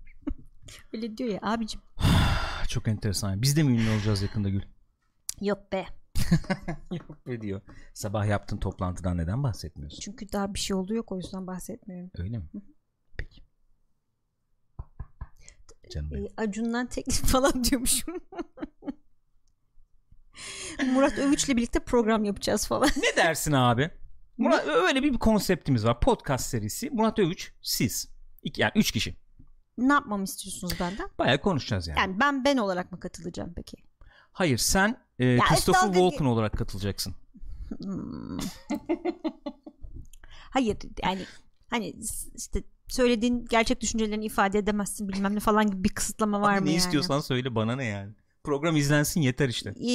Öyle 0.93 1.17
diyor 1.17 1.31
ya 1.31 1.39
abicim. 1.43 1.81
Çok 2.69 2.89
enteresan. 2.89 3.43
Biz 3.43 3.57
de 3.57 3.63
mi 3.63 3.73
ünlü 3.73 3.91
olacağız 3.91 4.23
yakında 4.23 4.49
Gül? 4.49 4.63
Yok 5.41 5.73
be. 5.73 5.87
Yok 6.93 7.27
ne 7.27 7.41
diyor? 7.41 7.61
Sabah 7.95 8.27
yaptığın 8.27 8.57
toplantıdan 8.57 9.17
neden 9.17 9.43
bahsetmiyorsun? 9.43 10.01
Çünkü 10.01 10.33
daha 10.33 10.55
bir 10.55 10.59
şey 10.59 10.77
oldu 10.77 10.95
yok 10.95 11.13
o 11.13 11.17
yüzden 11.17 11.47
bahsetmiyorum. 11.47 12.11
Öyle 12.19 12.39
mi? 12.39 12.45
Peki. 13.17 13.43
Canım 15.93 16.11
benim. 16.11 16.25
Ee, 16.25 16.29
Acun'dan 16.37 16.87
teklif 16.87 17.25
falan 17.25 17.65
diyormuşum. 17.65 18.15
Murat 20.93 21.19
Övüç'le 21.19 21.49
birlikte 21.49 21.79
program 21.81 22.25
yapacağız 22.25 22.67
falan. 22.67 22.89
Ne 22.97 23.17
dersin 23.17 23.53
abi? 23.53 23.91
Murat, 24.39 24.67
öyle 24.67 25.03
bir 25.03 25.19
konseptimiz 25.19 25.85
var. 25.85 26.01
Podcast 26.01 26.47
serisi. 26.47 26.91
Murat 26.91 27.19
Övüç, 27.19 27.53
siz. 27.63 28.09
İki, 28.43 28.61
yani 28.61 28.73
üç 28.75 28.91
kişi. 28.91 29.17
ne 29.79 29.93
yapmamı 29.93 30.25
istiyorsunuz 30.25 30.73
benden? 30.81 31.09
Bayağı 31.19 31.41
konuşacağız 31.41 31.89
yani. 31.89 31.99
Yani 31.99 32.21
ben 32.21 32.45
ben 32.45 32.57
olarak 32.57 32.93
mı 32.93 33.01
katılacağım 33.01 33.53
peki? 33.57 33.77
Hayır 34.33 34.59
sen 34.59 34.97
e, 35.19 35.39
Christopher 35.39 35.57
estağfurullah. 35.57 35.95
Walken 35.95 36.25
olarak 36.25 36.59
katılacaksın. 36.59 37.15
Hmm. 37.83 38.39
Hayır 40.51 40.77
yani 41.03 41.21
hani 41.71 41.95
işte 42.37 42.63
söylediğin 42.89 43.45
gerçek 43.51 43.81
düşüncelerini 43.81 44.25
ifade 44.25 44.59
edemezsin 44.59 45.09
bilmem 45.09 45.35
ne 45.35 45.41
falan 45.41 45.71
gibi 45.71 45.85
bir 45.85 45.89
kısıtlama 45.89 46.41
var 46.41 46.55
Abi 46.55 46.61
mı 46.61 46.67
ne 46.67 46.71
yani? 46.71 46.79
istiyorsan 46.79 47.21
söyle 47.21 47.55
bana 47.55 47.77
ne 47.77 47.85
yani. 47.85 48.15
Program 48.49 48.77
izlensin 48.77 49.21
yeter 49.21 49.49
işte. 49.49 49.71
Ee, 49.71 49.93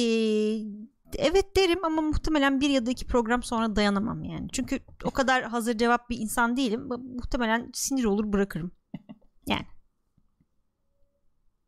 evet 1.18 1.56
derim 1.56 1.84
ama 1.84 2.02
muhtemelen 2.02 2.60
bir 2.60 2.70
ya 2.70 2.86
da 2.86 2.90
iki 2.90 3.06
program 3.06 3.42
sonra 3.42 3.76
dayanamam 3.76 4.24
yani. 4.24 4.48
Çünkü 4.52 4.78
o 5.04 5.10
kadar 5.10 5.44
hazır 5.44 5.78
cevap 5.78 6.10
bir 6.10 6.18
insan 6.18 6.56
değilim. 6.56 6.88
Muhtemelen 7.16 7.70
sinir 7.74 8.04
olur 8.04 8.32
bırakırım. 8.32 8.72